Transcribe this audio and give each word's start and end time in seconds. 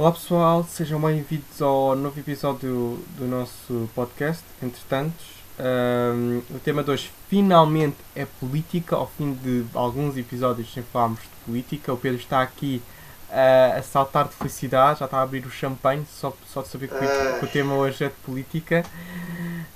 Olá 0.00 0.12
pessoal, 0.12 0.64
sejam 0.64 0.98
bem-vindos 0.98 1.60
ao 1.60 1.94
novo 1.94 2.18
episódio 2.18 2.98
do 3.18 3.26
nosso 3.26 3.86
podcast, 3.94 4.42
Entretantos. 4.62 5.26
Um, 5.58 6.38
o 6.56 6.58
tema 6.58 6.82
de 6.82 6.90
hoje 6.90 7.10
finalmente 7.28 7.98
é 8.16 8.24
política, 8.24 8.96
ao 8.96 9.06
fim 9.06 9.34
de 9.34 9.66
alguns 9.74 10.16
episódios 10.16 10.72
sem 10.72 10.82
falarmos 10.82 11.20
de 11.20 11.28
política. 11.44 11.92
O 11.92 11.98
Pedro 11.98 12.18
está 12.18 12.40
aqui 12.40 12.82
uh, 13.28 13.78
a 13.78 13.82
saltar 13.82 14.26
de 14.26 14.36
felicidade, 14.36 15.00
já 15.00 15.04
está 15.04 15.18
a 15.18 15.22
abrir 15.22 15.44
o 15.44 15.50
champanhe, 15.50 16.06
só, 16.10 16.32
só 16.50 16.62
de 16.62 16.68
saber 16.68 16.88
que, 16.88 17.38
que 17.38 17.44
o 17.44 17.48
tema 17.48 17.74
hoje 17.74 18.02
é 18.02 18.08
de 18.08 18.14
política. 18.24 18.82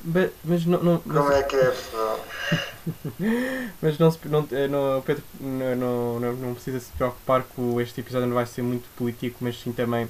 Mas, 0.05 0.31
mas 0.45 0.67
não, 0.67 0.83
não, 0.83 0.99
Como 0.99 1.33
é 1.33 1.43
que 1.43 1.57
é, 1.57 1.71
pessoal? 1.71 2.21
mas 3.81 3.99
não, 3.99 4.11
se- 4.11 4.29
não, 4.29 4.47
eh, 4.53 4.69
não, 4.69 5.01
Pedro 5.03 5.23
não, 5.41 6.21
não, 6.21 6.33
não, 6.35 6.55
precisa 6.55 6.79
se 6.81 6.91
preocupar 6.93 7.43
que 7.43 7.61
este 7.81 8.01
episódio 8.01 8.27
não 8.27 8.35
vai 8.35 8.47
ser 8.47 8.63
muito 8.63 8.87
político, 8.97 9.39
mas 9.41 9.59
sim 9.61 9.73
também 9.73 10.09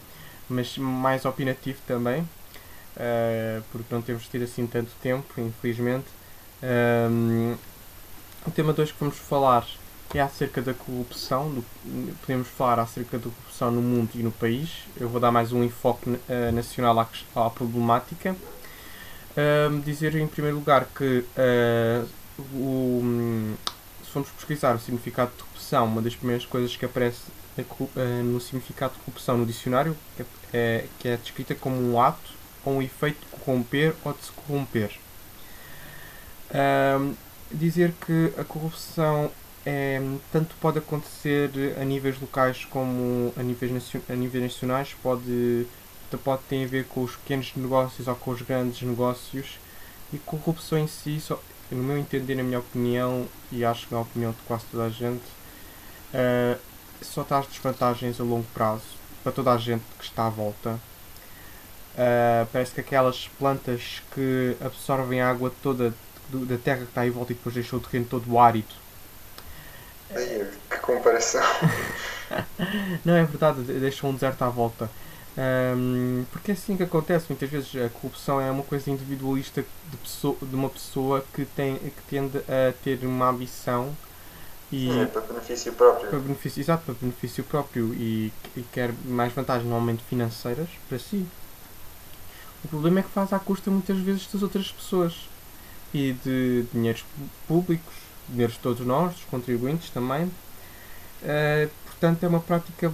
mas 0.48 0.76
mais 0.76 1.24
opinativo 1.24 1.78
também, 1.86 2.28
eh, 2.96 3.62
porque 3.72 3.94
não 3.94 4.02
temos 4.02 4.26
tido 4.28 4.44
assim 4.44 4.66
tanto 4.66 4.90
tempo, 5.02 5.40
infelizmente. 5.40 6.06
Ahm, 6.62 7.54
o 8.46 8.50
tema 8.50 8.72
de 8.72 8.80
hoje 8.82 8.92
que 8.92 9.00
vamos 9.00 9.16
falar 9.18 9.66
é 10.14 10.20
acerca 10.20 10.60
da 10.62 10.74
corrupção, 10.74 11.50
do, 11.50 11.64
podemos 12.20 12.46
falar 12.48 12.80
acerca 12.80 13.18
da 13.18 13.24
corrupção 13.24 13.70
no 13.70 13.82
mundo 13.82 14.10
e 14.14 14.22
no 14.22 14.30
país. 14.32 14.70
Eu 15.00 15.08
vou 15.08 15.20
dar 15.20 15.32
mais 15.32 15.52
um 15.52 15.64
enfoque 15.64 16.18
eh, 16.28 16.50
nacional 16.52 16.98
à, 17.00 17.08
à 17.46 17.50
problemática. 17.50 18.36
Ahm, 19.36 19.80
dizer 19.80 20.14
em 20.14 20.26
primeiro 20.28 20.56
lugar 20.56 20.86
que 20.96 21.24
eh, 21.36 22.04
o, 22.54 23.02
se 24.04 24.10
formos 24.10 24.30
pesquisar 24.30 24.76
o 24.76 24.78
significado 24.78 25.32
de 25.32 25.42
corrupção, 25.42 25.86
uma 25.86 26.00
das 26.02 26.14
primeiras 26.14 26.46
coisas 26.46 26.76
que 26.76 26.84
aparece 26.84 27.22
eh, 27.58 28.22
no 28.22 28.40
significado 28.40 28.94
de 28.94 29.00
corrupção 29.00 29.36
no 29.38 29.44
dicionário 29.46 29.96
que 30.16 30.22
é, 30.22 30.26
é- 30.52 30.86
que 31.00 31.08
é 31.08 31.16
descrita 31.16 31.54
como 31.54 31.76
um 31.76 32.00
ato 32.00 32.30
ou 32.64 32.74
um 32.74 32.82
efeito 32.82 33.20
de 33.20 33.26
corromper 33.44 33.94
ou 34.04 34.12
de 34.12 34.24
se 34.24 34.30
corromper. 34.32 34.90
Ahm, 36.52 37.14
dizer 37.50 37.92
que 38.06 38.32
a 38.38 38.44
corrupção 38.44 39.30
é, 39.66 40.00
tanto 40.32 40.54
pode 40.60 40.78
acontecer 40.78 41.50
a 41.80 41.84
níveis 41.84 42.20
locais 42.20 42.64
como 42.66 43.32
a 43.36 43.42
níveis, 43.42 43.72
a 44.08 44.14
níveis 44.14 44.44
nacionais, 44.44 44.94
pode, 45.02 45.66
pode 46.18 46.42
ter 46.44 46.64
a 46.64 46.68
ver 46.68 46.84
com 46.86 47.02
os 47.02 47.16
pequenos 47.16 47.52
negócios 47.56 48.06
ou 48.08 48.14
com 48.14 48.30
os 48.32 48.42
grandes 48.42 48.82
negócios 48.82 49.58
e 50.12 50.18
corrupção 50.18 50.78
em 50.78 50.86
si, 50.86 51.20
só, 51.20 51.40
no 51.70 51.82
meu 51.82 51.98
entender, 51.98 52.34
na 52.34 52.42
minha 52.42 52.58
opinião, 52.60 53.26
e 53.50 53.64
acho 53.64 53.86
que 53.88 53.94
na 53.94 54.00
opinião 54.00 54.32
de 54.32 54.38
quase 54.46 54.64
toda 54.70 54.84
a 54.84 54.90
gente, 54.90 55.22
eh, 56.12 56.56
só 57.02 57.24
traz 57.24 57.46
desvantagens 57.46 58.20
a 58.20 58.24
longo 58.24 58.46
prazo 58.54 58.82
para 59.22 59.32
toda 59.32 59.52
a 59.52 59.58
gente 59.58 59.82
que 59.98 60.04
está 60.04 60.26
à 60.26 60.30
volta. 60.30 60.78
Eh, 61.96 62.46
parece 62.52 62.72
que 62.74 62.80
aquelas 62.80 63.28
plantas 63.38 64.02
que 64.14 64.56
absorvem 64.60 65.20
a 65.20 65.30
água 65.30 65.52
toda 65.62 65.94
do- 66.28 66.44
da 66.46 66.56
terra 66.56 66.78
que 66.78 66.84
está 66.84 67.06
em 67.06 67.10
volta 67.10 67.32
e 67.32 67.34
depois 67.36 67.54
deixam 67.54 67.78
o 67.78 67.82
terreno 67.82 68.06
todo 68.06 68.38
árido. 68.38 68.74
Que 70.70 70.76
comparação. 70.78 71.42
Não, 73.04 73.14
é 73.14 73.24
verdade, 73.24 73.62
de- 73.62 73.80
deixam 73.80 74.10
um 74.10 74.14
deserto 74.14 74.42
à 74.42 74.48
volta. 74.48 74.90
Ahm, 75.36 76.24
porque 76.30 76.52
é 76.52 76.54
assim 76.54 76.76
que 76.76 76.84
acontece, 76.84 77.26
muitas 77.28 77.50
vezes 77.50 77.74
a 77.74 77.88
corrupção 77.88 78.40
é 78.40 78.50
uma 78.50 78.62
coisa 78.62 78.90
individualista 78.90 79.64
de, 79.90 79.96
pessoa, 79.96 80.36
de 80.40 80.54
uma 80.54 80.70
pessoa 80.70 81.24
que, 81.34 81.44
tem, 81.44 81.76
que 81.76 82.02
tende 82.08 82.38
a 82.38 82.72
ter 82.84 83.04
uma 83.04 83.30
ambição 83.30 83.94
e 84.72 84.90
é 84.90 85.06
para 85.06 85.20
benefício 85.22 85.72
próprio. 85.72 86.08
para 86.08 86.18
benefício, 86.18 86.60
exato, 86.60 86.84
para 86.84 86.94
benefício 86.94 87.44
próprio 87.44 87.94
e, 87.94 88.32
e 88.56 88.62
quer 88.72 88.92
mais 89.04 89.32
vantagens 89.32 89.64
normalmente 89.68 90.02
financeiras 90.04 90.68
para 90.88 90.98
si. 90.98 91.26
O 92.64 92.68
problema 92.68 93.00
é 93.00 93.02
que 93.02 93.10
faz 93.10 93.32
à 93.32 93.38
custa 93.38 93.70
muitas 93.70 93.98
vezes 93.98 94.26
das 94.32 94.42
outras 94.42 94.72
pessoas 94.72 95.28
e 95.92 96.12
de 96.24 96.64
dinheiros 96.72 97.04
públicos, 97.46 97.94
dinheiros 98.28 98.56
de 98.56 98.60
todos 98.62 98.84
nós, 98.86 99.12
dos 99.12 99.24
contribuintes 99.24 99.90
também. 99.90 100.30
Eh, 101.22 101.68
portanto, 101.84 102.24
é 102.24 102.28
uma 102.28 102.40
prática, 102.40 102.92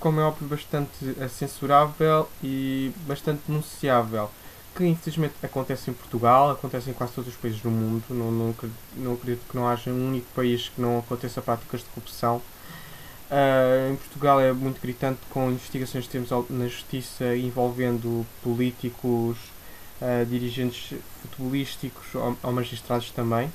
como 0.00 0.20
é 0.20 0.24
óbvio, 0.24 0.48
bastante 0.48 1.14
censurável 1.30 2.28
e 2.42 2.92
bastante 3.06 3.42
denunciável. 3.46 4.30
Que 4.74 4.86
infelizmente 4.86 5.34
acontece 5.42 5.90
em 5.90 5.94
Portugal, 5.94 6.50
acontece 6.50 6.90
em 6.90 6.92
quase 6.92 7.12
todos 7.12 7.30
os 7.32 7.36
países 7.36 7.60
do 7.60 7.70
mundo. 7.70 8.04
Não, 8.10 8.30
não, 8.30 8.54
não 8.96 9.14
acredito 9.14 9.42
que 9.48 9.56
não 9.56 9.66
haja 9.66 9.90
um 9.90 10.08
único 10.08 10.26
país 10.34 10.68
que 10.68 10.80
não 10.80 10.98
aconteça 10.98 11.42
práticas 11.42 11.80
de 11.80 11.86
corrupção. 11.86 12.40
Ah, 13.30 13.90
em 13.90 13.96
Portugal 13.96 14.40
é 14.40 14.52
muito 14.52 14.80
gritante 14.80 15.20
com 15.30 15.50
investigações 15.50 16.06
que 16.06 16.12
temos 16.12 16.30
na 16.48 16.66
justiça 16.66 17.36
envolvendo 17.36 18.26
políticos, 18.42 19.36
ah, 20.00 20.24
dirigentes 20.24 20.98
futebolísticos 21.20 22.14
ou, 22.14 22.36
ou 22.42 22.52
magistrados 22.52 23.10
também. 23.10 23.52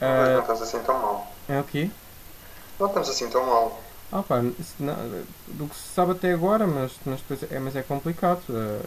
Ah, 0.00 0.32
não 0.34 0.40
estamos 0.40 0.62
assim 0.62 0.78
tão 0.80 0.98
mal. 0.98 1.32
é 1.48 1.60
o 1.60 1.64
quê? 1.64 1.90
Não 2.78 2.86
estamos 2.88 3.08
assim 3.08 3.28
tão 3.28 3.46
mal. 3.46 3.80
Ah, 4.12 4.22
pá, 4.22 4.42
não- 4.42 5.24
do 5.48 5.68
que 5.68 5.74
se 5.76 5.94
sabe 5.94 6.12
até 6.12 6.32
agora, 6.32 6.66
mas, 6.66 6.92
mas, 7.06 7.20
é, 7.50 7.58
mas 7.60 7.76
é 7.76 7.82
complicado. 7.82 8.42
eh, 8.50 8.80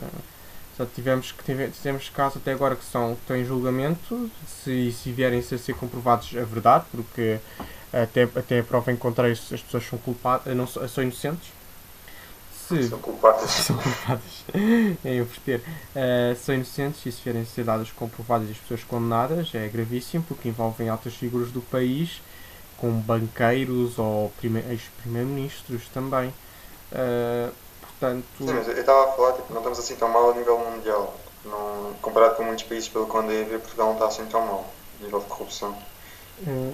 só 0.76 0.86
tivemos 0.86 1.32
que 1.32 1.44
tive- 1.44 1.70
tivemos 1.70 2.10
casos 2.10 2.38
até 2.42 2.52
agora 2.52 2.76
que 2.76 2.84
são 2.84 3.14
que 3.16 3.22
estão 3.22 3.38
em 3.38 3.46
julgamento, 3.46 4.30
se, 4.48 4.92
se 4.92 5.12
vierem 5.12 5.40
a 5.40 5.44
ser 5.44 5.74
comprovados 5.76 6.30
a 6.36 6.44
verdade, 6.44 6.86
porque 6.92 7.40
até, 7.94 8.24
até 8.24 8.60
a 8.60 8.64
prova 8.64 8.92
em 8.92 8.98
contrário 8.98 9.34
as 9.34 9.40
pessoas 9.62 9.86
são 9.88 10.00
culpadas, 10.00 10.56
não 10.56 10.68
são, 10.68 11.04
inocentes. 11.04 11.50
Se 12.68 12.88
São 12.90 13.00
culpados. 13.00 13.52
são 13.52 13.76
culpadas 13.78 14.46
em 15.06 15.18
inverter, 15.20 15.62
eh, 15.96 16.36
são 16.44 16.56
inocentes 16.56 17.06
e 17.06 17.12
se 17.12 17.22
vierem 17.24 17.42
a 17.42 17.46
ser 17.46 17.64
dadas 17.66 17.92
comprovadas 17.92 18.48
e 18.48 18.52
as 18.52 18.58
pessoas 18.58 18.84
condenadas 18.84 19.54
é 19.54 19.68
gravíssimo 19.68 20.24
porque 20.28 20.50
envolvem 20.50 20.90
altas 20.90 21.14
figuras 21.14 21.52
do 21.52 21.62
país, 21.62 22.22
como 22.84 23.02
banqueiros 23.02 23.98
ou 24.00 24.32
prime- 24.40 24.66
ex-primeiros-ministros 24.70 25.90
também. 25.90 26.34
Eh, 26.92 27.52
portanto, 27.82 28.44
Sim, 28.46 28.54
mas 28.54 28.68
eu 28.68 28.78
estava 28.78 29.10
a 29.10 29.14
falar, 29.16 29.34
tipo, 29.34 29.52
não 29.54 29.60
estamos 29.62 29.80
assim 29.80 29.96
tão 29.96 30.08
mal 30.10 30.32
a 30.32 30.36
nível 30.36 30.58
mundial. 30.60 31.20
Não, 31.46 31.94
comparado 32.02 32.36
com 32.36 32.44
muitos 32.44 32.64
países 32.66 32.90
pelo 32.90 33.10
que 33.10 33.18
andei 33.18 33.42
a 33.44 33.46
ver, 33.48 33.60
Portugal 33.60 33.88
não 33.88 33.94
está 33.96 34.08
assim 34.08 34.26
tão 34.28 34.46
mal 34.46 34.66
a 35.00 35.04
nível 35.04 35.20
de 35.20 35.26
corrupção. 35.28 35.76
eh, 36.46 36.74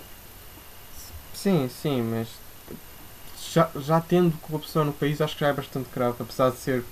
sim, 1.34 1.68
sim, 1.70 2.02
mas 2.02 2.28
já, 3.54 3.70
já 3.76 4.02
tendo 4.02 4.38
corrupção 4.40 4.86
no 4.86 4.94
país 4.94 5.22
acho 5.22 5.36
que 5.36 5.42
já 5.42 5.48
é 5.50 5.54
bastante 5.54 5.90
grave, 5.94 6.18
apesar 6.22 6.52
de 6.52 6.58
ser 6.58 6.84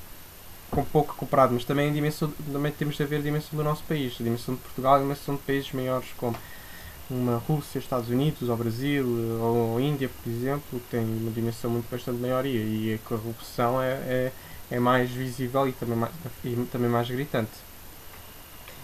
com 0.72 0.83
pouco 0.85 1.16
comparado, 1.16 1.53
mas 1.53 1.66
também, 1.66 1.94
dimensão, 1.94 2.31
também 2.51 2.72
temos 2.72 2.97
de 2.97 3.06
ver 3.06 3.17
a 3.17 3.22
dimensão 3.22 3.57
do 3.57 3.63
nosso 3.63 3.83
país, 3.85 4.16
a 4.19 4.23
dimensão 4.23 4.56
de 4.56 4.61
Portugal 4.61 4.95
e 4.95 5.00
a 5.00 5.03
dimensão 5.03 5.35
de 5.35 5.41
países 5.44 5.72
maiores 5.73 6.09
como 6.17 6.38
uma 7.09 7.38
Rússia, 7.38 7.79
Estados 7.79 8.09
Unidos, 8.09 8.50
ou 8.50 8.57
Brasil, 8.57 9.06
eh, 9.06 9.41
ou 9.41 9.79
Índia, 9.79 10.09
por 10.09 10.29
exemplo, 10.29 10.79
que 10.79 10.90
tem 10.91 11.03
uma 11.03 11.31
dimensão 11.31 11.69
muito 11.72 11.90
bastante 11.90 12.19
maior 12.19 12.45
e, 12.45 12.94
a 12.94 13.07
corrupção 13.07 13.81
é, 13.81 13.91
é, 13.91 14.31
é 14.72 14.79
mais 14.79 15.09
visível 15.09 15.68
e 15.68 15.72
também 15.72 15.97
mais, 15.97 16.12
e 16.44 16.56
também 16.72 16.90
mais 16.90 17.09
gritante. 17.09 17.51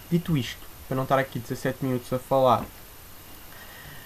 Dito 0.10 0.38
isto, 0.38 0.66
para 0.88 0.96
não 0.96 1.04
estar 1.04 1.20
aqui 1.20 1.40
17 1.40 1.86
minutos 1.86 2.12
a 2.14 2.20
falar, 2.20 2.66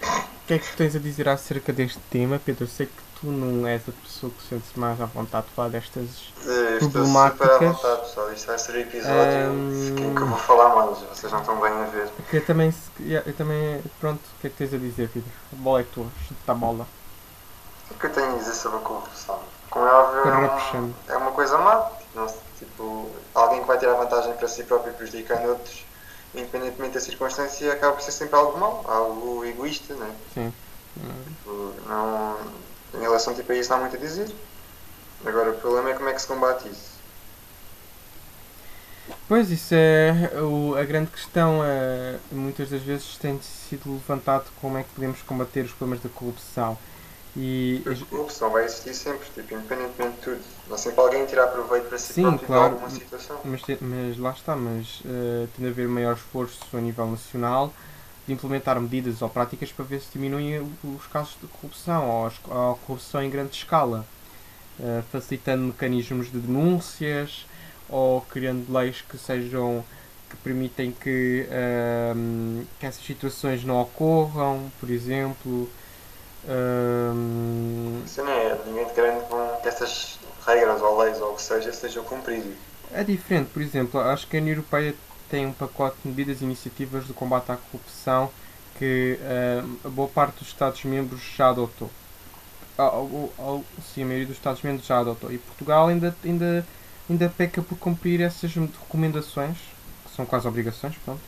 o 0.02 0.48
que 0.48 0.54
é 0.54 0.60
que 0.60 0.76
tens 0.76 0.96
a 0.96 1.00
dizer 1.00 1.28
acerca 1.30 1.74
deste 1.74 2.00
tema, 2.10 2.40
Pedro? 2.40 2.66
Sei 2.68 2.88
que 2.88 3.07
tu 3.20 3.28
não 3.28 3.68
és 3.68 3.82
a 3.88 3.92
pessoa 3.92 4.32
que 4.32 4.44
sente-se 4.48 4.80
mais 4.80 5.00
à 5.02 5.06
vontade 5.06 5.48
de 5.48 5.54
falar 5.54 5.70
destas 5.70 6.34
Eh, 6.46 6.78
Estou 6.82 7.06
super 7.06 7.20
à 7.20 7.30
Problemáticas. 7.32 7.60
vontade, 7.82 8.02
pessoal. 8.02 8.32
Isto 8.34 8.48
vai 8.48 8.60
ser 8.60 8.72
o 8.72 8.80
episódio 8.80 9.54
em 10.08 10.16
que 10.16 10.22
eu 10.22 10.28
vou 10.28 10.38
falar 10.38 10.76
mais. 10.76 10.98
Vocês 11.00 11.32
não 11.32 11.40
estão 11.42 11.60
bem 11.60 11.72
a 11.72 11.86
ver. 11.86 12.10
Que 12.30 12.38
eu 12.38 12.46
também, 12.46 12.74
eu 13.00 13.34
também, 13.34 13.84
pronto, 14.00 14.20
o 14.20 14.42
que 14.42 14.48
é 14.48 14.50
que 14.50 14.56
tens 14.58 14.74
a 14.74 14.78
dizer, 14.78 15.10
Pedro? 15.10 15.30
A 15.54 15.56
bola 15.58 15.82
é 15.82 15.84
tua, 15.84 16.06
chuta 16.28 16.52
a 16.52 16.56
bola. 16.56 16.88
O 17.92 17.94
que 17.96 18.06
eu 18.06 18.14
tenho 18.14 18.34
a 18.34 18.38
dizer 18.38 18.54
sobre 18.54 18.78
a 18.78 18.82
corrupção? 18.82 19.40
Como 19.70 19.86
é 19.86 19.92
óbvio, 19.92 20.22
é, 20.22 20.78
um, 20.78 20.94
é 21.10 21.18
uma 21.18 21.32
coisa 21.32 21.58
má. 21.58 21.90
Não 22.16 22.28
tipo, 22.58 23.10
alguém 23.36 23.62
que 23.62 23.68
vai 23.68 23.78
tirar 23.78 23.94
vantagem 23.96 24.34
para 24.34 24.48
si 24.48 24.64
próprio 24.64 24.92
e 24.92 24.96
prejudicando 24.96 25.46
outros, 25.50 25.86
independentemente 26.34 26.94
da 26.96 27.00
circunstância, 27.00 27.72
acaba 27.74 27.94
por 27.94 28.02
ser 28.02 28.12
sempre 28.12 28.36
algo 28.36 28.58
mau, 28.58 28.84
algo 28.88 29.46
egoísta, 29.46 29.94
né? 29.96 30.10
Sim. 30.34 30.54
Tipo, 30.96 31.74
não, 31.88 32.36
em 32.94 33.00
relação 33.00 33.34
tipo, 33.34 33.52
a 33.52 33.56
isso 33.56 33.70
não 33.70 33.78
há 33.78 33.82
muito 33.82 33.96
a 33.96 34.00
dizer. 34.00 34.28
Agora, 35.26 35.52
o 35.52 35.54
problema 35.56 35.90
é 35.90 35.94
como 35.94 36.10
é 36.10 36.14
que 36.14 36.22
se 36.22 36.28
combate 36.28 36.70
isso. 36.70 36.98
Pois, 39.28 39.50
isso 39.52 39.74
é 39.74 40.32
o, 40.42 40.76
a 40.76 40.84
grande 40.84 41.12
questão. 41.12 41.62
é, 41.64 42.18
muitas 42.32 42.70
das 42.70 42.82
vezes 42.82 43.18
tem 43.18 43.40
sido 43.42 43.92
levantado 43.92 44.46
como 44.62 44.78
é 44.78 44.84
que 44.84 44.90
podemos 44.90 45.22
combater 45.22 45.66
os 45.66 45.72
problemas 45.72 46.04
da 46.04 46.10
corrupção. 46.10 46.78
E 47.36 47.84
a 47.86 48.06
corrupção 48.10 48.50
vai 48.50 48.66
existir 48.66 48.96
sempre, 48.96 49.28
tipo, 49.36 49.54
independentemente 49.54 50.16
de 50.16 50.22
tudo. 50.22 50.42
Não 50.68 50.78
sempre 50.78 51.00
alguém 51.00 51.26
tirar 51.26 51.48
proveito 51.48 51.88
para 51.88 51.98
si 52.00 52.14
Sim, 52.14 52.24
próprio 52.24 52.48
claro. 52.48 52.70
de 52.70 52.74
alguma 52.74 52.90
situação. 52.90 53.40
Mas, 53.44 53.62
mas 53.80 54.18
lá 54.18 54.32
está, 54.32 54.56
mas 54.56 55.02
eh, 55.06 55.48
tem 55.56 55.66
de 55.66 55.72
haver 55.72 55.88
maior 55.88 56.16
esforço 56.16 56.66
a 56.74 56.82
nível 56.82 57.06
nacional 57.06 57.72
de 58.28 58.34
implementar 58.34 58.80
medidas 58.80 59.22
ou 59.22 59.30
práticas 59.30 59.72
para 59.72 59.86
ver 59.86 60.02
se 60.02 60.12
diminuem 60.14 60.60
os 60.84 61.08
casos 61.08 61.38
de 61.42 61.48
corrupção 61.48 62.10
ou, 62.10 62.28
a 62.28 62.76
corrupção 62.86 63.24
em 63.24 63.30
grande 63.30 63.56
escala. 63.56 64.06
uh, 64.80 65.04
facilitando 65.12 65.64
mecanismos 65.64 66.32
de 66.32 66.40
denúncias 66.40 67.46
ou 67.90 68.22
criando 68.22 68.72
leis 68.72 69.02
que 69.02 69.18
sejam 69.18 69.84
que 70.30 70.36
permitem 70.38 70.92
que, 70.92 71.48
um, 72.16 72.66
que 72.80 72.86
essas 72.86 73.04
situações 73.04 73.64
não 73.64 73.80
ocorram, 73.82 74.70
por 74.78 74.90
exemplo. 74.90 75.70
Um, 76.46 78.02
Isso 78.06 78.22
não 78.22 78.32
é 78.32 78.58
ninguém 78.66 78.94
grande 78.94 79.26
com 79.26 79.58
que 79.62 79.68
essas 79.70 80.20
regras 80.46 80.82
ou 80.82 80.98
leis 81.00 81.20
ou 81.22 81.32
o 81.32 81.36
que 81.36 81.42
seja 81.42 81.72
sejam 81.72 82.04
cumpridas. 82.04 82.56
É 82.92 83.04
diferente, 83.04 83.50
por 83.54 83.62
exemplo, 83.62 84.00
acho 84.00 84.28
que 84.28 84.38
a 84.38 84.40
União 84.42 84.56
Europeia 84.56 84.96
tem 85.30 85.46
um 85.46 85.54
pacote 85.54 85.98
de 86.04 86.10
medidas 86.10 86.42
e 86.42 86.46
iniciativas 86.46 87.06
de 87.06 87.14
combate 87.14 87.52
à 87.52 87.58
corrupção 87.58 88.32
que 88.78 89.20
uh, 89.84 89.90
boa 89.90 90.08
parte 90.08 90.40
dos 90.40 90.48
Estados-membros 90.50 91.22
já 91.36 91.50
adotou. 91.50 91.90
Ou, 92.78 93.34
ou, 93.38 93.66
sim, 93.94 94.04
a 94.04 94.06
maioria 94.06 94.28
dos 94.28 94.38
Estados-membros 94.38 94.86
já 94.86 95.00
adotou. 95.00 95.32
E 95.32 95.38
Portugal 95.40 95.88
ainda, 95.88 96.16
ainda, 96.24 96.66
ainda 97.10 97.30
peca 97.30 97.62
por 97.62 97.78
cumprir 97.78 98.22
essas 98.22 98.54
recomendações, 98.54 99.58
que 100.06 100.16
são 100.16 100.26
quase 100.26 100.48
obrigações, 100.48 100.96
pronto. 101.04 101.22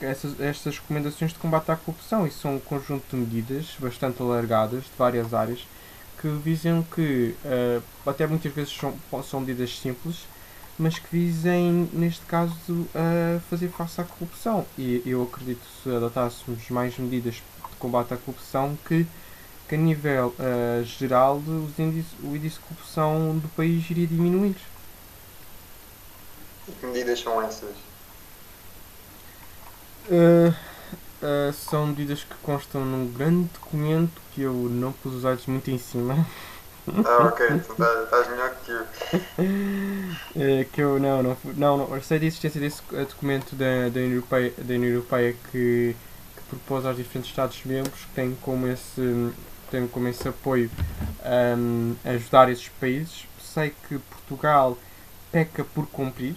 Essas, 0.00 0.38
estas 0.38 0.78
recomendações 0.78 1.32
de 1.32 1.38
combate 1.38 1.70
à 1.70 1.76
corrupção. 1.76 2.26
E 2.26 2.30
são 2.30 2.56
um 2.56 2.60
conjunto 2.60 3.04
de 3.10 3.16
medidas 3.16 3.74
bastante 3.78 4.20
alargadas 4.20 4.84
de 4.84 4.90
várias 4.98 5.32
áreas 5.32 5.66
que 6.20 6.28
visam 6.28 6.82
que, 6.94 7.34
uh, 7.44 7.82
até 8.08 8.26
muitas 8.26 8.52
vezes 8.52 8.76
são, 8.76 8.94
são 9.22 9.40
medidas 9.40 9.76
simples, 9.78 10.26
mas 10.82 10.98
que 10.98 11.06
visem, 11.12 11.88
neste 11.92 12.22
caso, 12.26 12.88
a 12.92 13.38
fazer 13.48 13.68
face 13.68 14.00
à 14.00 14.04
corrupção. 14.04 14.66
E 14.76 15.00
eu 15.06 15.22
acredito 15.22 15.60
que 15.60 15.82
se 15.84 15.96
adotássemos 15.96 16.68
mais 16.70 16.98
medidas 16.98 17.36
de 17.36 17.76
combate 17.78 18.12
à 18.12 18.16
corrupção, 18.16 18.76
que, 18.84 19.06
que 19.68 19.76
a 19.76 19.78
nível 19.78 20.34
uh, 20.40 20.84
geral 20.84 21.36
os 21.36 21.78
o 21.78 21.82
índice 22.36 22.56
de 22.56 22.60
corrupção 22.60 23.38
do 23.38 23.48
país 23.50 23.88
iria 23.88 24.08
diminuir. 24.08 24.56
E 26.66 26.72
que 26.72 26.86
medidas 26.86 27.20
são 27.20 27.40
essas? 27.40 27.76
Uh, 30.08 30.52
uh, 31.22 31.52
são 31.52 31.86
medidas 31.86 32.24
que 32.24 32.34
constam 32.42 32.84
num 32.84 33.06
grande 33.12 33.48
documento 33.54 34.20
que 34.34 34.42
eu 34.42 34.52
não 34.52 34.90
pus 34.92 35.14
os 35.14 35.24
olhos 35.24 35.46
muito 35.46 35.70
em 35.70 35.78
cima. 35.78 36.26
Ah, 36.88 37.26
ok, 37.26 37.46
então 37.50 37.76
tá, 37.76 38.02
estás 38.02 38.28
melhor 38.28 38.54
que 38.64 38.70
eu. 38.72 38.86
É, 40.34 40.64
que 40.64 40.80
eu 40.80 40.98
não, 40.98 41.22
não, 41.22 41.36
não, 41.54 41.88
não 41.88 42.02
sei 42.02 42.18
da 42.18 42.26
existência 42.26 42.60
desse 42.60 42.82
documento 42.90 43.54
da, 43.54 43.88
da, 43.88 44.00
União, 44.00 44.14
Europeia, 44.14 44.52
da 44.56 44.74
União 44.74 44.90
Europeia 44.90 45.34
que, 45.50 45.94
que 46.34 46.42
propôs 46.48 46.86
aos 46.86 46.96
diferentes 46.96 47.30
Estados-membros 47.30 48.00
que 48.00 48.14
tem 48.14 48.34
como 48.40 48.66
esse, 48.66 49.32
tem 49.70 49.86
como 49.86 50.08
esse 50.08 50.26
apoio 50.26 50.70
um, 51.56 51.94
ajudar 52.04 52.48
esses 52.50 52.68
países. 52.68 53.26
Sei 53.42 53.74
que 53.88 53.98
Portugal 53.98 54.78
peca 55.30 55.64
por 55.64 55.86
cumprir 55.86 56.36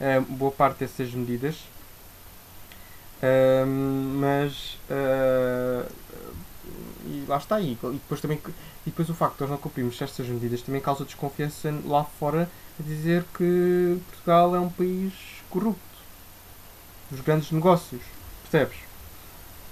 um, 0.00 0.22
boa 0.36 0.52
parte 0.52 0.78
dessas 0.78 1.12
medidas, 1.12 1.56
um, 3.22 4.18
mas 4.20 4.78
uh, 4.90 5.86
e 7.04 7.24
lá 7.28 7.36
está 7.36 7.56
aí. 7.56 7.78
E 7.82 7.92
depois 7.92 8.20
também 8.20 8.40
e 8.86 8.90
depois 8.90 9.08
o 9.08 9.14
facto 9.14 9.36
de 9.36 9.40
nós 9.42 9.50
não 9.50 9.58
cumprirmos 9.58 10.00
estas 10.00 10.26
medidas 10.26 10.62
também 10.62 10.80
causa 10.80 11.04
desconfiança 11.04 11.74
lá 11.84 12.04
fora 12.04 12.48
a 12.78 12.82
dizer 12.82 13.24
que 13.36 14.00
Portugal 14.10 14.54
é 14.56 14.60
um 14.60 14.70
país 14.70 15.12
corrupto. 15.50 15.80
Dos 17.10 17.20
grandes 17.20 17.50
negócios. 17.52 18.02
Percebes? 18.42 18.78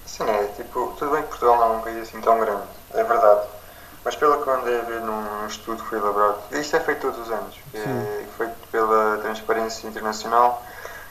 Sim, 0.07 0.25
é 0.25 0.45
tipo, 0.57 0.95
tudo 0.99 1.13
bem 1.13 1.23
que 1.23 1.29
Portugal 1.29 1.57
não 1.57 1.75
é 1.75 1.77
um 1.79 1.81
país 1.81 1.97
assim 1.99 2.21
tão 2.21 2.39
grande, 2.39 2.65
é 2.91 3.03
verdade. 3.03 3.49
Mas 4.05 4.17
pelo 4.17 4.43
que 4.43 4.49
eu 4.49 4.55
andei 4.55 4.81
a 4.81 4.83
ver 4.83 5.01
num 5.01 5.47
estudo 5.47 5.83
que 5.83 5.89
foi 5.89 5.99
elaborado, 5.99 6.41
isto 6.51 6.77
é 6.77 6.81
feito 6.81 7.03
todos 7.03 7.21
os 7.21 7.31
anos, 7.31 7.57
é 7.73 8.27
feito 8.37 8.69
pela 8.71 9.19
Transparência 9.19 9.87
Internacional, 9.87 10.63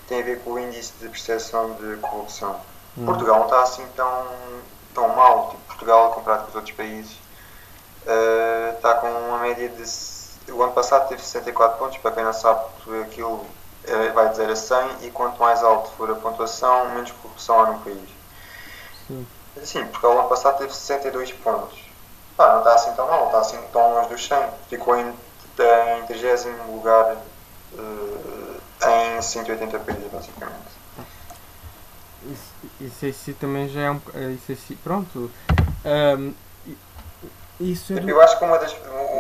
tem 0.07 0.21
a 0.21 0.25
ver 0.25 0.39
com 0.41 0.51
o 0.51 0.59
índice 0.59 0.91
de 0.99 1.07
percepção 1.07 1.73
de 1.75 1.95
corrupção. 1.97 2.59
Hum. 2.97 3.05
Portugal 3.05 3.39
não 3.39 3.45
está 3.45 3.63
assim 3.63 3.85
tão, 3.95 4.27
tão 4.91 5.09
mal, 5.15 5.49
tipo, 5.49 5.61
Portugal 5.63 6.11
comparado 6.11 6.43
com 6.43 6.49
os 6.49 6.55
outros 6.55 6.75
países 6.75 7.11
uh, 8.05 8.75
está 8.75 8.95
com 8.95 9.07
uma 9.07 9.39
média 9.39 9.69
de. 9.69 9.83
O 10.51 10.61
ano 10.63 10.73
passado 10.73 11.07
teve 11.07 11.21
64 11.21 11.77
pontos, 11.77 11.97
para 11.99 12.11
quem 12.11 12.23
não 12.23 12.33
sabe, 12.33 12.65
aquilo 13.03 13.45
eh, 13.85 14.09
vai 14.09 14.29
de 14.29 14.35
0 14.35 14.51
a 14.51 14.55
100 14.55 15.03
e 15.03 15.11
quanto 15.11 15.39
mais 15.39 15.63
alto 15.63 15.91
for 15.91 16.09
a 16.09 16.15
pontuação, 16.15 16.89
menos 16.89 17.11
corrupção 17.11 17.61
há 17.61 17.65
no 17.67 17.79
país. 17.79 18.09
Sim. 19.07 19.27
Assim, 19.61 19.85
porque 19.85 20.05
o 20.05 20.11
ano 20.11 20.27
passado 20.27 20.57
teve 20.57 20.73
62 20.73 21.31
pontos. 21.33 21.79
Pá, 22.35 22.53
não 22.53 22.59
está 22.59 22.73
assim 22.73 22.91
tão 22.93 23.07
mal, 23.07 23.27
está 23.27 23.39
assim 23.39 23.59
tão 23.71 23.93
longe 23.93 24.09
dos 24.09 24.27
100. 24.27 24.49
Ficou 24.69 24.95
em, 24.97 25.09
em 25.09 26.05
30 26.07 26.49
lugar 26.67 27.15
uh, 27.73 28.61
em 29.17 29.21
180 29.21 29.79
países, 29.79 30.11
basicamente. 30.11 30.80
Isso, 32.25 32.53
isso, 32.79 33.05
isso 33.05 33.33
também 33.39 33.67
já 33.69 33.81
é 33.81 33.91
um. 33.91 34.01
Isso, 34.35 34.51
isso, 34.51 34.75
pronto. 34.83 35.31
Um, 35.85 36.33
isso 37.59 37.93
tipo, 37.93 38.09
eu 38.09 38.21
acho 38.21 38.37
que 38.37 38.43
uma 38.43 38.57
das, 38.57 38.75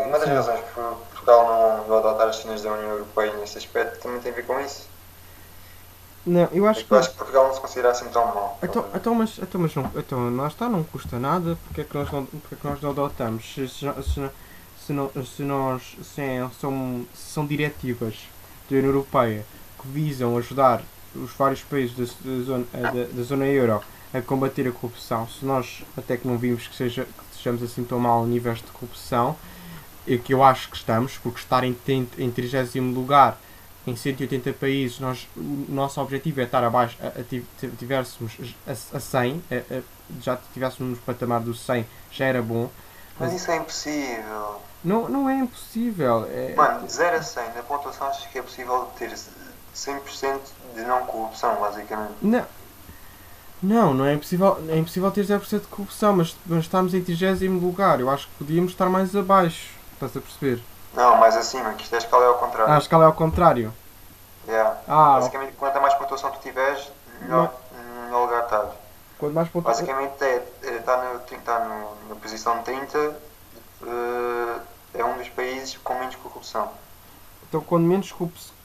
uma 0.05 0.17
das 0.19 0.27
razões 0.27 0.59
que 0.59 0.73
Portugal 0.73 1.45
não, 1.45 1.87
não 1.87 1.97
adotar 1.97 2.27
as 2.27 2.37
cenas 2.37 2.61
da 2.63 2.71
União 2.71 2.89
Europeia 2.89 3.33
nesse 3.37 3.57
aspecto 3.57 4.01
também 4.01 4.19
tem 4.19 4.31
a 4.31 4.35
ver 4.35 4.45
com 4.45 4.59
isso. 4.59 4.89
Não, 6.25 6.47
eu 6.51 6.67
acho, 6.67 6.81
é 6.81 6.83
que, 6.83 6.91
eu 6.91 6.97
acho 6.97 7.09
que 7.11 7.17
Portugal 7.17 7.47
não 7.47 7.53
se 7.53 7.61
considera 7.61 7.91
assim 7.91 8.07
tão 8.09 8.25
mal. 8.27 8.59
Então, 8.61 8.85
então, 8.93 9.15
mas, 9.15 9.39
então, 9.39 9.61
mas 9.61 9.75
não, 9.75 9.91
então, 9.95 10.35
lá 10.35 10.47
está, 10.47 10.69
não 10.69 10.83
custa 10.83 11.17
nada, 11.17 11.57
porque 11.65 11.81
é 11.81 11.83
que 11.83 11.97
nós 11.97 12.11
não, 12.11 12.25
porque 12.25 12.55
é 12.55 12.57
que 12.57 12.67
nós 12.67 12.81
não 12.81 12.91
adotamos? 12.91 13.43
Se, 13.53 13.67
se, 13.67 13.79
se, 14.03 14.29
se, 14.85 14.93
não, 14.93 15.11
se 15.25 15.41
nós 15.41 15.97
se 16.03 16.21
é, 16.21 16.47
são, 16.59 17.05
são 17.15 17.45
diretivas 17.45 18.15
da 18.69 18.77
União 18.77 18.91
Europeia 18.91 19.45
que 19.79 19.87
visam 19.87 20.37
ajudar 20.37 20.83
os 21.15 21.31
vários 21.33 21.61
países 21.61 21.95
da, 21.95 22.31
da, 22.31 22.43
zona, 22.43 22.65
da, 22.73 23.03
da 23.13 23.23
zona 23.23 23.45
euro 23.45 23.81
a 24.13 24.21
combater 24.21 24.67
a 24.67 24.71
corrupção, 24.71 25.27
se 25.27 25.45
nós 25.45 25.83
até 25.97 26.17
que 26.17 26.27
não 26.27 26.37
vimos 26.37 26.67
que 26.67 26.75
seja 26.75 27.07
estejamos 27.31 27.63
assim 27.63 27.83
tão 27.83 27.99
mal 27.99 28.23
a 28.23 28.25
níveis 28.27 28.59
de 28.59 28.65
corrupção, 28.65 29.35
e 30.05 30.17
que 30.17 30.33
eu 30.33 30.43
acho 30.43 30.69
que 30.69 30.77
estamos, 30.77 31.17
porque 31.17 31.39
estar 31.39 31.63
em, 31.63 31.75
em 32.17 32.31
30 32.31 32.79
lugar 32.93 33.37
em 33.85 33.95
180 33.95 34.53
países, 34.53 34.99
nós, 34.99 35.27
o 35.35 35.65
nosso 35.69 35.99
objetivo 35.99 36.39
é 36.41 36.43
estar 36.43 36.63
abaixo, 36.63 36.97
a, 37.01 37.07
a, 37.07 37.75
tivéssemos 37.77 38.37
a, 38.67 38.71
a 38.71 38.99
100, 38.99 39.43
a, 39.49 39.55
a, 39.55 39.81
já 40.21 40.37
tivéssemos 40.53 40.97
no 40.97 41.03
patamar 41.03 41.41
do 41.41 41.53
100, 41.53 41.87
já 42.11 42.25
era 42.25 42.41
bom. 42.41 42.69
Mas, 43.19 43.31
mas 43.31 43.41
isso 43.41 43.51
é 43.51 43.57
impossível. 43.57 44.61
Não, 44.83 45.09
não 45.09 45.29
é 45.29 45.39
impossível. 45.39 46.27
É, 46.29 46.53
Mano, 46.55 46.85
de 46.85 46.93
0 46.93 47.17
a 47.17 47.23
100, 47.23 47.53
na 47.53 47.63
pontuação 47.63 48.07
acho 48.07 48.29
que 48.29 48.37
é 48.37 48.41
possível 48.41 48.87
ter 48.97 49.11
100% 49.75 50.39
de 50.73 50.81
não 50.81 51.05
corrupção, 51.05 51.59
basicamente. 51.59 52.13
Não, 52.21 52.45
não, 53.61 53.93
não 53.93 54.05
é 54.05 54.13
impossível, 54.13 54.57
é 54.69 54.77
impossível 54.77 55.11
ter 55.11 55.23
0% 55.23 55.59
de 55.59 55.67
corrupção, 55.67 56.15
mas, 56.15 56.35
mas 56.47 56.61
estamos 56.61 56.93
em 56.95 57.03
30 57.03 57.45
lugar. 57.63 57.99
Eu 57.99 58.09
acho 58.09 58.27
que 58.27 58.33
podíamos 58.35 58.71
estar 58.71 58.89
mais 58.89 59.15
abaixo. 59.15 59.69
Estás 59.93 60.17
a 60.17 60.19
perceber? 60.19 60.63
Não, 60.95 61.17
mais 61.17 61.37
acima, 61.37 61.71
que 61.73 61.83
isto 61.83 61.93
é 61.93 61.97
a 61.97 62.01
escala 62.01 62.25
é 62.25 62.27
ao 62.27 62.37
contrário. 62.39 62.73
Ah, 62.73 62.75
a 62.75 62.79
escala 62.79 63.03
é 63.03 63.07
ao 63.07 63.13
contrário? 63.13 63.73
Yeah. 64.47 64.77
Ah, 64.87 65.19
Basicamente, 65.19 65.53
quanto 65.53 65.79
mais 65.79 65.93
pontuação 65.93 66.31
tu 66.31 66.39
tiveres, 66.39 66.91
melhor, 67.21 67.53
melhor 68.05 68.25
lugar 68.25 68.43
estás. 68.43 68.69
Quanto 69.19 69.33
mais 69.33 69.49
pontuação... 69.49 69.85
Basicamente, 69.85 70.23
é, 70.23 70.47
é, 70.63 70.77
está, 70.77 70.97
no, 70.97 71.37
está 71.37 71.59
no, 71.59 72.09
na 72.09 72.15
posição 72.15 72.63
30, 72.63 72.97
uh, 72.97 73.15
eh, 73.85 74.59
é 74.95 75.05
um 75.05 75.17
dos 75.17 75.29
países 75.29 75.77
com 75.83 75.93
menos 75.99 76.15
corrupção. 76.15 76.69
Então, 77.47 77.61
quando 77.61 77.85
menos 77.85 78.11
corrupção... 78.11 78.55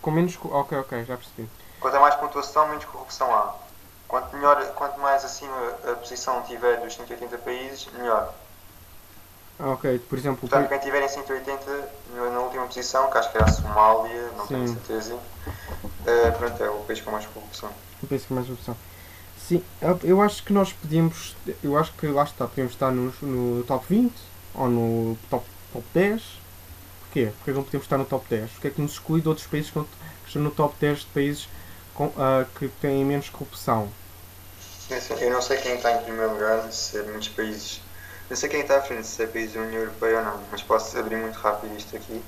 Com 0.00 0.10
menos... 0.10 0.38
Ok, 0.42 0.78
ok, 0.78 1.04
já 1.04 1.16
percebi. 1.16 1.48
Quanto 1.78 2.00
mais 2.00 2.14
pontuação, 2.16 2.68
menos 2.68 2.84
corrupção 2.84 3.34
há. 3.34 3.54
Quanto, 4.06 4.34
melhor, 4.34 4.64
quanto 4.74 4.98
mais 4.98 5.24
acima 5.24 5.54
a 5.84 5.94
posição 5.94 6.42
tiver 6.42 6.80
dos 6.80 6.94
180 6.94 7.38
países, 7.38 7.88
melhor. 7.96 8.34
Ok, 9.58 9.98
por 10.08 10.18
exemplo... 10.18 10.40
Portanto, 10.40 10.68
quem 10.68 10.78
tiver 10.78 11.02
em 11.02 11.08
180 11.08 11.88
na 12.14 12.40
última 12.40 12.66
posição, 12.66 13.10
que 13.10 13.18
acho 13.18 13.30
que 13.30 13.36
era 13.36 13.46
a 13.46 13.52
Somália, 13.52 14.30
não 14.36 14.46
Sim. 14.46 14.54
tenho 14.54 14.68
certeza, 14.68 15.14
uh, 15.14 16.38
pronto, 16.38 16.62
é 16.62 16.70
o 16.70 16.78
país 16.84 17.00
com 17.00 17.10
mais 17.10 17.26
corrupção. 17.26 17.70
O 18.02 18.06
país 18.06 18.24
com 18.24 18.34
mais 18.34 18.46
corrupção. 18.46 18.76
Sim, 19.38 19.64
eu 20.04 20.22
acho 20.22 20.44
que 20.44 20.52
nós 20.52 20.72
podíamos, 20.72 21.36
eu 21.62 21.76
acho 21.76 21.92
que 21.94 22.06
lá 22.06 22.22
está, 22.22 22.46
podíamos 22.46 22.72
estar 22.72 22.90
no, 22.90 23.12
no 23.20 23.64
top 23.64 23.84
20 23.88 24.14
ou 24.54 24.68
no 24.68 25.18
top, 25.28 25.44
top 25.72 25.84
10. 25.92 26.39
Porquê? 27.10 27.32
Porque 27.38 27.50
não 27.50 27.64
podemos 27.64 27.84
estar 27.84 27.98
no 27.98 28.04
top 28.04 28.24
10? 28.30 28.50
Porque 28.52 28.68
é 28.68 28.70
que 28.70 28.80
nos 28.80 28.92
exclui 28.92 29.20
de 29.20 29.28
outros 29.28 29.44
países 29.44 29.68
que 29.72 29.84
estão 30.26 30.42
no 30.42 30.50
top 30.52 30.76
10 30.78 31.00
de 31.00 31.06
países 31.06 31.48
com, 31.92 32.06
uh, 32.06 32.46
que 32.56 32.68
têm 32.80 33.04
menos 33.04 33.28
corrupção? 33.28 33.88
Eu 35.20 35.30
não 35.32 35.42
sei 35.42 35.56
quem 35.56 35.74
está 35.74 35.92
em 35.92 36.04
primeiro 36.04 36.34
lugar, 36.34 36.70
se 36.70 36.98
é 36.98 37.02
muitos 37.02 37.28
países. 37.28 37.80
Não 38.28 38.36
sei 38.36 38.48
quem 38.48 38.60
está 38.60 38.78
à 38.78 38.82
frente, 38.82 39.08
se 39.08 39.20
é 39.24 39.26
país 39.26 39.52
da 39.52 39.60
União 39.60 39.80
Europeia 39.80 40.18
ou 40.18 40.24
não, 40.24 40.40
mas 40.52 40.62
posso 40.62 40.96
abrir 40.96 41.16
muito 41.16 41.36
rápido 41.36 41.76
isto 41.76 41.96
aqui. 41.96 42.22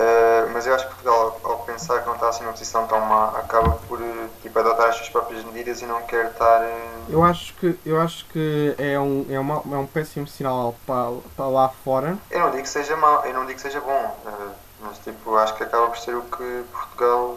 Uh, 0.00 0.48
mas 0.54 0.66
eu 0.66 0.74
acho 0.74 0.84
que 0.88 0.94
Portugal, 0.94 1.38
ao, 1.44 1.58
pensar 1.58 2.00
que 2.00 2.06
não 2.06 2.14
está 2.14 2.30
assim 2.30 2.42
numa 2.42 2.52
posição 2.52 2.86
tão 2.86 3.00
má, 3.00 3.28
acaba 3.38 3.72
por 3.86 4.00
eh, 4.00 4.28
tipo, 4.40 4.58
adotar 4.58 4.88
as 4.88 4.96
suas 4.96 5.10
próprias 5.10 5.44
medidas 5.44 5.82
e 5.82 5.84
não 5.86 6.00
quer 6.06 6.30
estar. 6.30 6.62
eh, 6.62 7.04
Eu 7.10 7.22
acho 7.22 7.52
que, 7.54 7.78
eu 7.84 8.00
acho 8.00 8.24
que 8.26 8.74
é, 8.78 8.98
um, 8.98 9.26
é, 9.28 9.38
uma, 9.38 9.56
é 9.56 9.76
um 9.78 9.86
péssimo 9.86 10.26
sinal 10.26 10.74
para, 10.86 11.12
para 11.36 11.46
lá 11.48 11.68
fora. 11.68 12.16
Eu 12.30 12.40
não 12.40 12.50
digo 12.50 12.62
que 12.62 12.68
seja 12.70 12.96
mau, 12.96 13.26
eu 13.26 13.34
não 13.34 13.42
digo 13.44 13.56
que 13.56 13.60
seja 13.60 13.80
bom, 13.82 14.16
eh, 14.26 14.52
mas 14.80 14.98
tipo, 15.00 15.36
acho 15.36 15.54
que 15.54 15.64
acaba 15.64 15.88
por 15.88 15.98
ser 15.98 16.14
o 16.16 16.22
que 16.22 16.64
Portugal 16.72 17.36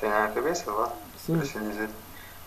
tem 0.00 0.10
na 0.10 0.28
cabeça, 0.28 0.68
lá, 0.72 0.88
Sim, 1.16 1.34
por 1.36 1.42
assim 1.44 1.68
dizer. 1.68 1.88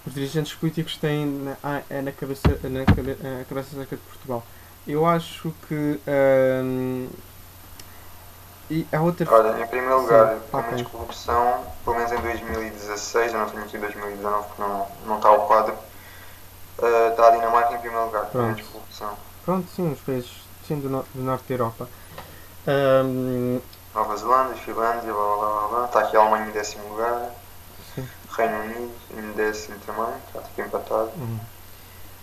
os 0.05 0.13
dirigentes 0.13 0.53
políticos 0.55 0.97
têm 0.97 1.25
na, 1.25 1.55
ah, 1.63 1.81
é 1.89 2.01
na 2.01 2.11
cabeça, 2.11 2.49
na 2.63 2.83
cabe, 2.85 3.11
a 3.13 3.45
cabeça 3.45 3.69
acerca 3.75 3.95
de 3.95 4.01
Portugal. 4.01 4.43
Eu 4.85 5.05
acho 5.05 5.53
que. 5.69 5.99
hum, 6.05 7.07
e 8.69 8.87
a 8.91 9.01
outra. 9.01 9.27
Olha, 9.27 9.59
em 9.61 9.67
primeiro 9.67 10.01
Sim, 10.01 10.01
lugar, 10.01 10.39
pelo 10.51 10.61
ok. 10.61 10.71
menos 10.71 10.81
corrupção, 10.83 11.65
pelo 11.83 11.95
menos 11.97 12.11
em 12.11 12.21
2016, 12.21 13.33
eu 13.33 13.39
não 13.39 13.49
tenho 13.49 13.63
aqui 13.63 13.77
2019 13.77 14.47
porque 14.47 14.61
não, 14.61 14.87
não 15.05 15.17
está 15.17 15.31
o 15.31 15.47
quadro, 15.47 15.77
eh, 16.81 17.09
está 17.09 17.27
a 17.27 17.31
Dinamarca 17.31 17.73
em 17.75 17.79
primeiro 17.79 18.05
lugar, 18.05 18.31
Pronto. 18.31 18.63
corrupção. 18.71 19.17
Pronto, 19.41 19.69
sim, 19.71 19.91
os 19.91 20.01
países 20.03 20.49
sim, 20.61 20.79
do, 20.81 20.89
no- 20.89 21.09
do 21.13 21.23
norte 21.23 21.47
da 21.49 21.53
Europa. 21.55 21.91
Hum, 22.67 23.61
Nova 23.95 24.15
Zelândia, 24.15 24.55
Finlândia, 24.63 25.11
blá 25.11 25.37
blá 25.37 25.37
blá 25.37 25.67
blá. 25.69 25.85
Está 25.85 26.01
aqui 26.01 26.15
a 26.15 26.19
Alemanha 26.19 26.49
em 26.49 26.51
décimo 26.51 26.87
lugar. 26.89 27.33
Sim. 27.79 28.09
Reino 28.37 28.59
Unido 28.61 28.95
em 29.11 29.33
décimo 29.33 29.79
também, 29.79 30.17
está 30.19 30.41
tipo 30.43 30.61
empatado. 30.61 31.11
Uhum. 31.13 31.47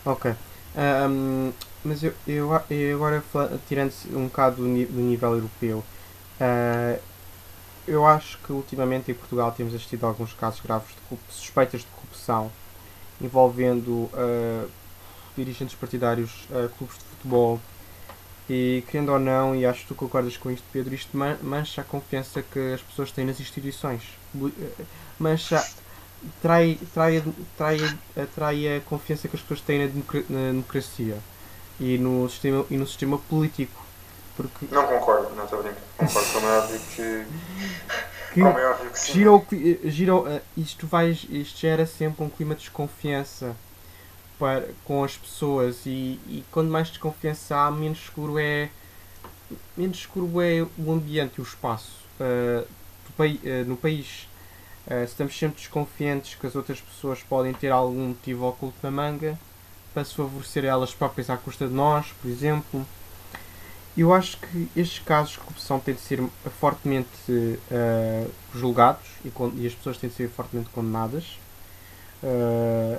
Ok. 0.04 0.26
Ahm, 0.74 1.54
mas 1.82 2.02
eu, 2.04 2.20
eu, 2.26 2.50
eu 2.70 2.96
agora 2.96 3.28
tirando-se 3.66 4.14
um 4.14 4.26
bocado 4.28 4.56
do, 4.58 4.64
do 4.64 5.00
nível 5.02 5.34
europeu, 5.34 5.88
ah, 6.42 6.98
eu 7.86 8.06
acho 8.06 8.38
que 8.38 8.52
ultimamente 8.52 9.10
em 9.10 9.14
Portugal 9.14 9.52
temos 9.52 9.74
assistido 9.74 10.04
a 10.04 10.08
alguns 10.08 10.32
casos 10.34 10.60
graves 10.60 10.88
de 11.10 11.18
suspeitas 11.34 11.80
de 11.82 11.86
corrupção 11.88 12.50
envolvendo 13.20 14.10
ah, 14.14 14.66
dirigentes 15.36 15.74
partidários, 15.76 16.30
ah, 16.52 16.68
clubes 16.78 16.96
de 16.98 17.04
futebol 17.04 17.60
e 18.48 18.84
querendo 18.90 19.12
ou 19.12 19.18
não, 19.18 19.54
e 19.54 19.64
acho 19.64 19.82
que 19.82 19.88
tu 19.88 19.94
concordas 19.94 20.36
com 20.36 20.50
isto 20.50 20.64
Pedro, 20.72 20.94
isto 20.94 21.16
man- 21.16 21.38
mancha 21.42 21.80
a 21.82 21.84
confiança 21.84 22.42
que 22.42 22.74
as 22.74 22.82
pessoas 22.82 23.12
têm 23.12 23.24
nas 23.24 23.40
instituições. 23.40 24.02
Eh, 24.36 24.84
Mancha 25.18 25.64
trai, 26.42 26.78
trai, 26.94 27.22
trai, 27.56 27.78
a- 28.16 28.26
trai 28.34 28.76
a 28.76 28.80
confiança 28.82 29.28
que 29.28 29.36
as 29.36 29.42
pessoas 29.42 29.60
têm 29.60 29.86
na 30.28 30.50
democracia 30.50 31.18
e 31.80 31.98
no 31.98 32.28
sistema, 32.28 32.66
e 32.70 32.76
no 32.76 32.86
sistema 32.86 33.18
político. 33.18 33.82
Porque 34.48 34.74
Não 34.74 34.86
concordo, 34.86 35.34
não 35.36 35.44
estou 35.44 35.60
a 35.60 35.62
brincar. 35.62 35.80
Concordo, 35.96 36.28
como 36.32 36.46
é 36.46 36.58
óbvio 36.58 36.80
que. 36.96 37.26
que 38.34 38.40
é 38.40 38.44
óbvio 38.70 38.90
que 38.90 38.98
sim. 38.98 39.12
gira, 39.12 39.32
o 39.32 39.46
eh, 39.52 39.78
gira, 39.90 40.14
o- 40.16 40.28
eh, 40.28 40.42
isto, 40.56 40.86
vai, 40.86 41.10
isto 41.10 41.58
gera 41.58 41.86
sempre 41.86 42.24
um 42.24 42.28
clima 42.28 42.54
de 42.54 42.60
desconfiança 42.62 43.54
para, 44.38 44.68
com 44.84 45.04
as 45.04 45.16
pessoas 45.16 45.86
e, 45.86 46.18
e 46.26 46.44
quando 46.50 46.70
mais 46.70 46.88
desconfiança 46.88 47.56
há, 47.56 47.70
menos 47.70 48.06
seguro 48.06 48.38
é 48.38 48.68
menos 49.76 50.00
seguro 50.02 50.40
é 50.40 50.66
o 50.78 50.92
ambiente 50.92 51.34
e 51.38 51.40
o 51.40 51.44
espaço 51.44 51.92
pai- 53.16 53.38
eh, 53.44 53.64
no 53.64 53.76
país. 53.76 54.28
Se 54.88 55.04
estamos 55.04 55.38
sempre 55.38 55.58
desconfiantes 55.60 56.34
que 56.34 56.44
as 56.44 56.56
outras 56.56 56.80
pessoas 56.80 57.22
podem 57.22 57.54
ter 57.54 57.70
algum 57.70 58.08
motivo 58.08 58.48
oculto 58.48 58.74
na 58.82 58.90
manga 58.90 59.38
para 59.94 60.04
se 60.04 60.12
favorecer 60.12 60.64
elas 60.64 60.92
próprias 60.92 61.30
à 61.30 61.36
custa 61.36 61.68
de 61.68 61.72
nós, 61.72 62.06
por 62.20 62.28
exemplo. 62.28 62.84
Eu 63.96 64.12
acho 64.14 64.38
que 64.38 64.68
estes 64.74 65.00
casos 65.00 65.32
de 65.32 65.38
corrupção 65.40 65.78
têm 65.78 65.94
de 65.94 66.00
ser 66.00 66.22
fortemente 66.58 67.08
eh, 67.70 68.26
julgados 68.54 69.06
e, 69.22 69.30
e 69.56 69.66
as 69.66 69.74
pessoas 69.74 69.98
têm 69.98 70.08
de 70.08 70.16
ser 70.16 70.30
fortemente 70.30 70.70
condenadas. 70.70 71.38
Eh, 72.22 72.98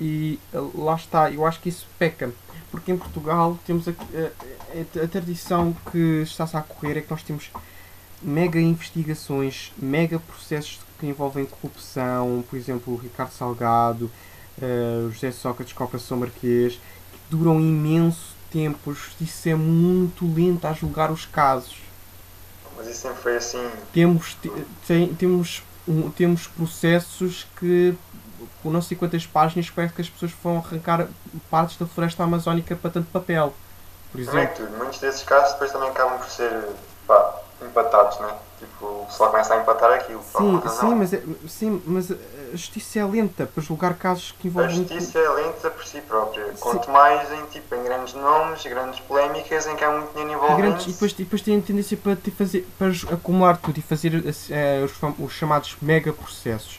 e 0.00 0.38
eh, 0.54 0.58
lá 0.74 0.94
está, 0.94 1.30
eu 1.30 1.44
acho 1.44 1.60
que 1.60 1.68
isso 1.68 1.86
peca. 1.98 2.30
Porque 2.70 2.92
em 2.92 2.96
Portugal 2.96 3.58
temos 3.66 3.86
a, 3.88 3.90
a- 3.90 5.04
a 5.04 5.08
tradição 5.08 5.76
que 5.90 6.22
está-se 6.22 6.56
a 6.56 6.62
correr 6.62 6.98
é 6.98 7.00
que 7.02 7.10
nós 7.10 7.22
temos 7.22 7.50
mega 8.22 8.60
investigações, 8.60 9.72
mega 9.76 10.18
processos 10.20 10.78
que 11.00 11.06
envolvem 11.06 11.44
corrupção, 11.44 12.44
por 12.48 12.56
exemplo, 12.56 12.94
o 12.94 12.96
Ricardo 12.96 13.32
Salgado, 13.32 14.08
o 15.06 15.10
José 15.10 15.32
Sócrates 15.32 15.72
com 15.72 15.82
a 15.82 15.86
Operação 15.86 16.16
Marquês, 16.18 16.74
que 16.74 17.18
duram 17.28 17.60
imenso 17.60 18.31
tempo, 18.52 18.90
a 18.90 18.94
justiça 18.94 19.50
é 19.50 19.54
muito 19.54 20.26
lenta 20.32 20.68
a 20.68 20.72
julgar 20.72 21.10
os 21.10 21.24
casos. 21.24 21.76
Mas 22.76 22.86
isso 22.88 23.00
sempre 23.02 23.22
foi 23.22 23.36
assim. 23.36 23.70
Temos, 23.92 24.34
te- 24.34 24.52
tem- 24.86 25.14
temos, 25.14 25.62
um- 25.88 26.10
temos 26.10 26.46
processos 26.46 27.46
que 27.58 27.94
com 28.62 28.70
não 28.70 28.82
sei 28.82 28.96
quantas 28.96 29.26
páginas 29.26 29.70
parece 29.70 29.94
que 29.94 30.02
as 30.02 30.08
pessoas 30.08 30.32
vão 30.42 30.58
arrancar 30.58 31.08
partes 31.50 31.76
da 31.76 31.86
floresta 31.86 32.22
amazónica 32.22 32.74
para 32.76 32.90
tanto 32.90 33.08
papel. 33.10 33.54
Por 34.10 34.20
exemplo. 34.20 34.56
tudo. 34.56 34.76
Muitos 34.78 34.98
desses 34.98 35.22
casos 35.22 35.52
depois 35.52 35.72
também 35.72 35.88
acabam 35.88 36.18
por 36.18 36.28
ser 36.28 36.52
empatados, 37.64 38.18
né? 38.20 38.28
Tipo, 38.58 38.84
o 38.86 39.06
pessoal 39.06 39.30
começa 39.30 39.54
a 39.54 39.60
empatar 39.60 39.90
aquilo. 39.92 40.20
por 40.32 40.40
Sim, 40.40 40.62
sim, 40.80 40.94
mas, 40.94 41.12
é- 41.12 41.22
sim, 41.48 41.82
mas 41.86 42.10
a 42.12 42.16
justiça 42.52 42.98
é 43.00 43.04
lenta 43.04 43.44
para 43.46 43.62
julgar 43.62 43.94
casos 43.94 44.32
que 44.38 44.46
A 44.46 44.50
envolvem. 44.50 44.76
justiça 44.76 45.18
é 45.18 45.28
lenta 45.30 45.70
por 45.70 45.84
si 45.84 46.00
própria. 46.02 46.44
Quanto 46.60 46.90
mais 46.90 47.32
em, 47.32 47.44
tipo, 47.46 47.74
em 47.74 47.82
grandes 47.82 48.14
nomes, 48.14 48.62
grandes 48.64 49.00
polémicas 49.00 49.66
em 49.66 49.74
que 49.74 49.84
há 49.84 49.90
muito 49.90 50.10
dinheiro 50.12 50.32
envolvido. 50.34 50.56
grandes, 50.62 50.86
e, 50.86 50.90
depois, 50.92 51.12
e 51.12 51.16
depois 51.16 51.42
têm 51.42 51.58
a 51.58 51.62
tendência 51.62 51.96
para, 51.96 52.14
te 52.14 52.30
fazer, 52.30 52.66
para 52.78 52.88
acumular 53.14 53.56
tudo 53.56 53.78
e 53.78 53.82
fazer 53.82 54.22
eh, 54.50 54.82
os, 54.84 54.92
fam- 54.92 55.14
os 55.18 55.32
chamados 55.32 55.76
mega 55.82 56.12
processos. 56.12 56.78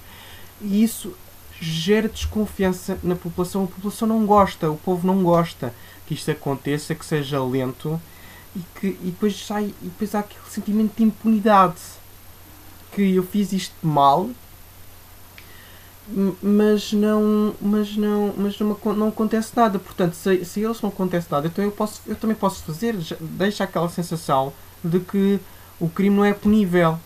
E 0.62 0.84
isso 0.84 1.14
gera 1.60 2.08
desconfiança 2.08 2.98
na 3.04 3.16
população. 3.16 3.66
A 3.66 3.68
população 3.68 4.08
não 4.08 4.26
gosta, 4.26 4.70
o 4.70 4.78
povo 4.78 5.06
não 5.06 5.22
gosta 5.24 5.74
que 6.08 6.14
isto 6.14 6.30
aconteça, 6.32 6.94
que 6.96 7.06
seja 7.06 7.44
lento 7.44 8.00
e, 8.56 8.60
que, 8.80 8.88
e 8.88 9.12
depois 9.12 9.46
sai 9.46 9.74
e 9.82 9.86
depois 9.86 10.14
há 10.16 10.20
aquele 10.20 10.46
sentimento 10.50 10.96
de 10.96 11.04
impunidade 11.04 11.82
que 12.92 13.16
eu 13.16 13.24
fiz 13.24 13.52
isto 13.52 13.76
mal 13.86 14.30
mas 16.42 16.92
não 16.92 17.56
mas 17.62 17.96
não 17.96 18.34
mas 18.38 18.60
não, 18.60 18.78
não 18.94 19.08
acontece 19.08 19.56
nada 19.56 19.80
portanto 19.80 20.14
se, 20.14 20.44
se 20.46 20.62
eles 20.62 20.82
não 20.82 20.90
acontece 20.90 21.32
nada 21.32 21.48
então 21.48 21.64
eu 21.64 21.72
posso 21.72 22.02
eu 22.06 22.16
também 22.16 22.36
posso 22.36 22.64
fazer 22.64 22.96
deixa 23.20 23.64
aquela 23.64 23.90
sensação 23.90 24.54
de 24.84 25.00
que 25.00 25.40
o 25.80 25.90
crime 25.90 26.16
não 26.18 26.26
é 26.26 26.34
punível 26.34 27.00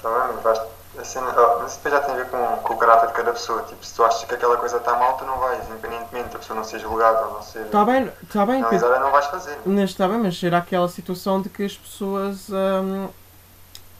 Tá 0.00 0.28
bem, 0.28 0.42
basta. 0.42 0.75
Cena, 1.06 1.34
oh, 1.36 1.62
mas 1.62 1.76
depois 1.76 1.94
já 1.94 2.00
tem 2.00 2.14
a 2.14 2.16
ver 2.18 2.26
com, 2.28 2.56
com 2.62 2.74
o 2.74 2.76
caráter 2.76 3.08
de 3.08 3.12
cada 3.12 3.32
pessoa. 3.32 3.62
Tipo, 3.62 3.84
se 3.84 3.94
tu 3.94 4.04
achas 4.04 4.24
que 4.24 4.34
aquela 4.34 4.56
coisa 4.56 4.76
está 4.76 4.96
mal, 4.96 5.16
tu 5.16 5.24
não 5.24 5.38
vais, 5.38 5.68
independentemente 5.68 6.30
da 6.30 6.38
pessoa 6.38 6.56
não 6.56 6.64
ser 6.64 6.78
julgada 6.80 7.26
ou 7.26 7.34
não 7.34 7.42
ser 7.42 7.62
está 7.66 7.84
bem 7.84 8.10
está 8.22 8.44
bem 8.46 8.62
Pedro. 8.62 8.68
analisada, 8.68 9.00
não 9.00 9.12
vais 9.12 9.26
fazer. 9.26 9.58
Mas 9.64 9.90
está 9.90 10.08
bem, 10.08 10.18
mas 10.18 10.38
será 10.38 10.58
aquela 10.58 10.88
situação 10.88 11.40
de 11.40 11.48
que 11.48 11.64
as 11.64 11.76
pessoas. 11.76 12.48
hum, 12.50 13.08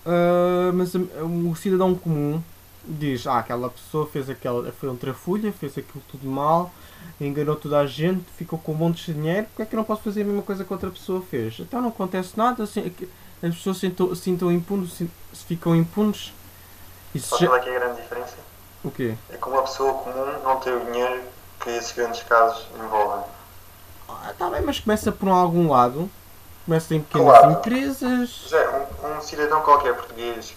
ah, 0.07 0.71
mas 0.73 0.95
hum, 0.95 1.51
o 1.51 1.57
cidadão 1.57 1.95
comum 1.95 2.43
diz: 2.85 3.27
Ah, 3.27 3.39
aquela 3.39 3.69
pessoa 3.69 4.07
fez 4.07 4.31
aquela. 4.31 4.71
Foi 4.73 4.89
um 4.89 4.97
trafulha, 4.97 5.53
fez 5.53 5.73
aquilo 5.73 6.03
tudo 6.09 6.27
mal, 6.29 6.71
enganou 7.21 7.57
toda 7.57 7.79
a 7.81 7.87
gente, 7.87 8.25
ficou 8.37 8.59
com 8.59 8.73
um 8.73 8.77
monte 8.77 9.07
de 9.07 9.15
dinheiro, 9.15 9.47
porque 9.49 9.63
é 9.63 9.67
que 9.67 9.75
eu 9.75 9.79
não 9.79 9.85
posso 9.85 10.03
fazer 10.03 10.23
a 10.23 10.25
mesma 10.25 10.43
coisa 10.43 10.65
que 10.65 10.73
outra 10.73 10.91
pessoa 10.91 11.23
fez? 11.23 11.59
Então 11.61 11.81
não 11.81 11.89
acontece 11.89 12.37
nada, 12.37 12.63
assim, 12.63 12.93
é 13.43 13.47
as 13.47 13.55
pessoas 13.55 13.77
sintam, 13.79 14.15
sintam 14.15 14.51
impunes, 14.51 15.03
ficam 15.47 15.77
impunes. 15.77 16.33
Isso 17.17 17.31
Sabe 17.31 17.43
já... 17.43 17.49
qual 17.49 17.59
é 17.59 17.63
que 17.63 17.69
é 17.71 17.77
a 17.77 17.81
grande 17.81 18.03
diferença? 18.03 18.35
O 18.85 18.91
quê? 18.91 19.15
É 19.31 19.37
que 19.37 19.49
uma 19.49 19.63
pessoa 19.63 19.95
comum 19.95 20.27
não 20.45 20.61
tem 20.61 20.73
o 20.75 20.81
dinheiro 20.85 21.23
que 21.61 21.71
esses 21.71 21.93
grandes 21.93 22.23
casos 22.23 22.67
envolvem. 22.79 23.25
Ah, 24.09 24.33
tá 24.39 24.49
bem, 24.51 24.61
mas 24.61 24.79
começa 24.81 25.11
por 25.11 25.29
algum 25.29 25.71
lado. 25.71 26.11
Começa 26.65 26.95
em 26.95 27.01
pequenas 27.03 27.27
Claro. 27.39 27.53
empresas. 27.53 28.41
Mas 28.43 28.53
é, 28.53 28.69
um, 28.69 29.17
um 29.17 29.21
cidadão 29.23 29.63
qualquer 29.63 29.95
português 29.95 30.55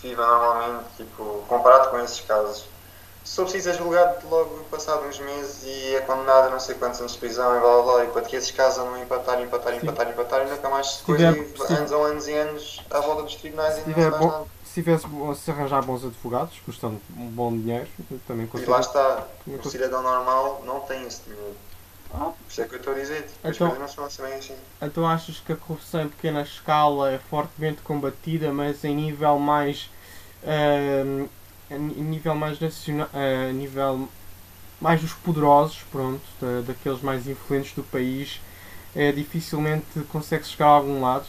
que 0.00 0.08
viva 0.08 0.26
normalmente, 0.26 0.84
tipo, 0.96 1.44
comparado 1.48 1.88
com 1.90 1.98
esses 2.00 2.20
casos, 2.20 2.64
só 3.24 3.42
precisa 3.42 3.72
julgado 3.74 4.26
logo 4.28 4.64
passado 4.70 5.04
uns 5.06 5.18
meses 5.18 5.62
e 5.64 5.96
é 5.96 6.00
condenado 6.00 6.46
a 6.46 6.50
não 6.50 6.60
sei 6.60 6.74
quantos 6.76 7.00
anos 7.00 7.12
de 7.12 7.18
prisão 7.18 7.56
e 7.56 7.60
blá 7.60 7.82
blá 7.82 7.82
blá, 7.82 8.04
enquanto 8.04 8.26
que 8.28 8.36
esses 8.36 8.50
casos 8.50 8.78
andam 8.78 8.94
a 8.94 9.00
empatar, 9.00 9.40
empatar, 9.40 9.72
Sim. 9.72 9.80
empatar, 9.82 10.08
empatar 10.08 10.46
e 10.46 10.50
nunca 10.50 10.68
mais 10.68 10.86
se 10.96 11.02
coisa 11.02 11.32
tiver- 11.32 11.44
e 11.54 11.66
se- 11.66 11.72
anos 11.72 11.92
ou 11.92 12.04
anos 12.04 12.28
e 12.28 12.34
anos 12.34 12.80
à 12.90 13.00
volta 13.00 13.22
dos 13.24 13.34
tribunais 13.34 13.78
e 13.78 13.80
não 13.80 13.94
se 13.94 14.10
faz 14.10 14.22
nada. 14.22 14.44
Se 14.76 14.82
tivesse 14.82 15.06
se 15.42 15.50
arranjar 15.50 15.82
bons 15.82 16.04
advogados, 16.04 16.58
custando 16.62 17.00
um 17.16 17.28
bom 17.30 17.50
dinheiro, 17.50 17.88
também 18.26 18.44
E 18.44 18.48
consigo. 18.48 18.70
lá 18.70 18.80
está, 18.80 19.26
o 19.46 19.70
cidadão 19.70 20.02
normal 20.02 20.62
não 20.66 20.80
tem 20.80 21.06
esse 21.06 21.22
dinheiro. 21.22 21.56
Ah, 22.12 22.24
Por 22.26 22.34
isso 22.50 22.60
é 22.60 22.64
que 22.68 22.74
eu 22.74 22.78
estou 22.80 22.92
a 22.92 22.98
dizer, 22.98 23.26
as 23.42 23.56
Então- 23.56 23.70
coisas 23.70 23.96
não 23.96 24.04
assim 24.04 24.20
bem 24.22 24.34
assim. 24.34 24.54
Então 24.82 25.08
achas 25.08 25.40
que 25.40 25.50
a 25.50 25.56
corrupção 25.56 26.02
em 26.02 26.08
pequena 26.10 26.42
escala 26.42 27.10
é 27.10 27.18
fortemente 27.18 27.80
combatida, 27.80 28.52
mas 28.52 28.84
em 28.84 28.94
nível 28.94 29.38
mais 29.38 29.88
a 31.70 31.74
ni- 31.78 31.94
nível 31.94 32.34
mais 32.34 32.60
nacional, 32.60 33.08
a 33.14 33.50
nível 33.54 34.06
mais 34.78 35.00
dos 35.00 35.14
poderosos, 35.14 35.78
pronto, 35.90 36.20
da- 36.38 36.60
daqueles 36.66 37.00
mais 37.00 37.26
influentes 37.26 37.72
do 37.72 37.82
país, 37.82 38.42
é 38.94 39.10
dificilmente 39.10 40.00
consegue 40.12 40.44
chegar 40.46 40.66
a 40.66 40.70
algum 40.72 41.00
lado. 41.00 41.24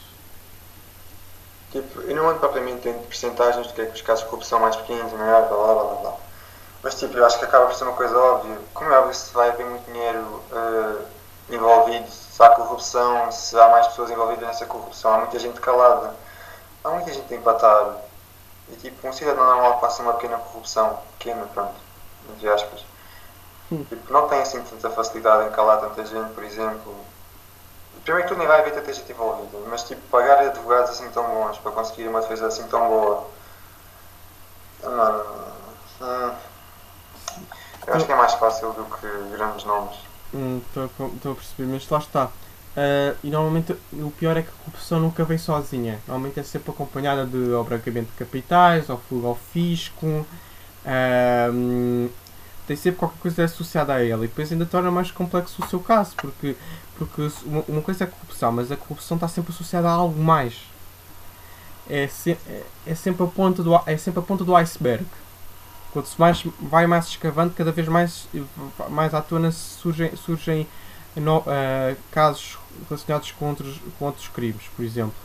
Tipo, 1.72 2.02
eu 2.02 2.16
não 2.16 2.30
ando 2.30 2.40
propriamente 2.40 2.88
em 2.88 2.94
porcentagens 3.04 3.68
do 3.68 3.74
que 3.74 3.82
é 3.82 3.86
que 3.86 3.96
os 3.96 4.02
casos 4.02 4.24
de 4.24 4.30
corrupção 4.30 4.60
mais 4.60 4.76
pequenos, 4.76 5.12
maior, 5.14 5.48
blá 5.48 5.58
blá 5.58 5.84
blá 5.84 6.02
blá. 6.02 6.14
Mas 6.82 6.96
tipo, 6.98 7.18
eu 7.18 7.26
acho 7.26 7.38
que 7.40 7.46
acaba 7.46 7.66
por 7.66 7.76
ser 7.76 7.84
uma 7.84 7.94
coisa 7.94 8.18
óbvia. 8.18 8.58
Como 8.74 8.92
é 8.92 9.00
óbvio, 9.00 9.14
se 9.14 9.34
vai 9.34 9.50
haver 9.50 9.66
muito 9.66 9.86
dinheiro 9.92 10.20
uh, 10.52 11.06
envolvido, 11.50 12.10
se 12.10 12.42
há 12.42 12.50
corrupção, 12.52 13.32
se 13.32 13.60
há 13.60 13.68
mais 13.70 13.88
pessoas 13.88 14.10
envolvidas 14.12 14.48
nessa 14.48 14.66
corrupção, 14.66 15.14
há 15.14 15.18
muita 15.20 15.40
gente 15.40 15.60
calada, 15.60 16.14
há 16.84 16.90
muita 16.90 17.14
gente 17.14 17.34
empatada. 17.34 17.98
E 18.70 18.76
tipo, 18.76 19.08
um 19.08 19.14
cidadão 19.14 19.46
normal 19.46 19.80
passa 19.80 20.02
uma 20.02 20.14
pequena 20.14 20.38
corrupção, 20.38 21.00
pequena, 21.18 21.46
pronto, 21.54 21.76
entre 22.30 22.48
aspas. 22.50 22.86
Hum. 23.72 23.84
Tipo, 23.84 24.14
não 24.14 24.28
tem 24.30 24.40
assim 24.40 24.62
tanta 24.62 24.90
facilidade 24.90 25.48
em 25.48 25.52
calar 25.52 25.80
tanta 25.80 26.06
gente, 26.06 26.34
por 26.34 26.44
exemplo. 26.44 26.96
Primeiro 28.08 28.26
que 28.26 28.34
tudo 28.34 28.40
nem 28.40 28.48
vai 28.48 28.62
haver 28.62 28.74
tanta 28.74 28.94
gente 28.94 29.12
envolvida, 29.12 29.58
mas 29.70 29.84
tipo, 29.84 30.00
pagar 30.10 30.40
advogados 30.40 30.92
assim 30.92 31.10
tão 31.10 31.28
bons 31.28 31.58
para 31.58 31.74
conseguir 31.74 32.08
uma 32.08 32.22
defesa 32.22 32.48
assim 32.48 32.66
tão 32.70 32.88
boa. 32.88 33.28
Mano. 34.82 35.26
Hum, 36.00 36.32
eu 37.86 37.94
acho 37.94 38.06
que 38.06 38.12
é 38.14 38.16
mais 38.16 38.34
fácil 38.36 38.72
do 38.72 38.86
que 38.86 39.36
grandes 39.36 39.66
nomes. 39.66 39.98
Estou 40.34 40.90
hum, 41.00 41.18
a 41.18 41.36
perceber, 41.36 41.70
mas 41.70 41.90
lá 41.90 41.98
está. 41.98 42.26
Uh, 42.28 43.18
e 43.22 43.30
normalmente 43.30 43.76
o 43.92 44.12
pior 44.12 44.38
é 44.38 44.42
que 44.42 44.50
a 44.52 44.64
corrupção 44.64 45.02
nunca 45.02 45.26
vem 45.26 45.38
sozinha. 45.38 46.00
Normalmente 46.08 46.40
é 46.40 46.44
sempre 46.44 46.72
acompanhada 46.72 47.26
de 47.26 47.52
obranquamento 47.52 48.10
de 48.12 48.18
capitais, 48.18 48.90
ou 48.90 48.98
fuga 49.10 49.28
ao 49.28 49.36
fisco. 49.36 50.26
Uh, 50.86 52.10
tem 52.68 52.76
sempre 52.76 53.00
qualquer 53.00 53.20
coisa 53.20 53.46
associada 53.46 53.94
a 53.94 54.06
ela. 54.06 54.26
E 54.26 54.28
depois 54.28 54.52
ainda 54.52 54.66
torna 54.66 54.92
mais 54.92 55.10
complexo 55.10 55.64
o 55.64 55.70
seu 55.70 55.80
caso, 55.80 56.16
porque, 56.18 56.56
porque 56.98 57.30
uma, 57.46 57.64
uma 57.68 57.82
coisa 57.82 58.04
é 58.04 58.08
a 58.08 58.10
corrupção, 58.10 58.52
mas 58.52 58.72
a 58.72 58.78
corrupção 58.78 59.16
está 59.18 59.28
sempre 59.28 59.54
associada 59.54 59.88
a 59.88 59.92
algo 59.92 60.22
mais. 60.22 60.56
É, 61.90 62.08
se, 62.08 62.32
é, 62.32 62.64
é, 62.86 62.96
sempre 62.96 63.24
a 63.24 63.28
ponta 63.28 63.64
do, 63.64 63.74
é 63.86 63.98
sempre 63.98 64.20
a 64.20 64.24
ponta 64.24 64.44
do 64.44 64.56
iceberg. 64.56 65.06
Quanto 65.94 66.10
mais 66.18 66.44
vai 66.60 66.86
mais 66.86 67.08
escavando, 67.08 67.54
cada 67.54 67.72
vez 67.72 67.88
mais, 67.88 68.28
mais 68.90 69.14
à 69.14 69.22
tona 69.22 69.52
surgem, 69.52 70.16
surgem 70.16 70.68
no, 71.16 71.40
uh, 71.40 71.44
casos 72.12 72.58
relacionados 72.90 73.32
com 73.32 73.50
outros, 73.50 73.80
com 73.98 74.06
outros 74.06 74.28
crimes, 74.28 74.64
por 74.76 74.84
exemplo. 74.84 75.16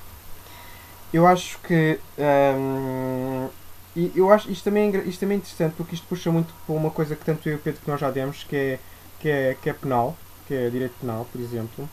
Eu 1.13 1.27
acho 1.27 1.59
que. 1.59 1.99
Um, 2.19 3.49
e 3.95 4.11
eu 4.15 4.33
acho 4.33 4.51
isto 4.51 4.65
também, 4.65 4.95
é, 4.97 4.99
isto 5.01 5.21
também 5.21 5.37
é 5.37 5.39
interessante 5.39 5.75
porque 5.77 5.95
isto 5.95 6.07
puxa 6.07 6.31
muito 6.31 6.53
para 6.67 6.75
uma 6.75 6.91
coisa 6.91 7.15
que 7.15 7.25
tanto 7.25 7.47
eu 7.47 7.55
e 7.55 7.57
o 7.57 7.59
Pedro 7.59 7.81
que 7.83 7.91
nós 7.91 8.01
já 8.01 8.11
demos, 8.11 8.45
que 8.45 8.57
é, 8.57 8.79
que 9.21 9.29
é, 9.29 9.57
que 9.61 9.69
é 9.69 9.73
penal, 9.75 10.17
que 10.47 10.55
é 10.55 10.71
direito 10.71 10.95
penal, 11.01 11.27
por 11.31 11.41
exemplo. 11.41 11.89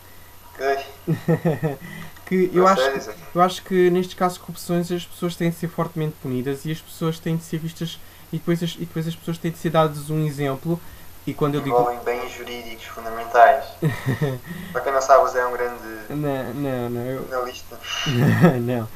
que 2.26 2.52
eu 2.54 2.68
acho, 2.68 2.92
que, 2.92 3.10
eu 3.34 3.42
acho 3.42 3.64
que 3.64 3.90
nestes 3.90 4.14
casos 4.14 4.38
de 4.38 4.44
corrupções 4.44 4.92
as 4.92 5.06
pessoas 5.06 5.36
têm 5.36 5.50
de 5.50 5.56
ser 5.56 5.70
fortemente 5.70 6.16
punidas 6.22 6.66
e 6.66 6.72
as 6.72 6.82
pessoas 6.82 7.18
têm 7.18 7.38
de 7.38 7.44
ser 7.44 7.60
vistas 7.60 8.00
e 8.32 8.38
depois 8.38 8.62
as, 8.62 8.76
e 8.76 8.80
depois 8.80 9.08
as 9.08 9.16
pessoas 9.16 9.38
têm 9.38 9.52
de 9.52 9.58
ser 9.58 9.70
dadas 9.70 10.10
um 10.10 10.26
exemplo 10.26 10.80
e 11.26 11.34
quando 11.34 11.56
eu 11.56 11.62
digo. 11.62 11.78
bens 12.04 12.32
jurídicos 12.32 12.86
fundamentais. 12.86 13.66
Para 14.72 14.82
quem 14.82 14.92
não 14.92 15.02
sabe, 15.02 15.22
você 15.22 15.40
é 15.40 15.46
um 15.46 15.52
grande. 15.52 15.84
Não, 16.10 16.54
não, 16.54 16.90
não. 16.90 17.06
Eu... 17.06 17.28
Analista. 17.32 17.80
não. 18.62 18.88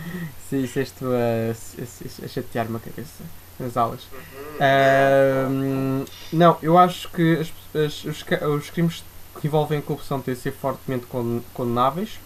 Se 0.49 0.61
disseste 0.61 1.03
a, 1.05 2.23
a, 2.23 2.27
chatear-me 2.27 2.77
a 2.77 2.79
cabeça 2.79 3.23
nas 3.59 3.77
aulas. 3.77 4.07
Uhum. 4.11 6.01
Uh, 6.01 6.05
não, 6.31 6.57
eu 6.61 6.77
acho 6.77 7.09
que 7.09 7.39
as, 7.39 7.53
as, 7.75 8.03
os, 8.03 8.25
os 8.41 8.69
crimes 8.71 9.03
que 9.43 9.47
envolvem 9.47 9.81
corrupção 9.81 10.21
têm 10.21 10.33
de 10.33 10.39
ser 10.39 10.53
fortemente 10.53 11.05
condenáveis. 11.53 12.17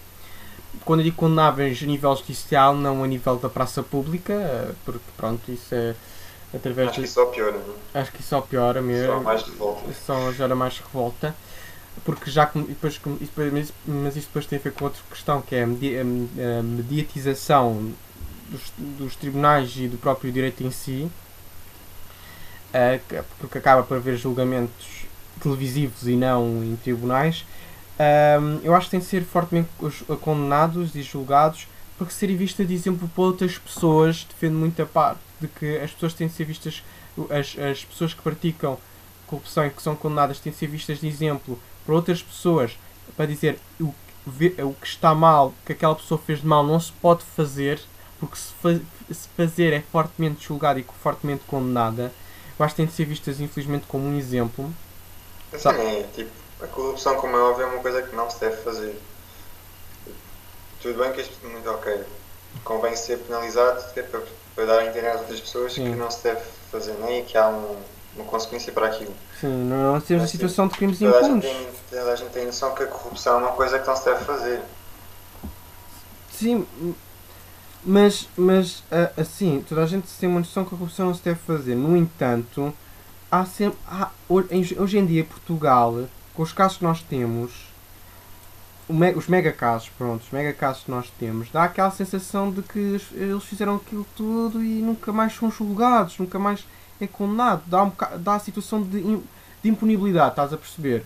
Quando 0.86 1.00
eu 1.00 1.06
digo 1.06 1.18
condenáveis 1.18 1.82
a 1.82 1.86
nível 1.88 2.16
judicial, 2.16 2.76
não 2.76 3.04
a 3.04 3.08
nível 3.08 3.38
da 3.38 3.50
praça 3.50 3.82
pública, 3.82 4.76
porque 4.86 5.04
pronto, 5.18 5.52
isso 5.52 5.74
é 5.74 5.96
através 6.54 6.89
Acho 6.89 7.00
que 7.00 7.06
isso 7.06 7.13
só 7.15 7.26
piora, 7.26 7.58
não 7.58 7.74
é? 7.96 8.00
Acho 8.00 8.12
que 8.12 8.20
isso 8.20 8.30
só 8.30 8.41
piora 8.41 8.84
mesmo. 8.84 9.13
Só 9.13 9.20
mais 9.20 9.41
revolta. 9.41 9.94
Só 10.06 10.32
gera 10.32 10.56
mais 10.56 10.78
revolta. 10.78 11.36
Porque 12.06 12.30
já 12.30 12.46
depois, 12.46 13.02
depois, 13.20 13.74
mas 13.88 14.15
isso 14.15 14.28
depois 14.28 14.46
tem 14.46 14.60
a 14.60 14.62
ver 14.62 14.72
com 14.74 14.86
outra 14.86 15.02
questão 15.10 15.41
que 15.41 15.56
é 15.56 15.63
a, 15.63 15.65
mediatização 16.62 17.91
dos, 18.48 18.72
dos 18.78 19.15
tribunais 19.15 19.74
e 19.76 19.88
do 19.88 19.98
próprio 19.98 20.32
direito 20.32 20.63
em 20.63 20.70
si, 20.70 21.10
uh, 22.70 23.24
porque 23.39 23.58
acaba 23.58 23.82
por 23.82 23.98
haver 23.98 24.15
julgamentos 24.18 25.07
televisivos 25.38 26.08
e 26.08 26.15
não 26.15 26.63
em 26.63 26.76
tribunais. 26.76 27.45
Uh, 28.00 28.60
eu 28.63 28.76
acho 28.76 28.88
que 28.88 28.91
tem 28.91 29.00
de 29.00 29.06
ser 29.06 29.23
fortemente 29.23 29.69
condenados 30.21 30.95
e 30.95 31.02
julgados 31.02 31.67
porque 31.97 32.13
serem 32.13 32.38
vistas 32.38 32.67
de 32.67 32.73
exemplo 32.73 33.08
para 33.08 33.23
outras 33.23 33.58
pessoas 33.58 34.28
defende 34.30 34.54
muito 34.54 34.82
a 34.82 34.86
parte 34.86 35.19
de 35.41 35.47
que 35.47 35.78
as 35.80 35.91
pessoas 35.91 36.13
têm 36.13 36.28
de 36.28 36.34
ser 36.34 36.45
vistas, 36.45 36.84
as, 37.30 37.58
as 37.58 37.84
pessoas 37.84 38.13
que 38.13 38.21
praticam 38.21 38.78
corrupção 39.26 39.65
e 39.65 39.69
que 39.69 39.82
são 39.82 39.95
condenadas 39.95 40.39
têm 40.39 40.54
de 40.54 40.60
ser 40.60 40.67
vistas 40.67 41.00
de 41.00 41.08
exemplo 41.08 41.60
para 41.86 41.95
outras 41.95 42.21
pessoas 42.21 42.78
para 43.15 43.26
dizer 43.26 43.60
o, 43.80 43.93
o 44.26 44.73
que 44.73 44.88
está 44.88 45.15
mal, 45.15 45.54
que 45.65 45.71
aquela 45.71 45.95
pessoa 45.95 46.19
fez 46.19 46.41
de 46.41 46.47
mal, 46.47 46.63
não 46.63 46.80
se 46.80 46.91
pode 46.91 47.23
fazer, 47.23 47.82
porque 48.19 48.36
se, 48.36 48.54
fa 48.62 48.80
se 49.12 49.30
fazer 49.36 49.73
é 49.73 49.82
fortemente 49.82 50.45
julgada 50.45 50.80
e 50.80 50.86
fortemente 51.02 51.43
condenada. 51.47 52.12
Eu 52.60 52.65
acho 52.65 52.76
que 52.76 52.78
tem 52.78 52.86
de 52.86 52.91
ser 52.91 53.06
vistas, 53.06 53.39
infelizmente, 53.39 53.86
como 53.88 54.06
um 54.06 54.17
exemplo. 54.17 54.71
Assim, 55.54 55.70
é, 55.70 56.06
tipo, 56.14 56.32
a 56.62 56.68
corrupção, 56.68 57.16
como 57.16 57.36
é 57.36 57.40
óbvio, 57.40 57.64
é 57.64 57.68
uma 57.68 57.82
coisa 57.82 58.02
que 58.02 58.16
não 58.16 58.30
se 58.30 58.40
deve 58.40 58.58
fazer. 58.58 59.00
Tudo 60.82 61.00
bem 61.00 61.12
que 61.12 61.22
é 61.22 61.48
muito 61.48 61.70
ok. 61.70 62.04
Convém 62.64 62.96
ser 62.96 63.18
penalizado 63.20 63.84
é 63.96 64.02
para 64.02 64.22
para 64.58 64.66
dar 64.66 64.80
a 64.80 64.86
entender 64.88 65.08
às 65.08 65.20
outras 65.22 65.40
pessoas 65.40 65.74
Sim. 65.74 65.92
que 65.92 65.96
não 65.96 66.10
se 66.10 66.24
deve 66.24 66.42
fazer 66.72 66.94
nem 67.06 67.24
que 67.24 67.38
há 67.38 67.48
um, 67.48 67.76
uma 68.16 68.26
consequência 68.26 68.74
para 68.74 68.88
aquilo. 68.88 69.14
Sim, 69.40 69.70
não 69.70 70.02
temos 70.02 70.24
a 70.24 70.28
situação 70.28 70.68
de 70.68 70.76
crimes 70.76 71.00
impunes. 71.00 71.46
Toda 71.92 72.12
a 72.12 72.16
gente 72.16 72.32
tem 72.32 72.48
noção 72.48 72.74
que 72.74 72.82
a 72.82 72.88
corrupção 72.88 73.36
é 73.36 73.38
uma 73.38 73.52
coisa 73.52 73.78
que 73.78 73.86
não 73.86 73.96
se 73.96 74.04
deve 74.04 74.26
fazer. 74.26 74.62
Sim, 76.32 76.66
mas, 77.84 78.28
mas 78.36 78.84
assim, 79.16 79.64
toda 79.70 79.84
a 79.84 79.86
gente 79.86 80.08
tem 80.20 80.28
uma 80.28 80.40
noção 80.40 80.66
que 80.66 80.74
a 80.74 80.78
corrupção 80.78 81.06
não 81.06 81.14
se 81.14 81.22
deve 81.22 81.40
fazer. 81.46 81.76
No 81.76 81.96
entanto, 81.96 82.74
há 83.32 83.46
sempre, 83.46 83.78
há, 83.88 84.10
hoje 84.30 84.98
em 84.98 85.06
dia, 85.06 85.24
Portugal, 85.24 86.08
com 86.34 86.44
os 86.44 86.54
casos 86.54 86.78
que 86.78 86.84
nós 86.84 87.02
temos, 87.02 87.68
os 88.90 89.28
mega 89.28 89.52
casos, 89.52 89.90
pronto, 89.90 90.22
os 90.24 90.32
mega 90.32 90.54
casos 90.54 90.84
que 90.84 90.92
nós 90.92 91.10
temos, 91.20 91.52
dá 91.52 91.66
aquela 91.66 91.92
sensação 91.92 92.52
de 92.52 92.62
que 92.62 93.00
eles 93.13 93.44
fizeram 93.44 93.76
aquilo 93.76 94.06
tudo 94.16 94.63
e 94.63 94.82
nunca 94.82 95.12
mais 95.12 95.36
são 95.36 95.52
julgados, 95.52 96.18
nunca 96.18 96.40
mais 96.40 96.66
é 97.00 97.08
condenado. 97.08 97.63
Dá, 97.66 97.84
um 97.84 97.92
dá 98.20 98.36
a 98.36 98.40
situação 98.40 98.82
de, 98.82 99.02
de 99.62 99.70
impunibilidade, 99.70 100.30
estás 100.30 100.54
a 100.54 100.58
perceber? 100.58 101.06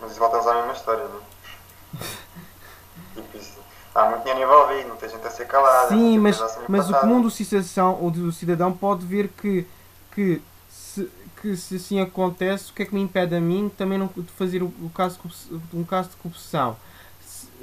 Mas 0.00 0.12
isso 0.12 0.20
voltamos 0.20 0.46
à 0.46 0.54
mesma 0.54 0.72
história, 0.72 1.04
não 1.04 1.18
é? 1.18 2.22
Há 3.94 4.08
muito 4.08 4.22
dinheiro 4.22 4.42
envolvido, 4.42 4.88
muita 4.88 5.06
gente 5.06 5.26
a 5.26 5.30
ser 5.30 5.46
calada. 5.46 5.88
Sim, 5.88 6.18
mas, 6.18 6.40
mas 6.66 6.88
o 6.88 6.94
comum 6.94 7.20
do 7.20 7.30
cidadão, 7.30 8.10
do 8.10 8.32
cidadão 8.32 8.72
pode 8.72 9.04
ver 9.04 9.28
que, 9.28 9.66
que, 10.14 10.40
que 11.42 11.56
se 11.56 11.76
assim 11.76 12.00
acontece, 12.00 12.70
o 12.70 12.74
que 12.74 12.84
é 12.84 12.86
que 12.86 12.94
me 12.94 13.02
impede 13.02 13.34
a 13.34 13.40
mim 13.40 13.70
também 13.76 13.98
não, 13.98 14.08
de 14.16 14.22
fazer 14.38 14.62
o, 14.62 14.72
um 14.80 14.88
caso 14.88 15.18
de 15.18 16.16
corrupção? 16.16 16.76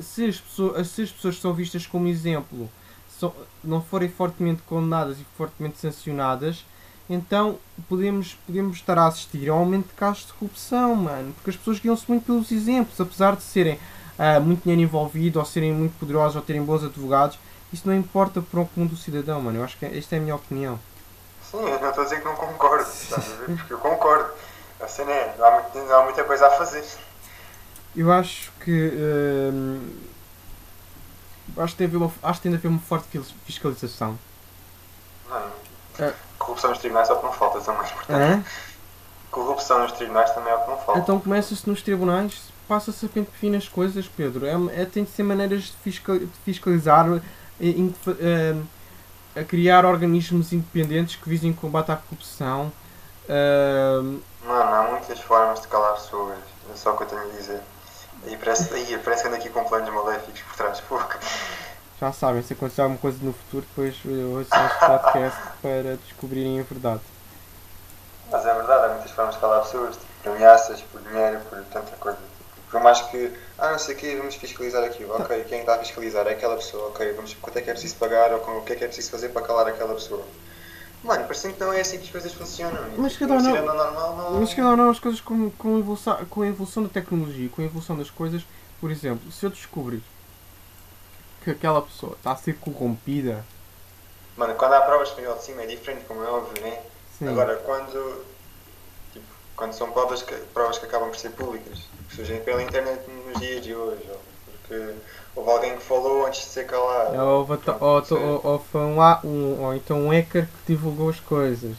se 0.02 0.26
as 0.26 0.40
pessoas, 0.40 0.88
se 0.88 1.02
as 1.04 1.12
pessoas 1.12 1.40
são 1.40 1.54
vistas 1.54 1.86
como 1.86 2.08
exemplo 2.08 2.70
são, 3.10 3.34
não 3.64 3.82
forem 3.82 4.10
fortemente 4.10 4.62
condenadas 4.64 5.20
e 5.20 5.26
fortemente 5.38 5.78
sancionadas, 5.78 6.66
então 7.10 7.58
podemos, 7.88 8.38
podemos 8.46 8.78
estar 8.78 8.98
a 8.98 9.08
assistir 9.08 9.50
a 9.50 9.56
um 9.56 9.60
aumento 9.60 9.88
de 9.88 9.94
casos 9.94 10.28
de 10.28 10.34
corrupção, 10.34 10.96
mano. 10.96 11.34
Porque 11.34 11.50
as 11.50 11.56
pessoas 11.58 11.80
guiam-se 11.80 12.06
muito 12.08 12.26
pelos 12.26 12.52
exemplos, 12.52 13.00
apesar 13.02 13.36
de 13.36 13.44
serem 13.44 13.74
uh, 13.74 14.40
muito 14.42 14.64
dinheiro 14.64 14.84
envolvido, 14.84 15.40
ou 15.40 15.46
serem 15.46 15.74
muito 15.74 15.98
poderosos, 16.00 16.36
ou 16.36 16.42
terem 16.42 16.64
bons 16.64 16.84
advogados, 16.84 17.38
isso 17.74 17.88
não 17.88 17.96
importa 17.96 18.42
para 18.42 18.62
o 18.62 18.66
comum 18.68 18.88
do 18.88 18.96
cidadão, 18.96 19.42
mano. 19.42 19.58
Eu 19.58 19.64
acho 19.64 19.78
que 19.78 19.86
esta 19.86 20.16
é 20.16 20.20
a 20.20 20.22
minha 20.22 20.36
opinião. 20.36 20.80
Sim, 21.50 21.58
eu 21.58 21.80
não 21.80 21.90
estou 21.90 22.02
a 22.02 22.04
dizer 22.04 22.20
que 22.20 22.26
não 22.26 22.36
concordo, 22.36 22.86
Porque 23.58 23.74
eu 23.74 23.80
concordo. 23.80 24.32
A 24.80 24.88
cena 24.88 25.12
é, 25.12 25.36
não 25.38 25.46
há, 25.46 25.52
muito, 25.52 25.78
não 25.78 26.00
há 26.00 26.04
muita 26.04 26.24
coisa 26.24 26.48
a 26.48 26.52
fazer. 26.52 26.86
Eu 27.96 28.12
acho 28.12 28.52
que. 28.64 28.72
Uh, 28.72 29.82
acho, 31.58 31.76
que 31.76 31.88
tem 31.88 31.98
uma, 31.98 32.12
acho 32.24 32.40
que 32.40 32.44
tem 32.44 32.52
de 32.52 32.58
haver 32.58 32.68
uma 32.68 32.80
forte 32.80 33.20
fiscalização. 33.46 34.18
Não. 35.28 35.52
É. 36.06 36.14
Corrupção 36.38 36.70
nos 36.70 36.80
tribunais 36.80 37.10
é 37.10 37.14
o 37.14 37.18
que 37.18 37.26
não 37.26 37.34
falta, 37.34 37.58
isso 37.58 37.70
é 37.70 37.74
o 37.74 37.78
mais. 37.78 37.92
É? 38.10 38.44
Corrupção 39.30 39.80
nos 39.80 39.92
tribunais 39.92 40.32
também 40.32 40.54
é 40.54 40.56
o 40.56 40.64
que 40.64 40.70
não 40.70 40.78
falta. 40.78 41.00
Então 41.00 41.20
começa-se 41.20 41.68
nos 41.68 41.82
tribunais, 41.82 42.40
passa-se 42.68 43.06
a 43.06 43.10
pente 43.10 43.32
fino 43.32 43.58
as 43.58 43.68
coisas, 43.68 44.08
Pedro. 44.08 44.46
É, 44.46 44.82
é, 44.82 44.86
tem 44.86 45.04
de 45.04 45.10
ser 45.10 45.24
maneiras 45.24 45.64
de, 45.64 45.74
fiscal, 45.84 46.18
de 46.18 46.30
fiscalizar, 46.46 47.06
in, 47.60 47.94
uh, 48.08 48.68
a 49.40 49.44
criar 49.44 49.86
organismos 49.86 50.52
independentes 50.54 51.16
que 51.16 51.30
visem 51.30 51.54
combate 51.54 51.92
à 51.92 51.96
corrupção. 51.96 52.72
Uh, 53.26 54.20
Mano, 54.46 54.74
há 54.74 54.84
muitas 54.92 55.20
formas 55.20 55.62
de 55.62 55.68
calar 55.68 55.94
pessoas, 55.94 56.38
é 56.72 56.76
só 56.76 56.94
o 56.94 56.98
que 56.98 57.04
eu 57.04 57.08
tenho 57.08 57.22
a 57.22 57.36
dizer. 57.36 57.62
E 58.26 58.36
parece, 58.36 58.74
aí, 58.74 58.98
parece 59.04 59.22
que 59.22 59.28
ando 59.28 59.38
aqui 59.38 59.50
com 59.50 59.64
planos 59.64 59.94
maléficos 59.94 60.42
por 60.42 60.56
trás. 60.56 60.82
Pouco. 60.82 61.18
Já 62.00 62.12
sabem, 62.12 62.42
se 62.42 62.54
acontecer 62.54 62.82
alguma 62.82 63.00
coisa 63.00 63.18
no 63.22 63.34
futuro, 63.34 63.66
depois 63.70 63.96
ouçam 64.06 64.66
este 64.66 64.80
podcast 64.80 65.40
para 65.62 65.98
descobrirem 65.98 66.60
a 66.60 66.64
verdade. 66.64 67.02
Mas 68.32 68.46
é 68.46 68.54
verdade, 68.54 68.86
há 68.86 68.90
muitas 68.90 69.12
formas 69.12 69.36
de 69.36 69.42
calar 69.42 69.62
pessoas, 69.64 69.98
tipo, 69.98 70.30
ameaças, 70.30 70.82
por 70.82 71.02
dinheiro, 71.02 71.40
por 71.50 71.64
tanta 71.66 71.96
coisa. 71.98 72.29
Por 72.70 72.80
mais 72.82 73.02
que, 73.02 73.32
ah, 73.58 73.72
não 73.72 73.80
sei 73.80 73.96
o 73.96 73.98
quê, 73.98 74.16
vamos 74.16 74.36
fiscalizar 74.36 74.84
aquilo. 74.84 75.16
Ok, 75.16 75.44
quem 75.46 75.62
está 75.62 75.76
a 75.76 75.80
fiscalizar 75.80 76.28
é 76.28 76.32
aquela 76.32 76.56
pessoa. 76.56 76.90
Ok, 76.90 77.14
vamos, 77.14 77.34
quanto 77.42 77.58
é 77.58 77.62
que 77.62 77.70
é 77.70 77.74
preciso 77.74 77.96
pagar 77.96 78.32
ou 78.32 78.40
o 78.40 78.62
que 78.64 78.74
é 78.74 78.76
que 78.76 78.84
é 78.84 78.88
preciso 78.88 79.10
fazer 79.12 79.30
para 79.30 79.42
calar 79.42 79.68
aquela 79.68 79.94
pessoa. 79.96 80.24
Mano, 81.04 81.24
parece 81.24 81.54
que 81.54 81.60
não 81.60 81.74
é 81.74 81.82
assim 81.82 81.98
que 81.98 82.04
as 82.06 82.10
coisas 82.12 82.34
funcionam. 82.34 82.78
Mas 82.98 83.20
um 83.22 83.28
não- 83.28 83.42
tirando 83.42 83.70
o 83.70 83.74
normal, 83.74 84.16
não... 84.18 84.40
Mas 84.42 84.54
que 84.54 84.62
não, 84.62 84.76
não, 84.76 84.90
as 84.90 85.00
coisas 85.00 85.22
com, 85.22 85.50
com, 85.52 85.76
a 85.78 85.80
evolução, 85.80 86.26
com 86.26 86.42
a 86.42 86.48
evolução 86.48 86.84
da 86.84 86.90
tecnologia, 86.90 87.50
com 87.50 87.62
a 87.62 87.66
evolução 87.66 87.98
das 87.98 88.10
coisas, 88.10 88.44
por 88.82 88.92
exemplo, 88.92 89.32
se 89.32 89.46
eu 89.46 89.50
descobrir 89.50 90.04
que 91.44 91.52
aquela 91.52 91.82
pessoa 91.82 92.14
está 92.14 92.34
a 92.34 92.36
ser 92.36 92.56
corrompida, 92.58 93.46
Mano, 94.40 94.56
quando 94.56 94.72
há 94.72 94.82
provas 94.82 95.12
que 95.12 95.22
vêm 95.22 95.34
de 95.34 95.44
cima 95.44 95.64
é 95.64 95.66
diferente, 95.66 96.06
como 96.06 96.24
é 96.24 96.28
óbvio, 96.30 96.64
né? 96.64 96.80
sim, 97.18 97.28
Agora, 97.28 97.58
quando, 97.58 98.24
quando 99.60 99.74
são 99.74 99.92
provas 99.92 100.24
que, 100.24 100.34
provas 100.54 100.80
que 100.80 100.86
acabam 100.86 101.10
por 101.10 101.18
ser 101.18 101.32
públicas, 101.32 101.80
que 102.08 102.16
surgem 102.16 102.40
pela 102.40 102.64
internet 102.64 103.02
nos 103.28 103.40
dias 103.40 103.62
de 103.62 103.76
hoje, 103.76 104.10
ou 104.10 104.20
porque 104.70 104.94
houve 105.36 105.52
alguém 105.52 105.76
que 105.76 105.84
falou 105.84 106.26
antes 106.26 106.42
de 106.42 106.48
ser 106.48 106.66
calado. 106.66 107.16
ou, 107.18 107.48
ou, 107.48 107.48
ou, 107.80 108.24
ou, 108.24 108.42
ou 108.44 108.60
foi 108.60 108.82
um, 108.82 109.00
um, 109.26 109.66
ou 109.66 109.76
então 109.76 109.98
um 109.98 110.10
hacker 110.10 110.46
que 110.46 110.74
divulgou 110.74 111.10
as 111.10 111.20
coisas. 111.20 111.76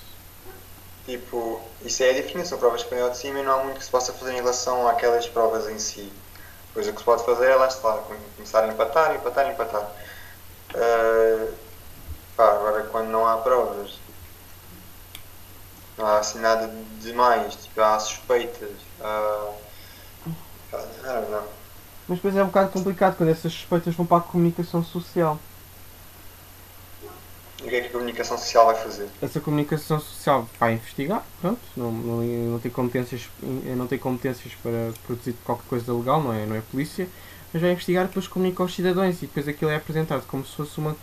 Tipo, 1.07 1.61
isso 1.83 2.03
é 2.03 2.11
a 2.11 2.13
diferença, 2.13 2.51
são 2.51 2.59
provas 2.59 2.83
que 2.83 2.95
vêm 2.95 3.03
ao 3.03 3.11
de 3.11 3.17
cima 3.17 3.41
e 3.41 3.43
não 3.43 3.61
há 3.61 3.65
muito 3.65 3.79
que 3.79 3.85
se 3.85 3.91
possa 3.91 4.13
fazer 4.13 4.33
em 4.33 4.37
relação 4.37 4.87
àquelas 4.87 5.27
provas 5.27 5.69
em 5.69 5.79
si. 5.79 6.13
Pois 6.75 6.87
o 6.87 6.93
que 6.93 6.99
se 6.99 7.05
pode 7.05 7.25
fazer 7.25 7.47
é 7.51 7.57
lá 7.57 7.67
está, 7.67 7.99
começar 8.37 8.63
a 8.63 8.69
empatar, 8.69 9.15
empatar, 9.15 9.51
empatar. 9.51 9.91
Ah, 10.75 11.49
pá, 12.37 12.53
agora 12.53 12.83
quando 12.85 13.09
não 13.09 13.27
há 13.27 13.39
provas, 13.39 14.00
não 16.01 16.07
há 16.07 16.19
assim 16.19 16.41
nada 16.41 16.71
demais, 17.01 17.55
tipo, 17.55 17.81
há 17.81 17.99
suspeitas, 17.99 18.71
há. 19.01 19.53
don't 20.73 21.31
know. 21.31 21.49
Mas 22.09 22.19
depois 22.19 22.37
é 22.37 22.43
um 22.43 22.47
bocado 22.47 22.71
complicado 22.71 23.17
quando 23.17 23.29
essas 23.29 23.53
suspeitas 23.53 23.95
vão 23.95 24.05
para 24.07 24.19
a 24.19 24.21
comunicação 24.21 24.83
social. 24.83 25.39
E 27.63 27.67
o 27.67 27.69
que 27.69 27.77
é 27.77 27.81
que 27.83 27.87
a 27.89 27.91
comunicação 27.91 28.39
social 28.39 28.67
vai 28.67 28.75
fazer? 28.75 29.09
Essa 29.21 29.39
comunicação 29.39 30.01
social 30.01 30.49
vai 30.59 30.73
investigar, 30.73 31.23
pronto, 31.41 31.61
não, 31.77 31.93
não, 31.93 32.17
não, 32.23 32.59
tem 32.59 32.71
competências, 32.71 33.29
não 33.43 33.87
tem 33.87 33.99
competências 33.99 34.55
para 34.55 34.93
produzir 35.07 35.35
qualquer 35.45 35.69
coisa 35.69 35.93
legal, 35.93 36.23
não 36.23 36.33
é, 36.33 36.47
não 36.47 36.57
é 36.57 36.63
polícia, 36.63 37.07
mas 37.53 37.61
vai 37.61 37.73
investigar 37.73 38.07
depois 38.07 38.27
comunica 38.27 38.63
aos 38.63 38.75
cidadãos 38.75 39.19
e 39.19 39.27
depois 39.27 39.47
aquilo 39.47 39.71
é 39.71 39.77
apresentado 39.77 40.27
como 40.27 40.45
se 40.45 40.57
fosse 40.57 40.79
uma, 40.79 40.97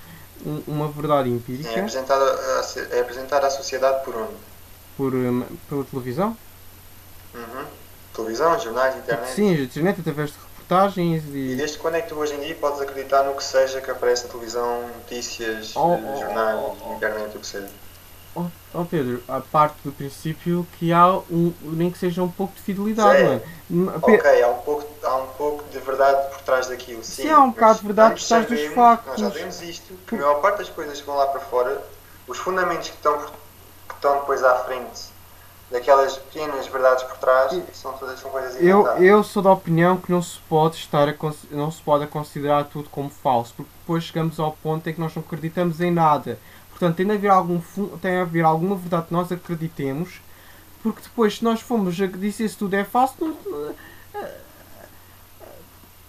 um- 0.45 0.63
uma 0.67 0.87
verdade 0.91 1.29
É 1.29 1.33
empírica 1.33 1.79
apresentado, 1.79 2.23
a, 2.23 2.95
é 2.95 2.99
apresentado 3.01 3.45
à 3.45 3.49
sociedade 3.51 4.03
por 4.03 4.15
onde? 4.15 4.56
Por, 4.97 5.13
hum, 5.13 5.45
pela 5.69 5.83
televisão. 5.85 6.35
Uhum. 7.33 7.65
Televisão, 8.15 8.59
jornais, 8.59 8.95
internet. 8.97 9.31
Sim, 9.31 9.53
internet 9.53 10.01
através 10.01 10.31
de 10.31 10.37
reportagens 10.39 11.23
E 11.25 11.53
e. 11.53 11.55
desde 11.55 11.77
quando 11.77 11.95
é 11.95 12.01
que 12.01 12.09
tu 12.09 12.15
hoje 12.15 12.33
em 12.33 12.39
dia 12.39 12.55
podes 12.55 12.81
acreditar 12.81 13.23
no 13.23 13.35
que 13.35 13.43
seja 13.43 13.79
que 13.79 13.91
aparece 13.91 14.23
na 14.25 14.29
televisão, 14.31 14.87
notícias, 14.87 15.73
Oh, 15.75 15.93
eh, 15.93 16.01
oh, 16.03 16.19
jornais, 16.19 16.59
oh, 16.59 16.75
oh. 16.89 16.93
internet, 16.95 17.37
o 17.37 17.39
que 17.39 17.47
seja? 17.47 17.69
Oh, 18.35 18.45
oh 18.73 18.85
Pedro, 18.85 19.23
a 19.27 19.39
parte 19.39 19.77
do 19.83 19.91
princípio 19.91 20.65
que 20.77 20.91
há 20.93 21.07
um, 21.11 21.53
nem 21.61 21.89
que 21.91 21.97
seja 21.97 22.21
um 22.21 22.29
pouco 22.29 22.53
de 22.55 22.61
fidelidade, 22.61 23.23
não 23.23 23.31
é? 23.33 23.41
Hum, 23.69 23.91
Ok, 24.01 24.43
há 24.43 24.47
um, 24.49 24.57
pouco, 24.59 24.87
há 25.03 25.15
um 25.15 25.27
pouco 25.27 25.63
de 25.69 25.79
verdade 25.79 26.29
por 26.29 26.41
trás 26.41 26.67
daquilo, 26.67 27.03
sim. 27.03 27.23
Sim, 27.23 27.29
há 27.29 27.39
um 27.41 27.49
bocado 27.51 27.79
de 27.79 27.85
verdade 27.85 28.19
por 28.21 28.27
trás 28.27 28.45
dos 28.47 28.61
factos. 28.73 29.11
Nós 29.21 29.21
já 29.21 29.29
vemos 29.29 29.61
isto, 29.61 29.93
que 30.07 30.15
a 30.15 30.17
maior 30.19 30.35
parte 30.41 30.57
das 30.59 30.69
coisas 30.69 30.99
que 30.99 31.05
vão 31.05 31.15
lá 31.15 31.27
para 31.27 31.39
fora, 31.41 31.81
os 32.27 32.37
fundamentos 32.37 32.89
que 32.89 32.95
estão, 32.95 33.17
por- 33.17 33.31
estão 33.97 34.19
depois 34.19 34.43
à 34.43 34.55
frente 34.59 35.07
daquelas 35.69 36.17
pequenas 36.17 36.65
verdades 36.67 37.03
por 37.03 37.17
trás, 37.17 37.51
são 37.73 37.91
todas 37.93 38.19
são 38.19 38.31
coisas 38.31 38.55
Eu, 38.61 38.87
eu 39.03 39.23
sou 39.23 39.43
da 39.43 39.51
opinião 39.51 39.97
que 39.97 40.11
não 40.11 40.21
se 40.21 40.39
pode 40.47 40.77
estar 40.77 41.09
a 41.09 41.13
não 41.51 41.69
se 41.69 41.81
pode 41.81 42.07
considerar 42.07 42.65
tudo 42.65 42.89
como 42.89 43.09
falso, 43.09 43.53
porque 43.55 43.71
depois 43.81 44.05
chegamos 44.05 44.39
ao 44.39 44.53
ponto 44.53 44.89
em 44.89 44.93
que 44.93 44.99
nós 44.99 45.13
não 45.13 45.21
acreditamos 45.21 45.81
em 45.81 45.91
nada. 45.91 46.39
Portanto, 46.69 46.95
tem 46.95 47.05
de 47.05 47.11
haver 47.13 47.31
algum 47.31 47.59
tem 48.01 48.11
de 48.13 48.21
haver 48.21 48.45
alguma 48.45 48.75
verdade 48.75 49.07
que 49.07 49.13
nós 49.13 49.31
acreditemos, 49.31 50.21
porque 50.81 51.01
depois 51.01 51.37
se 51.37 51.43
nós 51.43 51.59
formos 51.59 51.99
a 51.99 52.05
dizer 52.05 52.47
se 52.47 52.55
tudo 52.55 52.75
é 52.75 52.85
falso, 52.85 53.15
não- 53.19 53.35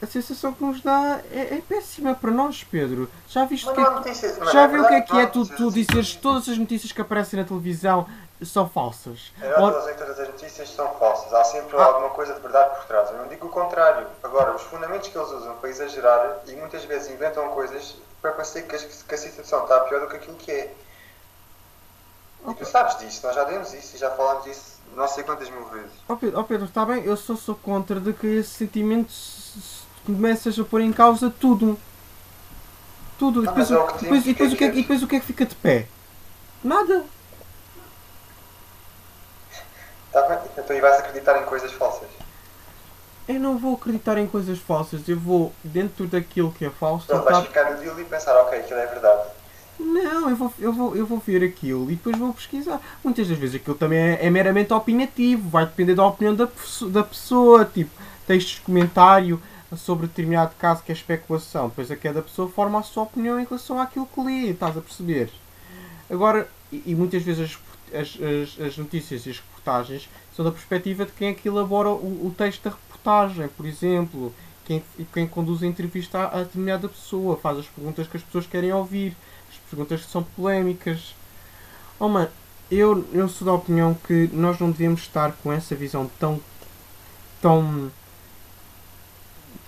a 0.01 0.07
sensação 0.07 0.53
que 0.53 0.63
nos 0.63 0.81
dá 0.81 1.21
é, 1.33 1.57
é 1.57 1.63
péssima 1.69 2.15
para 2.15 2.31
nós, 2.31 2.63
Pedro. 2.65 3.11
Já 3.29 3.45
viste 3.45 3.67
Mas 3.67 3.75
que 3.75 3.81
é 3.81 3.91
notícias, 3.91 4.37
já 4.53 4.63
é 4.63 4.69
viu 4.69 4.83
o 4.83 4.87
que 4.89 4.95
é 4.95 5.01
que 5.01 5.17
é 5.19 5.27
tu, 5.27 5.45
tu 5.47 5.71
dizeres 5.73 6.15
todas 6.15 6.49
as 6.49 6.57
notícias 6.59 6.93
que 6.93 7.01
aparecem 7.01 7.39
na 7.41 7.45
televisão 7.47 8.07
são 8.45 8.69
falsas? 8.69 9.33
Que 9.41 9.49
todas 9.55 10.21
as 10.21 10.29
notícias 10.29 10.71
são 10.71 10.89
falsas, 10.95 11.33
há 11.35 11.43
sempre 11.43 11.77
Ah. 11.77 11.85
alguma 11.87 12.11
coisa 12.11 12.35
de 12.35 12.41
verdade 12.41 12.77
por 12.77 12.85
trás. 12.87 13.11
Eu 13.11 13.19
não 13.19 13.27
digo 13.27 13.47
o 13.47 13.51
contrário. 13.51 14.07
Agora, 14.23 14.55
os 14.55 14.63
fundamentos 14.63 15.09
que 15.09 15.19
eles 15.19 15.31
usam 15.31 15.57
para 15.57 15.69
exagerar 15.71 16.43
e 16.47 16.53
muitas 16.53 16.85
vezes 16.85 17.11
inventam 17.11 17.49
coisas 17.49 17.97
para 18.23 18.31
parecer 18.33 18.63
que, 18.63 18.79
que 18.79 19.15
a 19.15 19.19
situação 19.19 19.63
está 19.65 19.81
pior 19.81 20.01
do 20.03 20.07
que 20.09 20.17
aquilo 20.17 20.37
que 20.37 20.53
é. 20.53 20.73
E 22.49 22.55
tu 22.55 22.65
sabes 22.65 22.97
disso, 22.99 23.27
nós 23.27 23.35
já 23.35 23.43
demos 23.45 23.75
isso 23.75 23.97
e 23.97 23.99
já 23.99 24.11
falámos 24.13 24.45
disso 24.45 24.79
não 24.95 25.07
sei 25.09 25.25
quantas 25.25 25.51
mil 25.51 25.65
vezes. 25.67 25.91
Ó 26.09 26.15
Pedro, 26.17 26.39
ó 26.41 26.43
Pedro, 26.45 26.67
está 26.67 26.85
bem, 26.85 27.05
eu 27.05 27.17
só 27.17 27.35
sou 27.37 27.55
contra 27.57 27.99
de 28.01 28.13
que 28.13 28.27
esse 28.27 28.51
sentimento 28.51 29.11
se- 29.13 29.61
se- 29.61 29.88
começas 30.13 30.59
a 30.59 30.65
pôr 30.65 30.81
em 30.81 30.93
causa 30.93 31.31
tudo. 31.31 31.79
Tudo. 33.19 33.45
E 33.45 33.49
Ah, 33.49 33.51
depois, 33.51 33.71
é 33.71 33.77
o- 33.79 33.87
depois, 34.01 34.27
e 34.27 34.33
depois 34.33 34.53
o 34.53 34.57
que 34.57 34.65
é, 34.65 34.69
e 34.69 34.73
depois 34.73 35.03
o 35.03 35.07
que 35.07 35.17
é 35.17 35.21
que 35.21 35.27
fica 35.27 35.45
de 35.47 35.55
pé? 35.57 35.87
Nada. 36.63 37.05
Tá 40.13 40.23
bem? 40.29 40.39
Então 40.57 40.77
e 40.77 40.81
vais 40.81 40.99
acreditar 40.99 41.41
em 41.41 41.45
coisas 41.45 41.71
falsas. 41.73 42.09
Eu 43.29 43.39
não 43.39 43.59
vou 43.59 43.75
acreditar 43.75 44.17
em 44.17 44.27
coisas 44.27 44.59
falsas, 44.59 45.07
eu 45.07 45.19
vou, 45.19 45.53
dentro 45.63 46.07
daquilo 46.07 46.51
que 46.51 46.65
é 46.65 46.71
falso, 46.71 47.07
Pronto, 47.07 47.25
vais 47.25 47.45
ficar 47.47 47.71
no 47.73 47.77
deal 47.79 48.01
e 48.01 48.05
pensar, 48.05 48.35
ok, 48.41 48.59
aquilo 48.61 48.81
é 48.81 48.87
verdade. 48.87 49.29
Não, 49.79 50.31
eu 50.31 50.35
vou, 50.37 50.53
eu, 50.59 50.73
vou, 50.73 50.97
eu 50.97 51.05
vou 51.07 51.19
ver 51.19 51.45
aquilo 51.45 51.91
e 51.91 51.95
depois 51.95 52.17
vou 52.17 52.33
pesquisar. 52.33 52.81
Muitas 53.05 53.29
das 53.29 53.37
vezes 53.37 53.57
aquilo 53.57 53.77
também 53.77 53.99
é, 53.99 54.27
é 54.27 54.31
meramente 54.31 54.73
opinativo, 54.73 55.47
vai 55.51 55.67
depender 55.67 55.95
da 55.95 56.07
opinião 56.07 56.35
da, 56.35 56.49
da 56.89 57.05
pessoa, 57.05 57.67
tipo, 57.67 57.91
textos 58.27 58.55
de 58.55 58.61
comentário 58.63 59.41
sobre 59.77 60.07
determinado 60.07 60.55
caso 60.59 60.83
que 60.83 60.93
é 60.93 60.95
especulação. 60.95 61.69
Depois 61.69 61.91
a 61.91 61.97
cada 61.97 62.23
pessoa 62.23 62.49
forma 62.49 62.79
a 62.79 62.83
sua 62.83 63.03
opinião 63.05 63.39
em 63.39 63.45
relação 63.45 63.81
àquilo 63.81 64.07
que 64.07 64.21
lê, 64.21 64.51
estás 64.51 64.77
a 64.77 64.81
perceber? 64.81 65.31
Agora, 66.11 66.49
e, 66.73 66.83
e 66.87 66.95
muitas 66.95 67.23
vezes 67.23 67.59
as, 67.93 68.01
as, 68.01 68.19
as- 68.23 68.67
as 68.67 68.79
notícias 68.79 69.27
e 69.27 69.31
as 69.31 69.39
reportagens 69.39 70.09
são 70.35 70.45
da 70.45 70.51
perspectiva 70.53 71.05
de 71.05 71.13
quem 71.13 71.29
é 71.29 71.35
que 71.35 71.49
elabora 71.49 71.89
o, 71.91 72.27
o 72.27 72.35
texto 72.37 72.63
da 72.65 72.71
reportagem, 72.71 73.49
por 73.49 73.67
exemplo. 73.67 74.35
Quem, 74.65 74.83
quem 75.15 75.27
conduz 75.27 75.63
a 75.63 75.67
entrevista 75.67 76.19
a, 76.19 76.41
a 76.41 76.43
determinada 76.43 76.89
pessoa, 76.89 77.37
faz 77.39 77.59
as 77.59 77.67
perguntas 77.67 78.07
que 78.07 78.19
as 78.19 78.23
pessoas 78.23 78.47
querem 78.47 78.71
ouvir, 78.73 79.17
as 79.51 79.57
perguntas 79.71 80.05
que 80.05 80.11
são 80.11 80.23
polémicas. 80.23 81.15
Oh 81.99 82.09
mano, 82.09 82.29
eu, 82.71 83.05
eu 83.13 83.29
sou 83.29 83.47
da 83.47 83.53
opinião 83.55 83.95
que 83.95 84.29
nós 84.33 84.59
não 84.59 84.71
devemos 84.71 85.01
estar 85.01 85.33
com 85.43 85.51
essa 85.53 85.75
visão 85.75 86.11
tão, 86.21 86.39
tão 87.41 87.91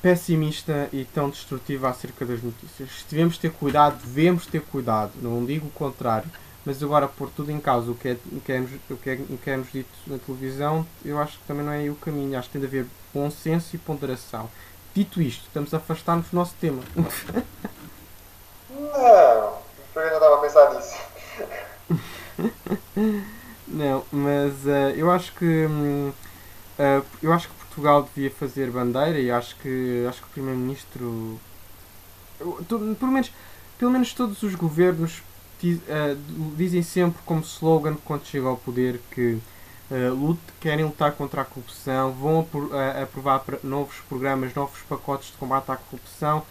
pessimista 0.03 0.89
e 0.93 1.05
tão 1.05 1.29
destrutiva 1.31 1.89
acerca 1.89 2.25
das 2.25 2.43
notícias. 2.43 3.05
Devemos 3.09 3.39
ter 3.39 3.51
cuidado, 3.51 3.99
devemos 4.03 4.47
ter 4.47 4.63
cuidado, 4.63 5.13
não 5.21 5.45
digo 5.45 5.67
o 5.67 5.71
contrário, 5.71 6.31
mas 6.65 6.83
agora 6.83 7.09
pôr 7.09 7.31
tudo 7.31 7.51
em 7.51 7.61
causa 7.61 7.91
o 7.91 7.95
que 7.95 8.09
é, 8.09 8.17
o 8.33 8.41
que 8.41 8.53
é, 8.53 8.61
o 8.91 8.97
que 8.97 9.11
é, 9.11 9.15
o 9.15 9.39
que 9.39 9.51
é 9.51 9.57
dito 9.73 9.91
na 10.07 10.19
televisão, 10.19 10.87
eu 11.05 11.19
acho 11.19 11.39
que 11.39 11.45
também 11.47 11.65
não 11.65 11.73
é 11.73 11.79
aí 11.79 11.91
o 11.91 11.95
caminho. 11.95 12.39
Acho 12.39 12.49
que 12.49 12.59
tem 12.59 12.61
de 12.61 12.67
haver 12.67 12.87
bom 13.13 13.31
senso 13.31 13.75
e 13.75 13.79
ponderação. 13.79 14.51
Dito 14.95 15.23
isto, 15.23 15.47
estamos 15.47 15.73
a 15.73 15.77
afastar-nos 15.79 16.29
do 16.29 16.37
nosso 16.37 16.55
tema. 16.61 16.83
Não, 18.71 19.59
porque 19.93 19.99
eu 19.99 20.09
já 20.09 20.15
estava 20.15 20.37
a 20.37 20.39
pensar 20.39 20.75
nisso. 20.75 20.97
Não, 23.69 24.05
mas 24.11 24.67
eh, 24.67 24.95
eu 24.97 25.11
acho 25.11 25.33
que 25.35 25.69
eh, 26.79 27.03
eu 27.23 27.33
acho 27.33 27.49
que 27.49 27.55
Portugal 27.81 28.03
devia 28.14 28.31
fazer 28.31 28.71
bandeira 28.71 29.19
e 29.19 29.31
acho 29.31 29.57
que 29.57 30.05
acho 30.07 30.21
que 30.21 30.27
o 30.29 30.31
primeiro-ministro 30.31 31.40
pelo 32.69 33.11
menos 33.12 33.33
pelo 33.79 33.90
menos 33.90 34.12
todos 34.12 34.43
os 34.43 34.55
governos 34.55 35.23
di- 35.61 35.81
eh, 35.88 36.14
dizem 36.57 36.83
sempre 36.83 37.21
como 37.25 37.40
slogan 37.40 37.97
quando 38.05 38.27
chegam 38.27 38.51
ao 38.51 38.57
poder 38.59 39.01
que 39.11 39.38
eh, 39.90 40.11
lute- 40.11 40.40
querem 40.61 40.85
lutar 40.85 41.12
contra 41.12 41.40
a 41.40 41.45
corrupção, 41.45 42.12
vão 42.12 42.40
apro- 42.40 42.71
eh, 42.75 43.03
aprovar 43.03 43.43
novos 43.64 43.97
programas, 44.09 44.55
novos 44.55 44.79
pacotes 44.88 45.29
de 45.31 45.38
combate 45.38 45.71
à 45.73 45.77
corrupção 45.77 46.43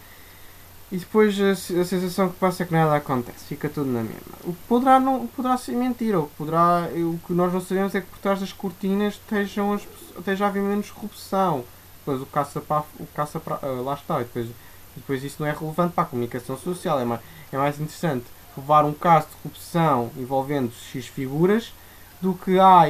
e 0.90 0.96
depois 0.98 1.40
a, 1.40 1.52
a 1.52 1.84
sensação 1.84 2.28
que 2.28 2.36
passa 2.38 2.64
é 2.64 2.66
que 2.66 2.72
nada 2.72 2.96
acontece, 2.96 3.44
fica 3.44 3.68
tudo 3.68 3.88
na 3.90 4.02
mesma. 4.02 4.34
O 4.42 4.52
que 4.52 4.58
poderá, 4.68 4.98
não, 4.98 5.28
poderá 5.28 5.56
ser 5.56 5.72
mentira, 5.76 6.18
o 6.18 6.26
que, 6.26 6.34
poderá, 6.36 6.88
o 6.96 7.18
que 7.24 7.32
nós 7.32 7.52
não 7.52 7.60
sabemos 7.60 7.94
é 7.94 8.00
que 8.00 8.08
por 8.08 8.18
trás 8.18 8.40
das 8.40 8.52
cortinas 8.52 9.14
estejam 9.14 9.72
as, 9.72 9.82
pessoas- 9.82 9.99
esteja 10.18 10.44
a 10.44 10.48
haver 10.48 10.62
menos 10.62 10.90
corrupção. 10.90 11.64
Depois 11.98 12.22
o 12.22 12.26
caça 12.26 12.60
para 12.60 12.84
o 12.98 13.06
caça 13.14 13.38
para, 13.38 13.58
ah, 13.62 13.82
lá 13.82 13.94
está, 13.94 14.20
e 14.20 14.24
depois 14.24 14.48
depois 14.96 15.22
isso 15.22 15.36
não 15.40 15.46
é 15.46 15.52
relevante 15.52 15.94
para 15.94 16.04
a 16.04 16.06
comunicação 16.06 16.56
social. 16.58 16.98
É 16.98 17.04
mais, 17.04 17.20
é 17.52 17.56
mais 17.56 17.80
interessante 17.80 18.26
levar 18.56 18.84
um 18.84 18.92
caso 18.92 19.28
de 19.28 19.36
corrupção 19.36 20.10
envolvendo 20.16 20.72
X 20.72 21.06
figuras 21.06 21.72
do 22.20 22.34
que, 22.34 22.58
há, 22.58 22.84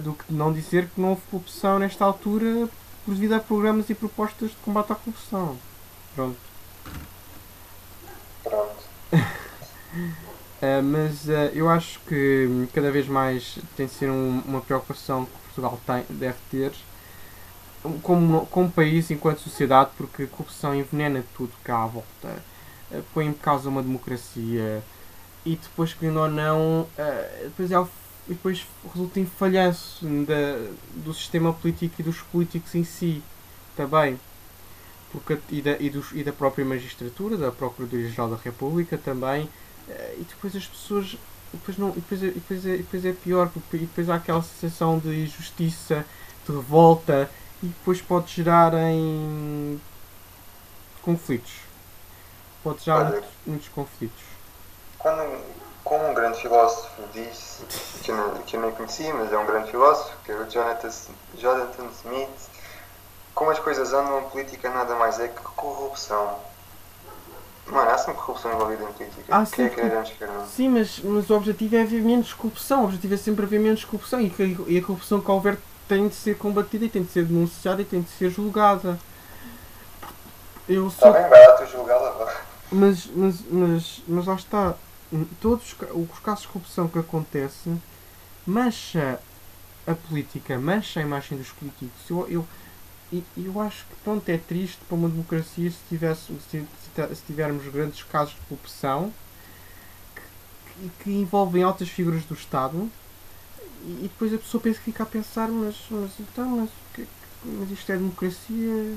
do 0.00 0.14
que 0.14 0.32
não 0.32 0.52
dizer 0.52 0.88
que 0.88 1.00
não 1.00 1.10
houve 1.10 1.22
corrupção 1.30 1.78
nesta 1.78 2.04
altura 2.04 2.68
devido 3.06 3.34
a 3.34 3.40
programas 3.40 3.88
e 3.88 3.94
propostas 3.94 4.50
de 4.50 4.56
combate 4.56 4.92
à 4.92 4.94
corrupção. 4.96 5.56
Pronto. 6.14 6.38
Pronto. 8.42 8.76
Uh, 10.56 10.82
mas 10.82 11.26
uh, 11.26 11.52
eu 11.52 11.68
acho 11.68 12.00
que 12.00 12.66
cada 12.72 12.90
vez 12.90 13.06
mais 13.06 13.58
tem 13.76 13.86
de 13.86 13.92
ser 13.92 14.10
um, 14.10 14.42
uma 14.46 14.60
preocupação 14.62 15.26
que 15.26 15.32
Portugal 15.44 15.78
tem, 15.86 16.04
deve 16.16 16.38
ter 16.50 16.72
como, 18.02 18.46
como 18.46 18.70
país, 18.70 19.10
enquanto 19.10 19.40
sociedade, 19.40 19.90
porque 19.98 20.22
a 20.22 20.26
corrupção 20.26 20.74
envenena 20.74 21.22
tudo 21.36 21.52
cá 21.62 21.82
à 21.82 21.86
volta, 21.86 22.42
uh, 22.90 23.02
põe 23.12 23.26
em 23.26 23.32
causa 23.34 23.68
uma 23.68 23.82
democracia 23.82 24.82
e 25.44 25.56
depois, 25.56 25.92
querendo 25.92 26.20
ou 26.20 26.28
não, 26.28 26.88
depois, 27.44 27.70
é 27.70 27.76
depois 28.26 28.66
resulta 28.92 29.20
em 29.20 29.26
falhanço 29.26 30.04
da, 30.26 30.72
do 31.04 31.14
sistema 31.14 31.52
político 31.52 31.94
e 32.00 32.02
dos 32.02 32.20
políticos 32.20 32.74
em 32.74 32.82
si 32.82 33.22
também. 33.76 34.18
Porque, 35.12 35.38
e, 35.50 35.62
da, 35.62 35.76
e, 35.78 35.88
dos, 35.88 36.10
e 36.12 36.24
da 36.24 36.32
própria 36.32 36.64
magistratura, 36.64 37.36
da 37.36 37.52
Procuradoria-Geral 37.52 38.30
da 38.30 38.36
República 38.36 38.98
também 38.98 39.48
e 39.88 40.26
depois 40.28 40.54
as 40.56 40.66
pessoas. 40.66 41.16
Depois, 41.52 41.78
não, 41.78 41.90
e 41.90 41.92
depois, 41.92 42.22
é, 42.22 42.26
depois, 42.28 42.66
é, 42.66 42.76
depois 42.76 43.04
é 43.04 43.12
pior, 43.12 43.48
porque 43.48 43.78
depois 43.78 44.10
há 44.10 44.16
aquela 44.16 44.42
sensação 44.42 44.98
de 44.98 45.24
injustiça, 45.24 46.04
de 46.46 46.52
revolta, 46.52 47.30
e 47.62 47.66
depois 47.66 48.02
pode 48.02 48.32
gerar 48.32 48.72
em 48.74 49.80
conflitos. 51.02 51.52
Pode 52.62 52.84
gerar 52.84 52.98
Olha, 52.98 53.10
muitos, 53.10 53.30
muitos 53.46 53.68
conflitos. 53.68 54.22
Quando, 54.98 55.40
como 55.84 56.10
um 56.10 56.14
grande 56.14 56.40
filósofo 56.40 57.02
disse, 57.12 57.64
que 58.02 58.10
eu, 58.10 58.16
não, 58.16 58.34
que 58.42 58.56
eu 58.56 58.60
nem 58.60 58.72
conhecia, 58.72 59.14
mas 59.14 59.32
é 59.32 59.38
um 59.38 59.46
grande 59.46 59.70
filósofo, 59.70 60.16
que 60.24 60.32
é 60.32 60.34
o 60.34 60.50
Jonathan, 60.50 60.90
Jonathan 61.38 61.86
Smith, 62.00 62.50
como 63.34 63.50
as 63.50 63.58
coisas 63.58 63.92
andam, 63.92 64.18
a 64.18 64.22
política 64.22 64.70
nada 64.70 64.94
mais 64.96 65.20
é 65.20 65.28
que 65.28 65.40
corrupção. 65.42 66.38
Mano, 67.68 67.90
há 67.90 67.98
sempre 67.98 68.20
corrupção 68.22 68.52
envolvida 68.52 68.84
em 68.84 68.92
política. 68.92 69.36
Há 69.36 69.44
Quem 69.46 69.64
é 69.66 69.68
que? 69.68 69.80
Sim, 70.54 70.68
mas, 70.68 71.00
mas 71.02 71.28
o 71.30 71.34
objetivo 71.34 71.76
é 71.76 71.82
haver 71.82 72.00
menos 72.02 72.32
corrupção. 72.32 72.82
O 72.82 72.84
objetivo 72.84 73.14
é 73.14 73.16
sempre 73.16 73.44
haver 73.44 73.58
menos 73.60 73.84
corrupção. 73.84 74.20
E, 74.20 74.30
que- 74.30 74.64
e 74.68 74.78
a 74.78 74.82
corrupção 74.82 75.20
que 75.20 75.30
houver 75.30 75.58
tem 75.88 76.08
de 76.08 76.14
ser 76.14 76.36
combatida 76.38 76.84
e 76.84 76.88
tem 76.88 77.02
de 77.02 77.10
ser 77.10 77.24
denunciada 77.24 77.82
e 77.82 77.84
tem 77.84 78.00
de 78.02 78.10
ser 78.10 78.30
julgada. 78.30 78.98
Eu 80.68 80.88
Está 80.88 81.06
sou. 81.06 81.12
bem 81.12 81.28
barato 81.28 81.66
julgá-la, 81.66 82.10
vá. 82.12 82.40
Mas, 82.72 83.06
mas, 83.14 83.36
mas, 83.50 84.02
mas 84.08 84.26
lá 84.26 84.34
está. 84.34 84.74
Todos 85.40 85.74
os 85.94 86.18
casos 86.20 86.42
de 86.42 86.48
corrupção 86.48 86.88
que 86.88 86.98
acontecem 86.98 87.80
mancha 88.44 89.20
a 89.86 89.94
política, 89.94 90.58
mancha 90.58 90.98
a 91.00 91.02
imagem 91.02 91.38
dos 91.38 91.50
políticos. 91.50 92.10
Eu, 92.10 92.26
eu, 92.28 92.46
e- 93.12 93.24
eu 93.36 93.60
acho 93.60 93.84
que 93.86 93.94
pronto, 94.04 94.28
é 94.28 94.38
triste 94.38 94.78
para 94.88 94.96
uma 94.96 95.08
democracia 95.08 95.70
se, 95.70 95.78
tivesse, 95.88 96.32
se, 96.50 96.64
se- 97.14 97.22
tivermos 97.26 97.66
grandes 97.68 98.02
casos 98.04 98.34
de 98.34 98.40
corrupção 98.48 99.12
que, 100.74 100.90
que 101.04 101.10
envolvem 101.10 101.62
altas 101.62 101.88
figuras 101.88 102.24
do 102.24 102.34
Estado 102.34 102.90
e, 103.84 103.90
e 104.04 104.10
depois 104.10 104.32
a 104.34 104.38
pessoa 104.38 104.62
pensa, 104.62 104.80
fica 104.80 105.02
a 105.02 105.06
pensar, 105.06 105.48
mas, 105.48 105.76
mas 105.90 106.10
então, 106.20 106.48
mas, 106.48 106.70
que- 106.94 107.06
mas 107.44 107.70
isto 107.70 107.92
é 107.92 107.96
democracia 107.96 108.94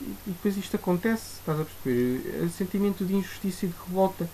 e 0.00 0.16
depois 0.26 0.56
isto 0.56 0.76
acontece, 0.76 1.38
estás 1.38 1.60
a 1.60 1.64
perceber? 1.64 2.44
O 2.44 2.50
sentimento 2.50 3.04
de 3.04 3.14
injustiça 3.14 3.66
e 3.66 3.68
de 3.68 3.74
revolta 3.86 4.28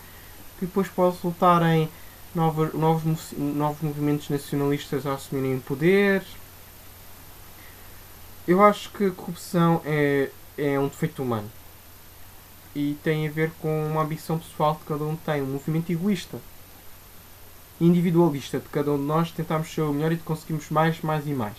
que 0.59 0.67
depois 0.67 0.89
pode 0.89 1.17
resultar 1.17 1.63
em 1.63 1.89
novos, 2.35 2.73
novos, 2.75 3.33
novos 3.37 3.83
movimentos 3.83 4.29
nacionalistas 4.31 5.07
a 5.07 5.15
assumirem 5.15 5.57
o 5.57 5.61
poder. 5.61 6.25
Eu 8.49 8.63
acho 8.65 8.91
que 8.93 9.05
a 9.05 9.11
corrupção 9.11 9.83
é, 9.85 10.31
é 10.57 10.81
um 10.81 10.89
defeito 10.89 11.23
humano 11.23 11.51
e 12.75 12.97
tem 13.05 13.29
a 13.29 13.31
ver 13.31 13.51
com 13.61 13.87
uma 13.87 14.03
ambição 14.03 14.39
pessoal 14.39 14.75
que 14.77 14.87
cada 14.87 15.05
um 15.05 15.15
tem, 15.17 15.43
um 15.43 15.47
movimento 15.47 15.93
egoísta, 15.93 16.39
individualista 17.79 18.59
de 18.59 18.69
cada 18.71 18.91
um 18.93 18.97
de 18.97 19.03
nós 19.05 19.31
tentarmos 19.31 19.73
ser 19.73 19.83
o 19.83 19.93
melhor 19.93 20.13
e 20.13 20.17
de 20.17 20.23
conseguirmos 20.23 20.71
mais, 20.71 21.01
mais 21.03 21.27
e 21.27 21.31
mais. 21.31 21.57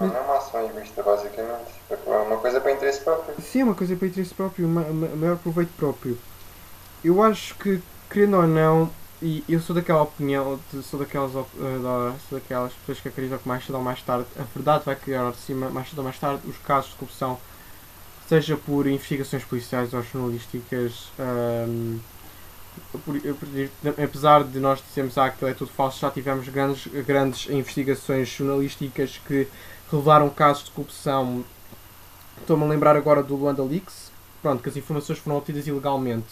Não, 0.00 0.06
não 0.08 0.16
é 0.16 0.20
uma 0.20 0.38
ação 0.38 0.64
egoísta, 0.66 1.02
basicamente. 1.02 1.72
É 1.90 2.16
uma 2.16 2.38
coisa 2.38 2.58
para 2.58 2.72
interesse 2.72 3.00
próprio. 3.00 3.34
Sim, 3.42 3.60
é 3.60 3.64
uma 3.64 3.74
coisa 3.74 3.96
para 3.96 4.08
interesse 4.08 4.34
próprio, 4.34 4.66
ma- 4.66 4.80
ma- 4.82 5.14
maior 5.14 5.36
proveito 5.36 5.72
próprio. 5.76 6.18
Eu 7.04 7.22
acho 7.22 7.54
que, 7.56 7.82
querendo 8.10 8.38
ou 8.38 8.46
não, 8.46 8.90
e 9.22 9.42
eu 9.48 9.60
sou 9.60 9.74
daquela 9.74 10.02
opinião, 10.02 10.58
sou, 10.82 11.00
daquelas, 11.00 11.32
eh, 11.34 11.78
da- 11.82 12.14
sou 12.28 12.38
daquelas 12.38 12.72
pessoas 12.74 13.00
que 13.00 13.08
acreditam 13.08 13.38
que 13.38 13.48
mais 13.48 13.64
cedo 13.64 13.76
ou 13.76 13.82
mais 13.82 14.02
tarde 14.02 14.26
a 14.38 14.42
verdade 14.54 14.84
vai 14.84 14.94
cair 14.96 15.30
de 15.32 15.38
cima, 15.38 15.70
mais 15.70 15.88
cedo 15.88 15.98
ou 15.98 16.04
mais 16.04 16.18
tarde, 16.18 16.42
os 16.46 16.56
casos 16.58 16.90
de 16.90 16.96
corrupção, 16.96 17.38
seja 18.28 18.56
por 18.56 18.86
investigações 18.86 19.44
policiais 19.44 19.94
ou 19.94 20.02
jornalísticas, 20.02 21.08
ahm, 21.18 21.98
por- 23.04 23.16
eu 23.24 23.32
acredito- 23.34 23.72
apesar 24.02 24.44
de 24.44 24.58
nós 24.60 24.82
dizermos 24.86 25.16
ah, 25.16 25.30
que 25.30 25.44
é 25.44 25.54
tudo 25.54 25.70
falso, 25.70 25.98
já 26.00 26.10
tivemos 26.10 26.46
grandes, 26.48 26.86
grandes 27.06 27.48
investigações 27.48 28.28
jornalísticas 28.28 29.18
que 29.26 29.48
revelaram 29.90 30.28
casos 30.28 30.64
de 30.64 30.70
corrupção. 30.72 31.44
Estou-me 32.40 32.64
a 32.64 32.66
lembrar 32.66 32.96
agora 32.96 33.22
do 33.22 33.34
Luanda 33.34 33.62
Leaks, 33.62 34.10
pronto, 34.42 34.62
que 34.62 34.68
as 34.68 34.76
informações 34.76 35.18
foram 35.18 35.38
obtidas 35.38 35.66
ilegalmente, 35.66 36.26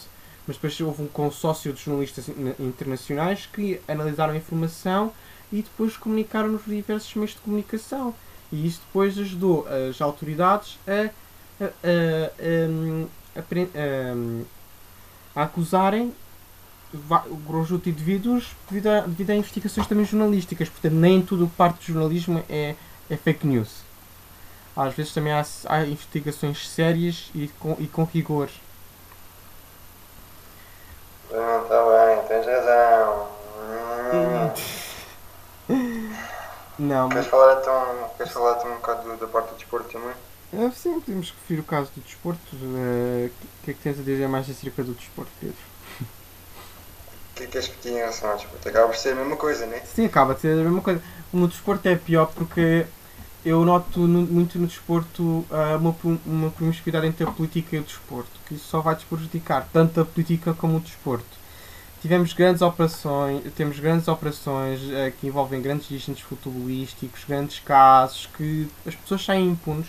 mas 0.47 0.57
depois 0.57 0.79
houve 0.79 1.01
um 1.03 1.07
consórcio 1.07 1.73
de 1.73 1.81
jornalistas 1.83 2.27
in- 2.29 2.55
internacionais 2.59 3.47
que 3.51 3.81
analisaram 3.87 4.33
a 4.33 4.37
informação 4.37 5.11
e 5.51 5.61
depois 5.61 5.97
comunicaram 5.97 6.49
nos 6.49 6.65
diversos 6.65 7.13
meios 7.15 7.31
de 7.31 7.37
comunicação. 7.37 8.13
E 8.51 8.67
isso 8.67 8.81
depois 8.87 9.17
ajudou 9.17 9.67
as 9.89 9.99
autoridades 10.01 10.77
a, 10.87 11.09
a, 11.59 11.67
a, 15.35 15.41
a 15.41 15.43
acusarem 15.43 16.13
o 16.93 17.37
conjunto 17.45 17.83
de 17.83 17.89
indivíduos 17.89 18.55
devido 18.69 18.87
a, 18.87 19.01
devido 19.01 19.31
a 19.31 19.35
investigações 19.35 19.87
também 19.87 20.05
jornalísticas. 20.05 20.69
Portanto, 20.69 20.93
nem 20.93 21.21
tudo 21.21 21.47
parte 21.57 21.79
do 21.79 21.93
jornalismo 21.93 22.43
é, 22.47 22.75
é 23.09 23.17
fake 23.17 23.45
news. 23.45 23.83
Às 24.75 24.93
vezes 24.93 25.13
também 25.13 25.33
há, 25.33 25.45
há 25.67 25.85
investigações 25.85 26.67
sérias 26.69 27.29
e 27.33 27.47
com, 27.59 27.75
e 27.79 27.87
com 27.87 28.03
rigor. 28.03 28.49
Não, 31.31 31.63
está 31.63 31.83
bem, 31.85 32.27
tens 32.27 32.45
razão. 32.45 33.27
Hum. 34.11 34.51
Não, 36.77 37.09
Queres 37.09 37.25
mas 37.25 37.27
falar 37.27 37.61
então, 37.61 38.09
queres 38.17 38.31
falar 38.33 38.57
então 38.57 38.71
um 38.71 38.75
bocado 38.75 39.03
do- 39.03 39.17
da 39.17 39.27
parte 39.27 39.49
do 39.49 39.55
desporto 39.55 39.89
também? 39.89 40.15
é, 40.53 40.71
sim, 40.71 40.99
podemos 41.01 41.31
referir 41.31 41.59
o 41.59 41.63
caso 41.63 41.91
do 41.95 42.01
desporto. 42.01 42.55
eh, 42.77 43.29
O 43.61 43.63
que 43.65 43.71
é 43.71 43.73
que 43.73 43.79
tens 43.81 43.99
a 43.99 44.03
dizer 44.03 44.27
mais 44.29 44.49
acerca 44.49 44.83
do 44.83 44.93
desporto, 44.93 45.31
Pedro? 45.39 45.57
O 47.31 47.35
que 47.35 47.43
é 47.43 47.47
que 47.47 47.57
és 47.57 47.67
pedir 47.67 47.91
em 47.93 47.97
relação 47.97 48.29
ao 48.31 48.37
desporto? 48.37 48.67
Acaba 48.69 48.87
por 48.87 48.95
ser 48.97 49.11
a 49.11 49.15
mesma 49.15 49.37
coisa, 49.37 49.65
né? 49.67 49.81
Sim, 49.83 50.05
acaba 50.05 50.33
de 50.33 50.41
ser 50.41 50.53
a 50.53 50.63
mesma 50.63 50.81
coisa. 50.81 51.01
No 51.31 51.47
desporto 51.47 51.87
é 51.87 51.95
pior 51.95 52.27
porque 52.33 52.85
eu 53.45 53.63
noto 53.65 54.01
no- 54.07 54.23
muito 54.27 54.59
no 54.59 54.67
desporto 54.67 55.45
ah, 55.51 55.77
uma, 55.77 55.95
uma 56.25 56.51
promiscuidade 56.51 57.07
entre 57.07 57.23
a 57.23 57.31
política 57.31 57.75
e 57.75 57.79
o 57.79 57.83
desporto, 57.83 58.31
que 58.47 58.55
isso 58.55 58.67
só 58.67 58.81
vai 58.81 58.95
desprejudicar 58.95 59.67
tanto 59.71 60.01
a 60.01 60.05
política 60.05 60.53
como 60.53 60.77
o 60.77 60.79
desporto. 60.81 61.25
Tivemos 62.01 62.33
grandes 62.33 62.61
operações, 62.61 63.43
temos 63.55 63.79
grandes 63.79 64.07
operações 64.07 64.79
eh, 64.91 65.11
que 65.19 65.27
envolvem 65.27 65.61
grandes 65.61 65.87
dirigentes 65.87 66.23
futebolísticos, 66.23 67.23
grandes 67.27 67.59
casos, 67.59 68.29
que 68.37 68.69
as 68.85 68.95
pessoas 68.95 69.25
saem 69.25 69.47
impunes. 69.49 69.87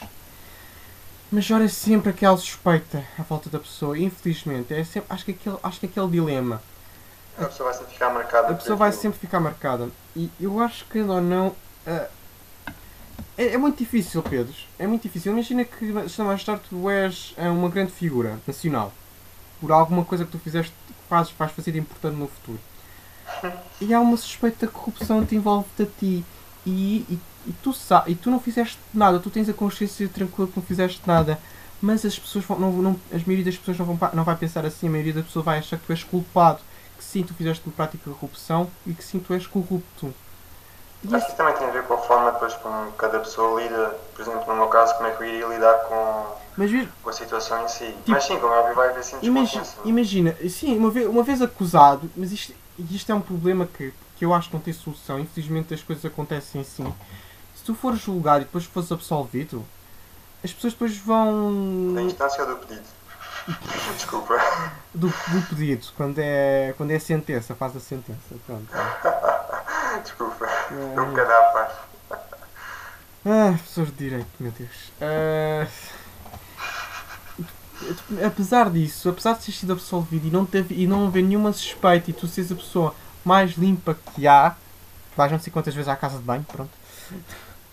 Mas 1.30 1.50
ora 1.50 1.64
é 1.64 1.68
sempre 1.68 2.10
aquela 2.10 2.36
suspeita 2.36 3.04
à 3.18 3.22
volta 3.22 3.50
da 3.50 3.58
pessoa, 3.58 3.98
infelizmente. 3.98 4.72
É 4.72 4.84
sempre, 4.84 5.12
acho, 5.12 5.24
que 5.24 5.32
aquele, 5.32 5.56
acho 5.62 5.80
que 5.80 5.86
aquele 5.86 6.08
dilema. 6.08 6.62
A 7.38 7.44
pessoa 7.46 7.68
vai 7.70 7.74
sempre 7.78 7.92
ficar 7.92 8.10
marcada. 8.10 8.48
A 8.48 8.54
pessoa 8.54 8.76
vai 8.76 8.92
sempre 8.92 9.18
ficar 9.18 9.40
marcada. 9.40 9.90
E 10.14 10.30
eu 10.40 10.60
acho 10.60 10.84
que, 10.86 11.00
ou 11.00 11.20
não, 11.20 11.54
ah, 11.86 12.06
é, 13.36 13.54
é 13.54 13.58
muito 13.58 13.78
difícil, 13.78 14.22
Pedro. 14.22 14.54
É 14.78 14.86
muito 14.86 15.02
difícil. 15.02 15.32
Imagina 15.32 15.64
que 15.64 16.08
se 16.08 16.22
mais 16.22 16.44
tarde 16.44 16.62
tu 16.68 16.88
és 16.88 17.34
ah, 17.36 17.50
uma 17.50 17.68
grande 17.68 17.92
figura 17.92 18.38
nacional. 18.46 18.92
Por 19.60 19.72
alguma 19.72 20.04
coisa 20.04 20.24
que 20.24 20.30
tu 20.30 20.38
fizeste 20.38 20.72
que 20.86 20.94
fazes, 21.08 21.32
vais 21.38 21.52
fazer 21.52 21.72
de 21.72 21.78
importante 21.78 22.16
no 22.16 22.28
futuro. 22.28 22.58
E 23.80 23.92
há 23.92 24.00
uma 24.00 24.16
suspeita 24.16 24.66
de 24.66 24.72
corrupção 24.72 25.20
que 25.20 25.28
te 25.28 25.36
envolve 25.36 25.66
a 25.78 25.84
ti. 25.84 26.24
E, 26.64 27.04
e, 27.08 27.18
e 27.46 27.52
tu 27.62 27.74
e 28.06 28.14
tu 28.14 28.30
não 28.30 28.40
fizeste 28.40 28.78
nada. 28.92 29.20
Tu 29.20 29.30
tens 29.30 29.48
a 29.48 29.52
consciência 29.52 30.08
tranquila 30.08 30.48
que 30.48 30.56
não 30.56 30.64
fizeste 30.64 31.02
nada. 31.06 31.38
Mas 31.80 32.04
as 32.06 32.18
pessoas 32.18 32.44
vão, 32.44 32.58
não, 32.58 32.72
não, 32.72 33.00
as 33.12 33.22
maioria 33.24 33.44
das 33.44 33.56
pessoas 33.56 33.78
não, 33.78 33.84
vão, 33.84 34.10
não 34.14 34.24
vai 34.24 34.36
pensar 34.36 34.64
assim. 34.64 34.88
A 34.88 34.90
maioria 34.90 35.12
das 35.12 35.26
pessoas 35.26 35.44
vai 35.44 35.58
achar 35.58 35.78
que 35.78 35.84
tu 35.86 35.92
és 35.92 36.02
culpado 36.02 36.60
que 36.96 37.04
sim, 37.04 37.22
tu 37.22 37.34
fizeste 37.34 37.62
uma 37.66 37.74
prática 37.74 38.10
de 38.10 38.16
corrupção 38.16 38.70
e 38.86 38.92
que 38.92 39.04
sim, 39.04 39.18
tu 39.18 39.34
és 39.34 39.46
corrupto. 39.46 40.14
Acho 41.12 41.24
que 41.24 41.30
isso 41.30 41.36
também 41.36 41.54
tem 41.54 41.68
a 41.68 41.70
ver 41.70 41.82
com 41.84 41.94
a 41.94 41.98
forma 41.98 42.32
depois 42.32 42.54
como 42.54 42.92
cada 42.92 43.18
pessoa 43.20 43.60
lida, 43.60 43.96
por 44.14 44.22
exemplo, 44.22 44.44
no 44.46 44.56
meu 44.56 44.68
caso, 44.68 44.94
como 44.96 45.08
é 45.08 45.12
que 45.12 45.22
eu 45.22 45.26
iria 45.26 45.46
lidar 45.46 45.74
com 45.84 46.26
Mas 46.56 46.70
com 47.02 47.10
a 47.10 47.12
situação 47.12 47.64
em 47.64 47.68
si. 47.68 47.94
mas 48.06 48.24
sim, 48.24 48.38
como 48.38 48.52
é 48.52 48.58
óbvio, 48.58 48.74
vai 48.74 48.90
haver 48.90 49.04
sim 49.04 49.16
imagina, 49.22 49.66
imagina, 49.84 50.36
sim, 50.48 50.76
uma 50.76 50.90
vez, 50.90 51.06
uma 51.06 51.22
vez 51.22 51.42
acusado, 51.42 52.10
mas 52.16 52.32
isto, 52.32 52.54
isto 52.90 53.10
é 53.10 53.14
um 53.14 53.20
problema 53.20 53.66
que, 53.66 53.92
que 54.16 54.24
eu 54.24 54.34
acho 54.34 54.48
que 54.48 54.54
não 54.54 54.62
tem 54.62 54.72
solução. 54.72 55.18
Infelizmente 55.18 55.74
as 55.74 55.82
coisas 55.82 56.04
acontecem 56.04 56.60
assim. 56.60 56.92
Se 57.54 57.62
tu 57.64 57.74
fores 57.74 58.00
julgado 58.00 58.42
e 58.42 58.44
depois 58.44 58.64
fores 58.64 58.90
absolvido, 58.92 59.64
as 60.42 60.52
pessoas 60.52 60.72
depois 60.72 60.96
vão. 60.96 61.50
Na 61.92 62.02
instância 62.02 62.44
do 62.44 62.56
pedido. 62.56 62.86
Desculpa. 63.96 64.34
Do, 64.94 65.08
do 65.08 65.48
pedido, 65.48 65.86
quando 65.96 66.18
é, 66.18 66.74
quando 66.76 66.90
é 66.90 66.96
a 66.96 67.00
sentença, 67.00 67.54
faz 67.54 67.76
a 67.76 67.80
sentença. 67.80 68.34
Pronto. 68.46 68.66
Desculpa. 70.02 70.46
É. 70.46 70.88
Estou 70.88 71.04
um 71.04 71.10
bocado 71.10 71.32
à 71.32 71.42
parte. 71.52 71.86
Ah, 73.28 73.54
pessoas 73.58 73.88
de 73.88 73.94
direito, 73.94 74.28
meu 74.38 74.52
Deus. 74.52 74.92
Ah, 75.00 75.66
apesar 78.24 78.70
disso, 78.70 79.08
apesar 79.08 79.32
de 79.34 79.40
teres 79.40 79.58
sido 79.58 79.72
absolvido 79.72 80.26
e 80.28 80.30
não, 80.30 80.46
ter, 80.46 80.64
e 80.70 80.86
não 80.86 81.06
haver 81.08 81.22
nenhuma 81.22 81.52
suspeita 81.52 82.10
e 82.10 82.12
tu 82.14 82.26
seres 82.26 82.52
a 82.52 82.54
pessoa 82.54 82.94
mais 83.24 83.52
limpa 83.52 83.96
que 84.14 84.26
há, 84.28 84.54
vais 85.16 85.32
não 85.32 85.40
sei 85.40 85.52
quantas 85.52 85.74
vezes 85.74 85.88
à 85.88 85.96
casa 85.96 86.18
de 86.18 86.22
banho, 86.22 86.44
pronto. 86.44 86.70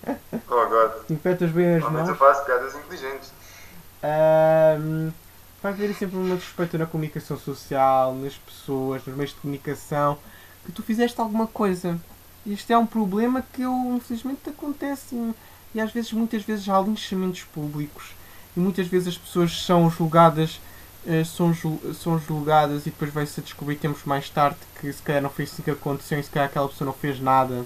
Oh 0.05 0.67
God. 0.67 1.09
Infetas 1.09 1.51
bem 1.51 1.75
as 1.75 1.83
Normalmente 1.83 2.09
eu 2.09 2.15
mãos. 2.15 2.33
faço 2.35 2.45
piadas 2.45 2.75
inteligentes. 2.75 3.31
Ahm, 4.03 5.11
vai 5.61 5.71
haver 5.71 5.93
sempre 5.95 6.17
uma 6.17 6.35
suspeita 6.35 6.77
na 6.77 6.85
comunicação 6.85 7.37
social, 7.37 8.13
nas 8.15 8.33
pessoas, 8.35 9.05
nos 9.05 9.15
meios 9.15 9.31
de 9.31 9.37
comunicação, 9.37 10.17
que 10.65 10.71
tu 10.71 10.83
fizeste 10.83 11.19
alguma 11.21 11.47
coisa. 11.47 11.97
Isto 12.45 12.71
é 12.71 12.77
um 12.77 12.85
problema 12.85 13.41
que 13.53 13.61
eu, 13.61 13.73
infelizmente 13.95 14.49
acontece 14.49 15.15
e, 15.73 15.79
às 15.79 15.91
vezes, 15.91 16.11
muitas 16.13 16.43
vezes 16.43 16.67
há 16.69 16.79
linchamentos 16.81 17.43
públicos 17.43 18.11
e 18.55 18.59
muitas 18.59 18.87
vezes 18.87 19.09
as 19.09 19.17
pessoas 19.17 19.63
são 19.65 19.89
julgadas 19.89 20.59
eh, 21.05 21.23
são, 21.23 21.53
são 21.93 22.19
julgadas 22.19 22.81
e 22.85 22.89
depois 22.89 23.11
vai-se 23.13 23.41
descobrir 23.41 23.75
tempos 23.77 24.03
mais 24.05 24.29
tarde 24.29 24.57
que 24.79 24.91
se 24.91 25.01
calhar 25.01 25.21
não 25.21 25.29
foi 25.29 25.45
isso 25.45 25.61
que 25.61 25.71
aconteceu 25.71 26.19
e 26.19 26.23
se 26.23 26.29
calhar 26.29 26.49
aquela 26.49 26.67
pessoa 26.69 26.85
não 26.87 26.93
fez 26.93 27.19
nada. 27.19 27.65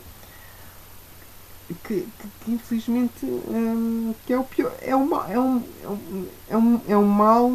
Que, 1.67 1.73
que- 1.83 2.07
que, 2.45 2.51
infelizmente 2.51 3.25
hum, 3.25 4.15
que 4.25 4.31
é 4.31 4.37
o 4.39 4.43
pior. 4.43 4.73
É 4.81 4.91
é, 4.91 4.95
um, 4.95 5.15
é, 5.29 5.37
um, 5.39 5.63
é, 6.49 6.57
um, 6.57 6.81
é 6.87 6.97
um 6.97 7.05
mal. 7.05 7.51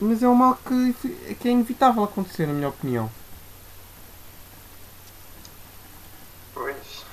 Mas 0.00 0.22
é 0.22 0.28
um 0.28 0.34
mal 0.34 0.56
que, 0.56 1.34
que 1.34 1.48
é 1.48 1.52
inevitável 1.52 2.02
acontecer, 2.04 2.46
na 2.46 2.52
minha 2.52 2.68
opinião. 2.68 3.10
Pois. 6.54 7.04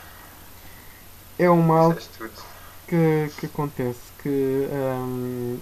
É 1.37 1.49
um 1.49 1.61
mal 1.61 1.93
que, 2.87 3.29
que 3.37 3.45
acontece, 3.45 3.99
que, 4.23 4.69
hum, 4.71 5.59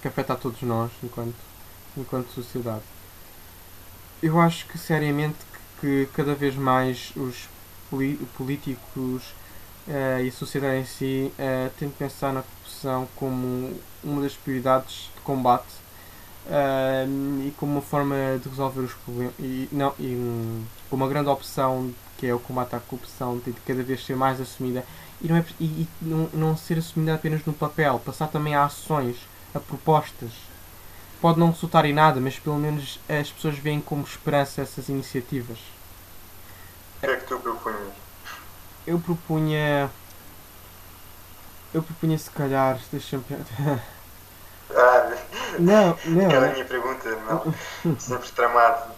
que 0.00 0.08
afeta 0.08 0.32
a 0.32 0.36
todos 0.36 0.60
nós 0.62 0.90
enquanto, 1.02 1.36
enquanto 1.96 2.32
sociedade. 2.32 2.82
Eu 4.20 4.40
acho 4.40 4.66
que 4.66 4.76
seriamente 4.78 5.38
que, 5.80 6.08
cada 6.12 6.34
vez 6.34 6.56
mais 6.56 7.12
os 7.14 7.48
políticos 8.36 9.22
eh, 9.86 10.22
e 10.24 10.28
a 10.28 10.32
sociedade 10.32 10.78
em 10.78 10.86
si 10.86 11.32
eh, 11.38 11.70
têm 11.78 11.88
de 11.88 11.94
pensar 11.94 12.32
na 12.32 12.42
corrupção 12.42 13.08
como 13.14 13.78
uma 14.02 14.22
das 14.22 14.34
prioridades 14.34 15.10
de 15.14 15.20
combate 15.22 15.72
hum, 17.06 17.44
e 17.46 17.50
como 17.52 17.74
uma 17.74 17.82
forma 17.82 18.16
de 18.42 18.48
resolver 18.48 18.80
os 18.80 18.94
problemas 18.94 19.34
e, 19.38 19.68
não, 19.70 19.94
e 20.00 20.66
como 20.90 21.04
uma 21.04 21.08
grande 21.08 21.28
opção 21.28 21.92
que 22.22 22.28
é 22.28 22.32
o 22.32 22.38
combate 22.38 22.76
à 22.76 22.78
corrupção 22.78 23.40
tem 23.40 23.52
de 23.52 23.58
cada 23.62 23.82
vez 23.82 24.06
ser 24.06 24.14
mais 24.14 24.40
assumida 24.40 24.84
e 25.20 25.26
não, 25.26 25.36
é, 25.36 25.44
e, 25.58 25.64
e 25.64 25.88
não, 26.00 26.28
não 26.32 26.56
ser 26.56 26.78
assumida 26.78 27.14
apenas 27.16 27.44
no 27.44 27.52
papel, 27.52 27.98
passar 27.98 28.28
também 28.28 28.54
a 28.54 28.64
ações, 28.64 29.16
a 29.52 29.58
propostas. 29.58 30.30
Pode 31.20 31.40
não 31.40 31.50
resultar 31.50 31.84
em 31.84 31.92
nada, 31.92 32.20
mas 32.20 32.38
pelo 32.38 32.58
menos 32.58 33.00
as 33.08 33.28
pessoas 33.32 33.58
veem 33.58 33.80
como 33.80 34.04
esperança 34.04 34.62
essas 34.62 34.88
iniciativas. 34.88 35.58
O 35.58 37.00
que 37.00 37.06
é 37.06 37.16
que 37.16 37.26
tu 37.26 37.40
propunhas? 37.40 37.92
Eu 38.86 39.00
propunha. 39.00 39.90
Eu 41.74 41.82
propunha 41.82 42.16
se 42.16 42.30
calhar. 42.30 42.78
Deixa-me. 42.92 43.24
Ah, 44.70 45.12
Não, 45.58 45.90
aquela 45.90 46.46
não. 46.46 46.52
minha 46.52 46.64
pergunta, 46.64 47.10
não. 47.16 47.54
Sempre 47.98 48.30
tramado. 48.30 48.92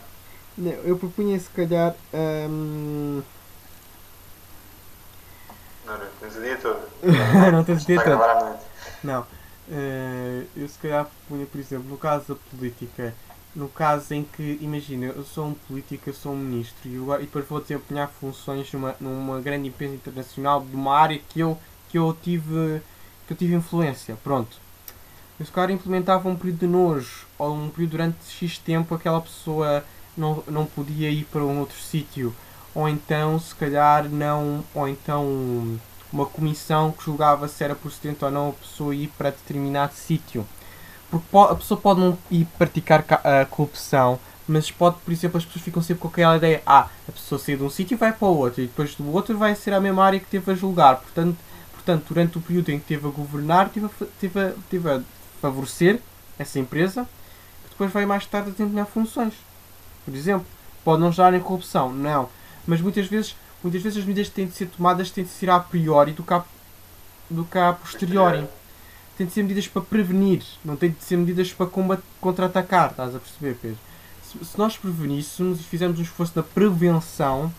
Não 0.56 0.72
eu 0.72 0.98
propunha 0.98 1.38
se 1.38 1.50
calhar. 1.50 1.94
hum, 2.12 3.22
Não, 5.84 5.98
não, 5.98 6.06
tens 6.20 6.36
o 6.36 6.40
dia 6.40 6.56
todo. 6.58 6.88
não 7.52 7.64
tens 7.64 7.80
de 7.80 7.86
ter 7.86 7.98
Está 7.98 8.02
a 8.02 8.04
tanto. 8.04 8.18
gravar 8.18 8.30
à 8.32 8.40
noite. 8.40 8.64
Não. 9.02 9.26
Eh, 9.70 10.44
eu 10.56 10.68
se 10.68 10.78
calhar 10.78 11.06
propunha, 11.06 11.46
por 11.46 11.58
exemplo, 11.60 11.88
no 11.88 11.96
caso 11.98 12.34
da 12.34 12.34
política, 12.50 13.14
no 13.54 13.68
caso 13.68 14.14
em 14.14 14.24
que, 14.24 14.58
imagina, 14.60 15.06
eu 15.06 15.24
sou 15.24 15.46
um 15.48 15.54
político, 15.54 16.08
eu 16.10 16.14
sou 16.14 16.32
um 16.32 16.36
ministro 16.36 16.88
e, 16.88 16.94
eu, 16.94 17.14
e 17.16 17.20
depois 17.26 17.46
vou 17.46 17.60
desempenhar 17.60 18.08
funções 18.20 18.72
numa, 18.72 18.94
numa 19.00 19.40
grande 19.40 19.68
empresa 19.68 19.94
internacional 19.94 20.60
de 20.64 20.74
uma 20.74 20.94
área 20.96 21.18
que 21.28 21.40
eu, 21.40 21.58
que 21.88 21.98
eu 21.98 22.16
tive 22.22 22.80
que 23.26 23.32
eu 23.32 23.36
tive 23.36 23.54
influência. 23.54 24.16
Pronto. 24.22 24.56
Eu 25.38 25.46
se 25.46 25.52
calhar 25.52 25.70
implementava 25.70 26.28
um 26.28 26.36
período 26.36 26.58
de 26.60 26.66
nojo 26.66 27.26
ou 27.38 27.54
um 27.54 27.70
período 27.70 27.92
durante 27.92 28.24
X 28.30 28.58
tempo 28.58 28.94
aquela 28.94 29.20
pessoa 29.20 29.84
não, 30.16 30.42
não 30.46 30.66
podia 30.66 31.10
ir 31.10 31.24
para 31.24 31.44
um 31.44 31.60
outro 31.60 31.78
sítio. 31.78 32.34
Ou 32.74 32.88
então 32.88 33.38
se 33.38 33.54
calhar 33.54 34.08
não. 34.08 34.64
Ou 34.74 34.88
então 34.88 35.78
uma 36.12 36.26
comissão 36.26 36.92
que 36.92 37.04
julgava 37.04 37.48
se 37.48 37.64
era 37.64 37.74
procedente 37.74 38.24
ou 38.24 38.30
não 38.30 38.50
a 38.50 38.52
pessoa 38.52 38.94
ir 38.94 39.08
para 39.18 39.30
determinado 39.30 39.94
sítio. 39.94 40.46
Porque 41.10 41.26
po- 41.30 41.42
a 41.44 41.54
pessoa 41.56 41.78
pode 41.80 42.00
não 42.00 42.18
ir 42.30 42.46
praticar 42.58 43.02
ca- 43.02 43.20
a 43.42 43.44
corrupção, 43.46 44.18
mas 44.46 44.70
pode, 44.70 44.96
por 45.04 45.12
exemplo, 45.12 45.38
as 45.38 45.44
pessoas 45.44 45.64
ficam 45.64 45.82
sempre 45.82 46.02
com 46.02 46.08
aquela 46.08 46.36
ideia: 46.36 46.62
ah, 46.66 46.88
a 47.08 47.12
pessoa 47.12 47.38
saiu 47.38 47.58
de 47.58 47.64
um 47.64 47.70
sítio 47.70 47.94
e 47.94 47.98
vai 47.98 48.12
para 48.12 48.28
o 48.28 48.36
outro, 48.36 48.62
e 48.62 48.66
depois 48.66 48.94
do 48.94 49.10
outro 49.12 49.36
vai 49.38 49.54
ser 49.54 49.72
a 49.74 49.80
mesma 49.80 50.04
área 50.04 50.20
que 50.20 50.26
teve 50.26 50.50
a 50.50 50.54
julgar. 50.54 50.96
Portanto, 50.96 51.36
portanto 51.72 52.04
durante 52.08 52.38
o 52.38 52.40
período 52.40 52.70
em 52.70 52.78
que 52.78 52.86
teve 52.86 53.06
a 53.06 53.10
governar, 53.10 53.68
teve 53.70 53.86
a, 53.86 53.90
teve 54.20 54.40
a, 54.40 54.52
teve 54.70 54.90
a 54.90 55.00
favorecer 55.40 56.00
essa 56.38 56.58
empresa, 56.58 57.04
que 57.64 57.70
depois 57.70 57.92
vai 57.92 58.06
mais 58.06 58.26
tarde 58.26 58.48
a 58.50 58.52
desempenhar 58.52 58.86
funções. 58.86 59.34
Por 60.04 60.14
exemplo, 60.14 60.46
pode 60.84 61.00
não 61.00 61.10
estar 61.10 61.32
em 61.34 61.40
corrupção, 61.40 61.92
não. 61.92 62.28
Mas 62.66 62.80
muitas 62.80 63.06
vezes, 63.06 63.36
muitas 63.62 63.82
vezes 63.82 63.98
as 63.98 64.04
medidas 64.04 64.28
que 64.28 64.34
têm 64.34 64.46
de 64.46 64.54
ser 64.54 64.66
tomadas 64.66 65.10
têm 65.10 65.24
de 65.24 65.30
ser 65.30 65.50
a 65.50 65.58
priori 65.60 66.12
do 66.12 66.22
que 66.22 66.34
a, 66.34 66.44
do 67.30 67.44
que 67.44 67.58
a 67.58 67.72
posteriori. 67.72 68.46
Têm 69.16 69.26
de 69.26 69.32
ser 69.32 69.42
medidas 69.42 69.68
para 69.68 69.82
prevenir, 69.82 70.42
não 70.64 70.74
têm 70.74 70.90
de 70.90 71.02
ser 71.02 71.16
medidas 71.16 71.52
para 71.52 71.68
contra-atacar, 72.20 72.90
estás 72.90 73.14
a 73.14 73.18
perceber, 73.20 73.56
Pedro? 73.62 73.78
Se, 74.24 74.44
se 74.44 74.58
nós 74.58 74.76
preveníssemos 74.76 75.60
e 75.60 75.62
fizermos 75.62 76.00
um 76.00 76.02
esforço 76.02 76.32
na 76.34 76.42
prevenção, 76.42 77.52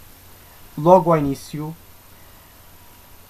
logo 0.78 1.14
ao 1.14 1.18
início, 1.18 1.74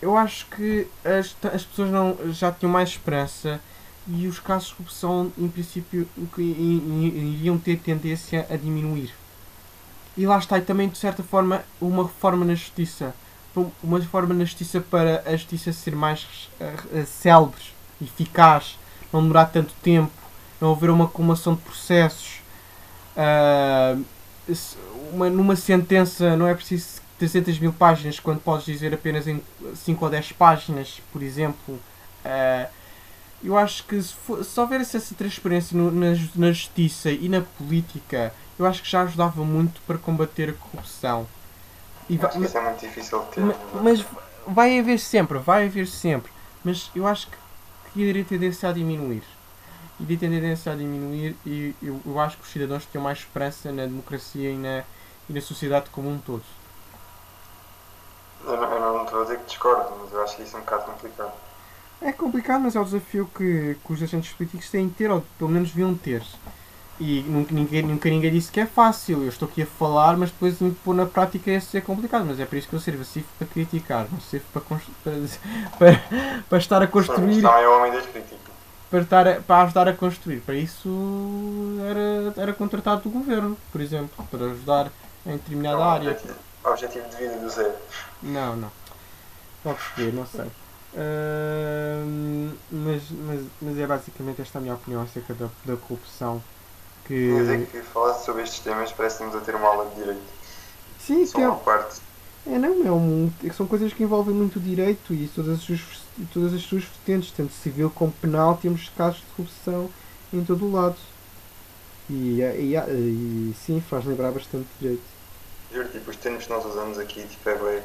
eu 0.01 0.17
acho 0.17 0.47
que 0.47 0.87
as, 1.03 1.35
as 1.53 1.63
pessoas 1.63 1.91
não, 1.91 2.17
já 2.31 2.51
tinham 2.51 2.71
mais 2.71 2.89
esperança 2.89 3.61
e 4.07 4.27
os 4.27 4.39
casos 4.39 4.69
de 4.69 4.75
corrupção, 4.75 5.31
em 5.37 5.47
princípio, 5.47 6.07
iriam 6.37 7.57
ter 7.57 7.77
tendência 7.79 8.45
a 8.49 8.55
diminuir. 8.55 9.13
E 10.17 10.25
lá 10.25 10.37
está, 10.37 10.57
e 10.57 10.61
também, 10.61 10.87
de 10.87 10.97
certa 10.97 11.23
forma, 11.23 11.63
uma 11.81 12.03
reforma 12.03 12.45
na 12.45 12.55
justiça. 12.55 13.13
Uma 13.83 13.99
reforma 13.99 14.33
na 14.33 14.43
justiça 14.45 14.79
para 14.81 15.23
a 15.25 15.31
justiça 15.31 15.71
ser 15.73 15.95
mais 15.95 16.49
uh, 16.59 17.05
célebre, 17.05 17.61
eficaz, 18.01 18.77
não 19.11 19.21
demorar 19.21 19.45
tanto 19.45 19.73
tempo, 19.81 20.11
não 20.59 20.71
haver 20.71 20.89
uma 20.89 21.05
acumulação 21.05 21.55
de 21.55 21.61
processos. 21.61 22.41
Se- 24.53 24.77
uma, 25.11 25.29
numa 25.29 25.55
sentença 25.55 26.35
não 26.35 26.47
é 26.47 26.53
preciso 26.53 27.01
300 27.17 27.57
mil 27.59 27.71
páginas, 27.73 28.19
quando 28.19 28.39
podes 28.41 28.65
dizer 28.65 28.93
apenas 28.93 29.27
em 29.27 29.41
5 29.75 30.03
ou 30.03 30.11
10 30.11 30.31
páginas, 30.33 31.01
por 31.11 31.21
exemplo. 31.23 31.79
Ah, 32.23 32.67
eu 33.45 33.57
acho 33.57 33.83
que 33.85 34.01
se, 34.01 34.13
for, 34.13 34.43
se 34.43 34.59
houvesse 34.59 34.97
essa 34.97 35.13
transparência 35.15 35.77
no- 35.77 35.91
na, 35.91 36.07
na 36.35 36.51
justiça 36.51 37.11
e 37.11 37.29
na 37.29 37.41
política, 37.41 38.33
eu 38.57 38.65
acho 38.65 38.81
que 38.81 38.89
já 38.89 39.01
ajudava 39.03 39.43
muito 39.43 39.81
para 39.87 39.97
combater 39.97 40.49
a 40.49 40.53
corrupção. 40.53 41.27
E 42.09 42.17
va- 42.17 42.27
Acho 42.29 42.39
que 42.39 42.45
isso 42.45 42.57
é 42.57 42.61
muito 42.61 42.79
difícil 42.79 43.19
de 43.19 43.25
ter. 43.31 43.41
Ma- 43.41 43.55
mas 43.81 44.05
vai 44.47 44.79
haver 44.79 44.99
sempre, 44.99 45.37
vai 45.39 45.65
haver 45.65 45.87
sempre. 45.87 46.31
Mas 46.63 46.89
eu 46.95 47.05
acho 47.07 47.27
que, 47.27 47.37
que 47.93 48.01
iria 48.01 48.23
ter 48.23 48.35
tendência 48.37 48.69
a 48.69 48.71
diminuir. 48.73 49.23
Iria 49.99 50.17
ter 50.17 50.29
tendência 50.29 50.71
a 50.71 50.75
diminuir 50.75 51.35
e 51.45 51.73
eu, 51.81 52.01
eu 52.05 52.19
acho 52.19 52.37
que 52.37 52.43
os 52.43 52.49
cidadãos 52.49 52.85
tinham 52.91 53.03
mais 53.03 53.19
esperança 53.19 53.71
na 53.71 53.83
democracia 53.85 54.51
e 54.51 54.57
na, 54.57 54.83
e 55.29 55.33
na 55.33 55.41
sociedade 55.41 55.89
como 55.89 56.09
um 56.09 56.17
todo. 56.19 56.43
Eu 58.43 58.57
não, 58.57 58.71
eu 58.71 58.79
não 58.97 59.03
estou 59.05 59.19
a 59.21 59.23
dizer 59.23 59.39
que 59.39 59.45
discordo, 59.45 59.91
mas 60.03 60.11
eu 60.13 60.21
acho 60.23 60.41
isso 60.41 60.55
um 60.57 60.59
bocado 60.59 60.83
complicado. 60.83 61.31
É 62.05 62.11
complicado, 62.11 62.61
mas 62.61 62.75
é 62.75 62.79
o 62.79 62.85
desafio 62.85 63.27
que, 63.35 63.75
que 63.83 63.93
os 63.93 64.03
agentes 64.03 64.31
políticos 64.31 64.69
têm 64.69 64.87
de 64.87 64.93
ter, 64.93 65.09
ou 65.09 65.25
pelo 65.39 65.49
menos 65.49 65.69
deviam 65.69 65.95
ter. 65.95 66.21
E 66.99 67.23
nunca 67.23 67.51
ninguém, 67.51 67.81
nunca 67.81 68.07
ninguém 68.07 68.31
disse 68.31 68.51
que 68.51 68.59
é 68.59 68.65
fácil. 68.67 69.23
Eu 69.23 69.29
estou 69.29 69.47
aqui 69.47 69.63
a 69.63 69.65
falar, 69.65 70.15
mas 70.15 70.29
depois 70.29 70.59
de 70.59 70.69
pôr 70.83 70.93
na 70.93 71.07
prática 71.07 71.49
é, 71.49 71.59
é 71.73 71.81
complicado. 71.81 72.23
Mas 72.25 72.39
é 72.39 72.45
para 72.45 72.59
isso 72.59 72.69
que 72.69 72.75
eu 72.75 72.79
sirvo. 72.79 73.01
Eu 73.01 73.05
sirvo 73.05 73.27
para 73.39 73.47
criticar, 73.47 74.07
não 74.11 74.19
sirvo 74.21 74.45
para, 74.53 74.61
para, 75.03 75.13
para, 75.79 76.43
para 76.47 76.57
estar 76.59 76.83
a 76.83 76.87
construir, 76.87 77.41
Não 77.41 77.57
é 77.57 77.67
o 77.67 77.79
homem 77.79 77.91
das 77.91 78.05
críticas. 78.05 78.37
para, 78.91 79.01
estar 79.01 79.27
a, 79.27 79.41
para 79.41 79.63
ajudar 79.63 79.87
a 79.87 79.93
construir. 79.93 80.41
Para 80.41 80.53
isso 80.55 80.87
era, 81.89 82.33
era 82.43 82.53
contratado 82.53 83.01
do 83.01 83.09
governo, 83.09 83.57
por 83.71 83.81
exemplo, 83.81 84.23
para 84.29 84.45
ajudar 84.45 84.91
em 85.25 85.31
determinada 85.31 85.77
Não, 85.77 85.83
área. 85.83 86.11
objetivo, 86.11 86.35
objetivo 86.63 87.09
de 87.09 87.15
vida 87.17 87.37
do 87.39 87.49
Zé. 87.49 87.75
Não, 88.21 88.55
não. 88.55 88.71
Pode 89.63 89.79
perceber, 89.79 90.13
não 90.13 90.25
sei. 90.27 90.45
Mas, 92.71 93.09
mas, 93.11 93.51
mas 93.61 93.77
é 93.77 93.87
basicamente 93.87 94.41
esta 94.41 94.57
a 94.59 94.61
minha 94.61 94.75
opinião 94.75 95.01
acerca 95.01 95.33
da, 95.33 95.49
da 95.63 95.77
corrupção. 95.77 96.43
Quer 97.27 97.41
dizer 97.41 97.65
Que. 97.65 97.71
que 97.71 97.81
falar 97.83 98.13
sobre 98.15 98.43
estes 98.43 98.59
temas 98.61 98.91
parece 98.91 99.17
que 99.17 99.23
estamos 99.23 99.41
a 99.41 99.45
ter 99.45 99.55
uma 99.55 99.67
aula 99.67 99.89
de 99.89 99.95
direito. 99.95 100.33
Sim, 100.97 101.25
Só 101.31 101.33
que 101.33 101.41
é, 101.41 101.49
uma 101.49 101.57
parte. 101.59 102.01
é, 102.45 102.57
não, 102.59 102.85
é 102.87 102.91
um, 102.91 103.31
são 103.53 103.67
coisas 103.67 103.93
que 103.93 104.03
envolvem 104.03 104.35
muito 104.35 104.57
o 104.59 104.61
direito 104.61 105.13
e 105.13 105.27
todas 105.29 105.55
as 105.55 105.61
suas, 105.61 105.81
todas 106.33 106.53
as 106.53 106.61
suas 106.63 106.83
vertentes, 106.83 107.31
tanto 107.31 107.53
civil 107.53 107.91
como 107.91 108.11
penal, 108.13 108.57
temos 108.57 108.89
casos 108.89 109.21
de 109.21 109.27
corrupção 109.27 109.93
em 110.33 110.43
todo 110.45 110.65
o 110.65 110.71
lado. 110.71 110.97
E, 112.09 112.41
e, 112.41 112.75
e, 112.77 113.53
sim, 113.55 113.81
faz 113.81 114.05
lembrar 114.05 114.31
bastante 114.31 114.67
direito. 114.79 115.09
Juro, 115.71 115.89
tipo, 115.89 116.09
os 116.11 116.17
termos 116.17 116.45
que 116.45 116.49
nós 116.49 116.65
usamos 116.65 116.97
aqui, 116.97 117.27
tipo, 117.27 117.49
é 117.49 117.55
bem. 117.55 117.83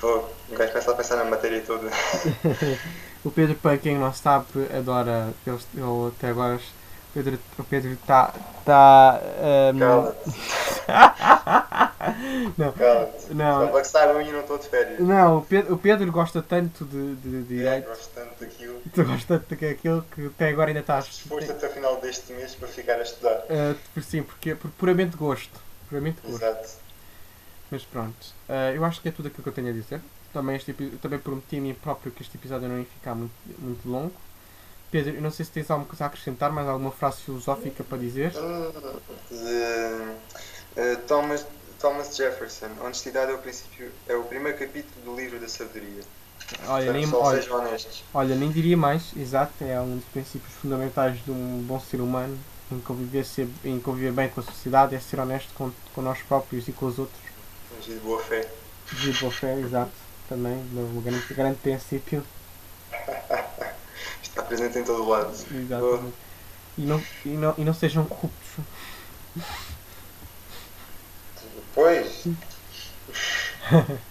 Vou, 0.00 0.32
um 0.50 0.54
gajo 0.54 0.72
começa 0.72 0.90
a 0.92 0.94
pensar 0.94 1.16
na 1.16 1.24
matéria 1.24 1.62
toda. 1.66 1.88
O 3.24 3.30
Pedro, 3.32 3.56
para 3.56 3.76
quem 3.78 3.98
não 3.98 4.12
sabe, 4.12 4.46
adora. 4.76 5.34
Ele, 5.46 5.58
ele 5.74 6.08
até 6.16 6.28
agora. 6.28 6.56
o 6.56 6.60
Pedro, 7.12 7.38
o 7.58 7.64
Pedro 7.64 7.92
está. 7.92 8.32
Tá, 8.64 9.20
ahm, 9.42 9.78
Cala-te, 9.78 10.30
não, 12.56 12.72
cala-te. 12.72 13.22
Só 13.22 13.34
não, 13.34 13.68
para 13.68 13.80
que 13.82 13.88
saibam, 13.88 14.20
eu 14.22 14.32
não 14.32 14.40
estou 14.40 14.58
de 14.58 14.68
férias. 14.68 14.98
não 15.00 15.38
o, 15.38 15.42
Pedro, 15.42 15.74
o 15.74 15.78
Pedro 15.78 16.12
gosta 16.12 16.42
tanto 16.42 16.84
de, 16.84 17.16
de, 17.16 17.42
de 17.44 17.54
É, 17.66 17.80
direito. 17.80 17.88
gosto 17.88 18.08
tanto 18.14 18.40
daquilo. 18.40 18.80
Tu 18.94 19.04
gosta 19.04 19.38
tanto 19.38 19.56
daquilo 19.56 20.02
que 20.14 20.26
até 20.26 20.48
agora 20.48 20.70
ainda 20.70 20.80
estás. 20.80 21.06
Disposto 21.06 21.50
até 21.52 21.66
o 21.66 21.70
final 21.70 22.00
deste 22.00 22.32
mês 22.32 22.54
para 22.54 22.68
ficar 22.68 22.94
a 22.94 23.02
estudar. 23.02 23.42
por 23.94 24.02
sim, 24.02 24.22
porque 24.22 24.54
por 24.54 24.70
puramente 24.72 25.16
gosto. 25.16 25.60
Puramente 25.88 26.20
gosto. 26.22 26.36
Exato. 26.44 26.68
Mas 27.70 27.82
pronto. 27.82 28.34
Ah, 28.48 28.72
eu 28.72 28.84
acho 28.84 29.00
que 29.00 29.08
é 29.08 29.12
tudo 29.12 29.28
aquilo 29.28 29.42
que 29.42 29.48
eu 29.48 29.52
tenho 29.52 29.68
a 29.68 29.72
dizer. 29.72 30.00
Também, 30.32 30.56
este, 30.56 30.72
também 31.00 31.18
prometi 31.18 31.58
a 31.58 31.60
mim 31.60 31.74
próprio 31.74 32.12
que 32.12 32.22
este 32.22 32.36
episódio 32.36 32.68
não 32.68 32.78
ia 32.78 32.84
ficar 32.84 33.14
muito, 33.14 33.32
muito 33.58 33.88
longo. 33.88 34.14
Pedro, 34.90 35.14
eu 35.14 35.20
não 35.20 35.30
sei 35.30 35.44
se 35.44 35.52
tens 35.52 35.70
alguma 35.70 35.88
coisa 35.88 36.04
a 36.04 36.06
acrescentar, 36.06 36.50
mais 36.50 36.66
alguma 36.66 36.90
frase 36.90 37.18
filosófica 37.18 37.84
para 37.84 37.98
dizer. 37.98 38.32
De, 39.30 40.16
eh, 40.76 40.96
Thomas, 41.06 41.46
Thomas 41.78 42.16
Jefferson. 42.16 42.68
Honestidade 42.82 43.30
é 43.30 43.34
o 43.34 43.38
princípio, 43.38 43.90
é 44.06 44.16
o 44.16 44.22
primeiro 44.24 44.58
capítulo 44.58 45.04
do 45.04 45.16
livro 45.16 45.38
da 45.38 45.48
sabedoria. 45.48 46.02
Olha, 46.66 46.92
nem, 46.92 47.14
olha, 47.14 47.44
olha, 48.14 48.34
nem 48.34 48.50
diria 48.50 48.76
mais, 48.76 49.12
exato, 49.14 49.52
é 49.62 49.78
um 49.80 49.96
dos 49.96 50.04
princípios 50.06 50.54
fundamentais 50.54 51.22
de 51.22 51.30
um 51.30 51.62
bom 51.66 51.78
ser 51.78 52.00
humano 52.00 52.38
em 52.70 52.80
conviver, 52.80 53.24
ser, 53.24 53.48
em 53.64 53.78
conviver 53.80 54.12
bem 54.12 54.28
com 54.28 54.40
a 54.40 54.42
sociedade, 54.44 54.94
é 54.94 55.00
ser 55.00 55.20
honesto 55.20 55.52
com, 55.54 55.70
com 55.94 56.00
nós 56.02 56.20
próprios 56.22 56.68
e 56.68 56.72
com 56.72 56.86
os 56.86 56.98
outros. 56.98 57.20
De 57.84 57.94
boa 57.96 58.22
fé. 58.22 58.48
De 58.92 59.12
boa 59.12 59.32
fé, 59.32 59.58
exato, 59.58 59.92
também, 60.28 60.54
um 60.54 61.00
grande, 61.00 61.34
grande 61.34 61.58
princípio. 61.58 62.24
Está 64.22 64.42
presente 64.42 64.78
em 64.78 64.84
todo 64.84 65.02
o 65.02 65.08
lado. 65.08 65.30
Exatamente. 65.30 66.14
E 66.76 66.82
não, 66.82 67.02
e, 67.24 67.28
não, 67.28 67.54
e 67.58 67.64
não 67.64 67.74
sejam 67.74 68.04
corruptos. 68.04 68.64
Pois. 71.74 72.24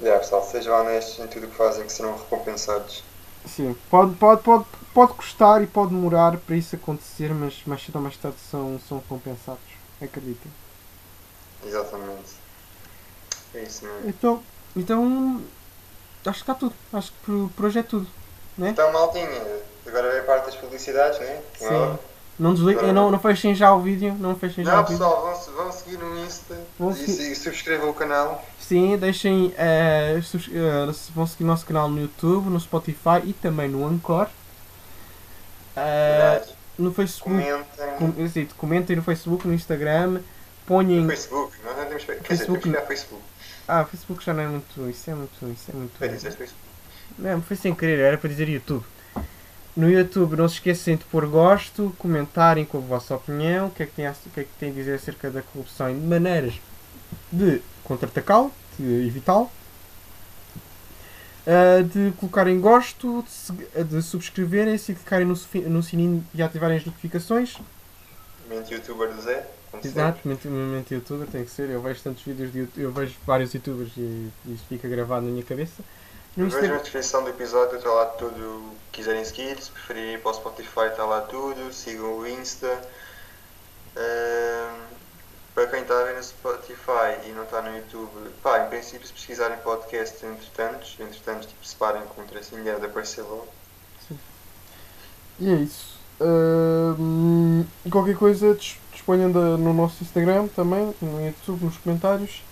Já, 0.00 0.18
pessoal, 0.18 0.44
sejam 0.44 0.80
honestos 0.80 1.24
em 1.24 1.28
tudo 1.28 1.46
o 1.46 1.50
que 1.50 1.56
fazem, 1.56 1.86
que 1.86 1.92
serão 1.92 2.16
recompensados. 2.16 3.04
Sim, 3.46 3.76
pode, 3.90 4.14
pode, 4.16 4.42
pode, 4.42 4.64
pode 4.92 5.14
custar 5.14 5.62
e 5.62 5.66
pode 5.66 5.90
demorar 5.90 6.36
para 6.38 6.56
isso 6.56 6.74
acontecer, 6.74 7.32
mas 7.32 7.62
mais 7.66 7.84
cedo 7.84 7.96
ou 7.96 8.02
mais 8.02 8.16
tarde 8.16 8.38
são, 8.50 8.80
são 8.88 8.98
recompensados. 8.98 9.62
Acreditem. 10.00 10.50
Exatamente. 11.64 12.41
É 13.54 13.60
isso 13.62 13.84
mesmo. 13.84 14.08
Então, 14.08 14.42
então 14.76 15.40
acho 16.26 16.38
que 16.38 16.42
está 16.42 16.54
tudo. 16.54 16.74
Acho 16.92 17.10
que 17.12 17.18
por, 17.26 17.50
por 17.56 17.64
hoje 17.66 17.78
é 17.78 17.82
tudo. 17.82 18.06
Né? 18.56 18.70
Então, 18.70 18.92
maltinha, 18.92 19.28
agora 19.86 20.10
vem 20.10 20.20
a 20.20 20.24
parte 20.24 20.46
das 20.46 20.56
publicidades, 20.56 21.18
né? 21.20 21.40
Sim. 21.58 21.98
Não, 22.38 22.54
desliguem, 22.54 22.92
não, 22.92 23.10
não 23.10 23.18
fechem 23.20 23.54
já 23.54 23.72
o 23.74 23.80
vídeo. 23.82 24.14
Não 24.18 24.34
fechem 24.34 24.64
já 24.64 24.72
Não, 24.72 24.80
o 24.80 24.84
vídeo. 24.86 24.98
pessoal, 24.98 25.22
vão, 25.22 25.54
vão 25.64 25.72
seguir 25.72 25.98
no 25.98 26.18
Insta 26.24 26.58
Vão 26.78 26.90
e, 26.90 26.94
se- 26.94 27.34
subscrevam 27.36 27.90
o 27.90 27.94
canal. 27.94 28.42
Sim, 28.58 28.96
deixem. 28.96 29.52
eh, 29.56 30.18
sus- 30.24 30.48
eh, 30.52 30.92
vão 31.14 31.26
seguir 31.26 31.44
o 31.44 31.46
nosso 31.46 31.64
canal 31.66 31.88
no 31.88 32.00
YouTube, 32.00 32.48
no 32.48 32.58
Spotify 32.58 33.20
e 33.24 33.32
também 33.34 33.68
no 33.68 33.86
Anchor. 33.86 34.28
Eh, 35.76 36.42
no 36.78 36.92
Facebook. 36.92 37.30
Comentem. 37.34 37.96
Com, 37.98 38.20
exato, 38.22 38.54
comentem 38.56 38.96
no 38.96 39.02
Facebook, 39.02 39.46
no 39.46 39.54
Instagram. 39.54 40.06
No 40.08 40.24
Ponham. 40.66 41.06
Facebook, 41.08 41.52
nós 41.64 41.76
não 41.76 41.84
temos 41.86 42.04
Quer 42.04 42.12
dizer, 42.14 42.24
Facebook 42.28 42.60
temos 42.62 42.62
que 42.62 42.70
criar 42.70 42.86
Facebook. 42.86 43.22
Ah, 43.66 43.84
Facebook 43.84 44.24
já 44.24 44.34
não 44.34 44.42
é 44.42 44.46
muito. 44.48 44.90
Isso 44.90 45.10
é 45.10 45.14
muito. 45.14 45.50
Isso 45.50 45.70
é 45.70 45.74
muito. 45.74 45.98
Facebook. 45.98 46.52
Não, 47.18 47.42
foi 47.42 47.56
sem 47.56 47.74
querer, 47.74 47.98
era 47.98 48.18
para 48.18 48.28
dizer 48.28 48.48
YouTube. 48.48 48.84
No 49.76 49.90
YouTube 49.90 50.36
não 50.36 50.48
se 50.48 50.56
esqueçam 50.56 50.96
de 50.96 51.04
pôr 51.04 51.26
gosto, 51.26 51.94
comentarem 51.98 52.64
com 52.64 52.78
a 52.78 52.80
vossa 52.80 53.14
opinião, 53.14 53.68
o 53.68 53.70
que 53.70 53.82
é 53.82 53.86
que 53.86 53.92
tem 53.92 54.06
a, 54.06 54.12
que 54.12 54.40
é 54.40 54.44
que 54.44 54.64
a 54.66 54.70
dizer 54.70 54.94
acerca 54.94 55.30
da 55.30 55.40
corrupção 55.40 55.90
e 55.90 55.94
de 55.94 56.00
maneiras 56.00 56.54
de 57.30 57.62
contra-atacá-lo, 57.82 58.52
de 58.78 59.06
evitá-lo. 59.06 59.50
Ah, 61.46 61.82
de 61.82 62.12
colocarem 62.18 62.60
gosto, 62.60 63.24
de, 63.74 63.84
de 63.84 64.02
subscreverem-se 64.02 64.92
e 64.92 64.94
clicarem 64.94 65.26
no, 65.26 65.34
no 65.68 65.82
sininho 65.82 66.24
e 66.34 66.42
ativarem 66.42 66.76
as 66.76 66.84
notificações. 66.84 67.56
Mente 68.48 68.74
youtuber 68.74 69.12
do 69.12 69.22
Zé. 69.22 69.46
Exato, 69.82 70.20
momento, 70.24 70.92
youtuber 70.92 71.26
tem 71.28 71.44
que 71.44 71.50
ser. 71.50 71.70
Eu 71.70 71.80
vejo 71.80 72.00
tantos 72.02 72.22
vídeos 72.22 72.52
de 72.52 72.60
YouTube, 72.60 72.82
eu 72.82 72.92
vejo 72.92 73.14
vários 73.26 73.52
youtubers 73.54 73.92
e 73.96 74.30
isto 74.46 74.66
fica 74.68 74.88
gravado 74.88 75.26
na 75.26 75.32
minha 75.32 75.44
cabeça. 75.44 75.82
No 76.36 76.46
Instagram- 76.46 76.76
a 76.76 76.78
descrição 76.78 77.22
do 77.24 77.30
episódio, 77.30 77.76
está 77.76 77.90
lá 77.90 78.06
tudo 78.06 78.34
o 78.40 78.76
que 78.90 78.98
quiserem 78.98 79.24
seguir. 79.24 79.60
Se 79.60 79.70
preferirem 79.70 80.14
ir 80.14 80.20
para 80.20 80.30
o 80.30 80.34
Spotify, 80.34 80.86
está 80.90 81.04
lá 81.04 81.20
tudo. 81.22 81.72
Sigam 81.72 82.18
o 82.18 82.26
Insta. 82.26 82.68
Ahm, 83.96 84.80
para 85.54 85.66
quem 85.66 85.82
está 85.82 86.00
a 86.00 86.04
ver 86.04 86.16
no 86.16 86.22
Spotify 86.22 87.26
e 87.26 87.32
não 87.32 87.42
está 87.44 87.60
no 87.60 87.76
YouTube, 87.76 88.30
pá, 88.42 88.64
em 88.64 88.68
princípio, 88.70 89.06
se 89.06 89.12
pesquisarem 89.12 89.58
podcast 89.58 90.24
entretantos, 90.24 90.96
entretantos, 90.98 91.46
tipo, 91.46 91.66
separem 91.66 92.02
com 92.04 92.22
um 92.22 92.26
tracinho, 92.26 92.64
deve 92.64 92.86
aparecer 92.86 93.22
logo. 93.22 93.48
E 95.38 95.50
é 95.50 95.54
isso. 95.56 95.98
Ahm, 96.20 97.64
e 97.84 97.90
qualquer 97.90 98.16
coisa 98.16 98.54
da- 99.06 99.56
no 99.58 99.72
nosso 99.74 100.02
Instagram 100.02 100.46
também, 100.48 100.94
no 101.02 101.24
YouTube, 101.26 101.64
nos 101.64 101.76
comentários. 101.78 102.42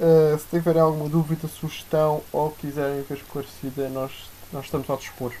Ah, 0.00 0.38
se 0.38 0.46
tiverem 0.46 0.80
alguma 0.80 1.08
dúvida, 1.08 1.48
sugestão 1.48 2.22
ou 2.32 2.50
quiserem 2.52 3.02
ver 3.02 3.16
esclarecida, 3.18 3.88
nós, 3.88 4.12
nós 4.52 4.64
estamos 4.66 4.88
ao 4.88 4.96
dispor. 4.96 5.32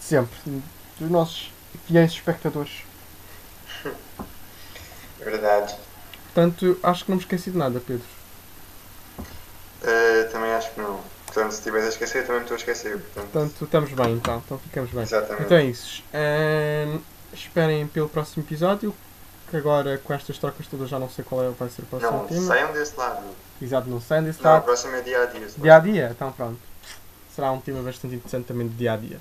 Sempre. 0.00 0.36
Dos 0.98 1.10
nossos 1.10 1.50
fiéis 1.86 2.12
espectadores. 2.12 2.82
É 5.20 5.24
verdade. 5.24 5.74
Portanto, 6.32 6.78
acho 6.82 7.04
que 7.04 7.10
não 7.10 7.16
me 7.16 7.22
esqueci 7.22 7.50
de 7.50 7.58
nada, 7.58 7.80
Pedro. 7.80 8.06
Ah, 9.82 10.28
também 10.32 10.50
acho 10.52 10.70
que 10.72 10.80
não. 10.80 11.00
Portanto, 11.26 11.52
se 11.52 11.58
estiveres 11.58 11.86
a 11.86 11.90
esquecer, 11.90 12.26
também 12.26 12.42
estou 12.42 12.54
a 12.54 12.58
esquecer. 12.58 12.92
Portanto, 12.98 13.30
Portanto, 13.32 13.64
estamos 13.64 13.92
bem 13.92 14.14
então. 14.14 14.42
Então 14.44 14.58
ficamos 14.58 14.90
bem. 14.90 15.02
exatamente. 15.02 15.42
Então 15.44 15.56
é 15.58 15.64
isso. 15.64 16.02
Ahm, 16.14 17.00
esperem 17.32 17.86
pelo 17.88 18.08
próximo 18.08 18.44
episódio. 18.44 18.94
Que 19.54 19.58
agora 19.58 19.98
com 19.98 20.12
estas 20.12 20.36
trocas 20.36 20.66
todas 20.66 20.88
já 20.88 20.98
não 20.98 21.08
sei 21.08 21.24
qual 21.24 21.44
é, 21.44 21.48
vai 21.50 21.68
ser 21.68 21.82
o 21.82 21.86
próximo 21.86 22.10
não, 22.10 22.26
tema. 22.26 22.40
saiam 22.40 22.72
desse 22.72 22.96
lado. 22.98 23.22
Exato, 23.62 23.88
não 23.88 24.00
sei. 24.00 24.20
Desse 24.22 24.42
Não, 24.42 24.50
o 24.50 24.54
lado. 24.54 24.64
próximo 24.64 24.96
é 24.96 25.00
dia 25.00 25.22
a 25.22 25.26
dia. 25.26 25.46
Dia 25.56 25.76
a 25.76 25.78
dia? 25.78 26.08
Então 26.10 26.32
pronto. 26.32 26.58
Será 27.32 27.52
um 27.52 27.60
tema 27.60 27.80
bastante 27.80 28.16
interessante 28.16 28.46
também 28.46 28.66
de 28.66 28.74
dia 28.74 28.94
a 28.94 28.96
dia. 28.96 29.20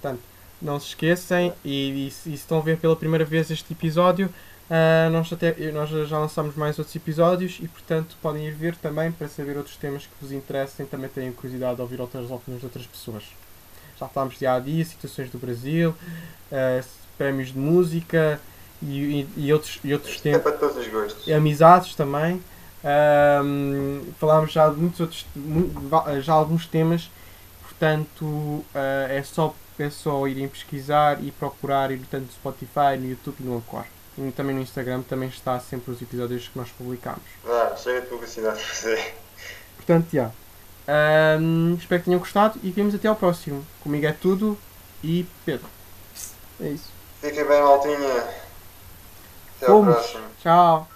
Portanto, 0.00 0.22
não 0.62 0.80
se 0.80 0.86
esqueçam 0.86 1.52
e, 1.62 2.06
e 2.06 2.10
se 2.10 2.30
e 2.30 2.32
se 2.32 2.36
estão 2.36 2.56
a 2.56 2.62
ver 2.62 2.78
pela 2.78 2.96
primeira 2.96 3.22
vez 3.22 3.50
este 3.50 3.70
episódio, 3.70 4.32
ah, 4.70 5.10
nós, 5.10 5.30
até, 5.30 5.52
nós 5.72 5.90
já 5.90 6.18
lançamos 6.18 6.54
mais 6.56 6.78
outros 6.78 6.96
episódios 6.96 7.58
e 7.60 7.68
portanto 7.68 8.16
podem 8.22 8.46
ir 8.46 8.52
ver 8.52 8.76
também 8.76 9.12
para 9.12 9.28
saber 9.28 9.58
outros 9.58 9.76
temas 9.76 10.04
que 10.06 10.12
vos 10.22 10.32
interessem. 10.32 10.86
Também 10.86 11.10
tenham 11.10 11.34
curiosidade 11.34 11.76
de 11.76 11.82
ouvir 11.82 12.00
outras 12.00 12.30
opiniões 12.30 12.60
de 12.60 12.64
outras 12.66 12.86
pessoas. 12.86 13.24
Já 14.00 14.08
falámos 14.08 14.36
de 14.36 14.38
dia 14.38 14.54
a 14.54 14.58
dia, 14.58 14.82
situações 14.86 15.28
do 15.28 15.36
Brasil, 15.36 15.94
ah, 16.50 16.82
prémios 17.18 17.48
de 17.48 17.58
música 17.58 18.40
e, 18.82 19.20
e- 19.20 19.28
e 19.46 19.52
outros, 19.52 19.78
e 19.84 19.92
outros 19.92 20.16
É 20.16 20.20
temas 20.20 20.42
para 20.42 20.52
todos 20.52 20.76
os 20.76 20.88
gostos. 20.88 21.26
e 21.26 21.32
amizades 21.32 21.94
também. 21.94 22.42
Ahm, 22.84 24.02
falámos 24.20 24.52
já 24.52 24.68
de 24.68 24.76
muitos 24.76 25.00
outros, 25.00 25.26
já 26.22 26.32
alguns 26.34 26.66
temas, 26.66 27.10
portanto 27.62 28.64
ah, 28.74 29.06
é, 29.10 29.22
só, 29.22 29.54
é 29.78 29.90
só 29.90 30.26
irem 30.28 30.46
pesquisar 30.48 31.22
e 31.22 31.30
procurar 31.32 31.88
tanto 32.10 32.26
no 32.26 32.32
Spotify, 32.32 32.96
no 32.98 33.08
YouTube 33.08 33.36
e 33.40 33.42
no 33.44 33.56
Anchor. 33.56 33.84
E 34.18 34.30
também 34.30 34.54
no 34.54 34.62
Instagram 34.62 35.02
também 35.02 35.28
está 35.28 35.58
sempre 35.60 35.90
os 35.92 36.00
episódios 36.00 36.48
que 36.48 36.58
nós 36.58 36.68
publicamos. 36.70 37.20
Ah, 37.46 37.74
chega 37.76 38.00
de 38.02 38.06
publicidade 38.06 38.58
para 38.58 38.66
fazer. 38.68 39.14
Portanto, 39.76 40.06
já. 40.12 40.30
Ahm, 40.88 41.74
espero 41.74 42.00
que 42.00 42.04
tenham 42.06 42.20
gostado 42.20 42.58
e 42.62 42.70
vemos 42.70 42.94
até 42.94 43.08
ao 43.08 43.16
próximo. 43.16 43.66
Comigo 43.82 44.06
é 44.06 44.12
tudo 44.12 44.56
e 45.02 45.26
Pedro. 45.44 45.66
É 46.60 46.68
isso. 46.68 46.88
Fiquem 47.20 47.44
bem, 47.46 47.60
maltinha. 47.62 48.24
Até 49.56 49.66
ao 49.66 49.78
Fomos. 49.78 49.94
próximo. 49.94 50.24
Tchau. 50.40 50.88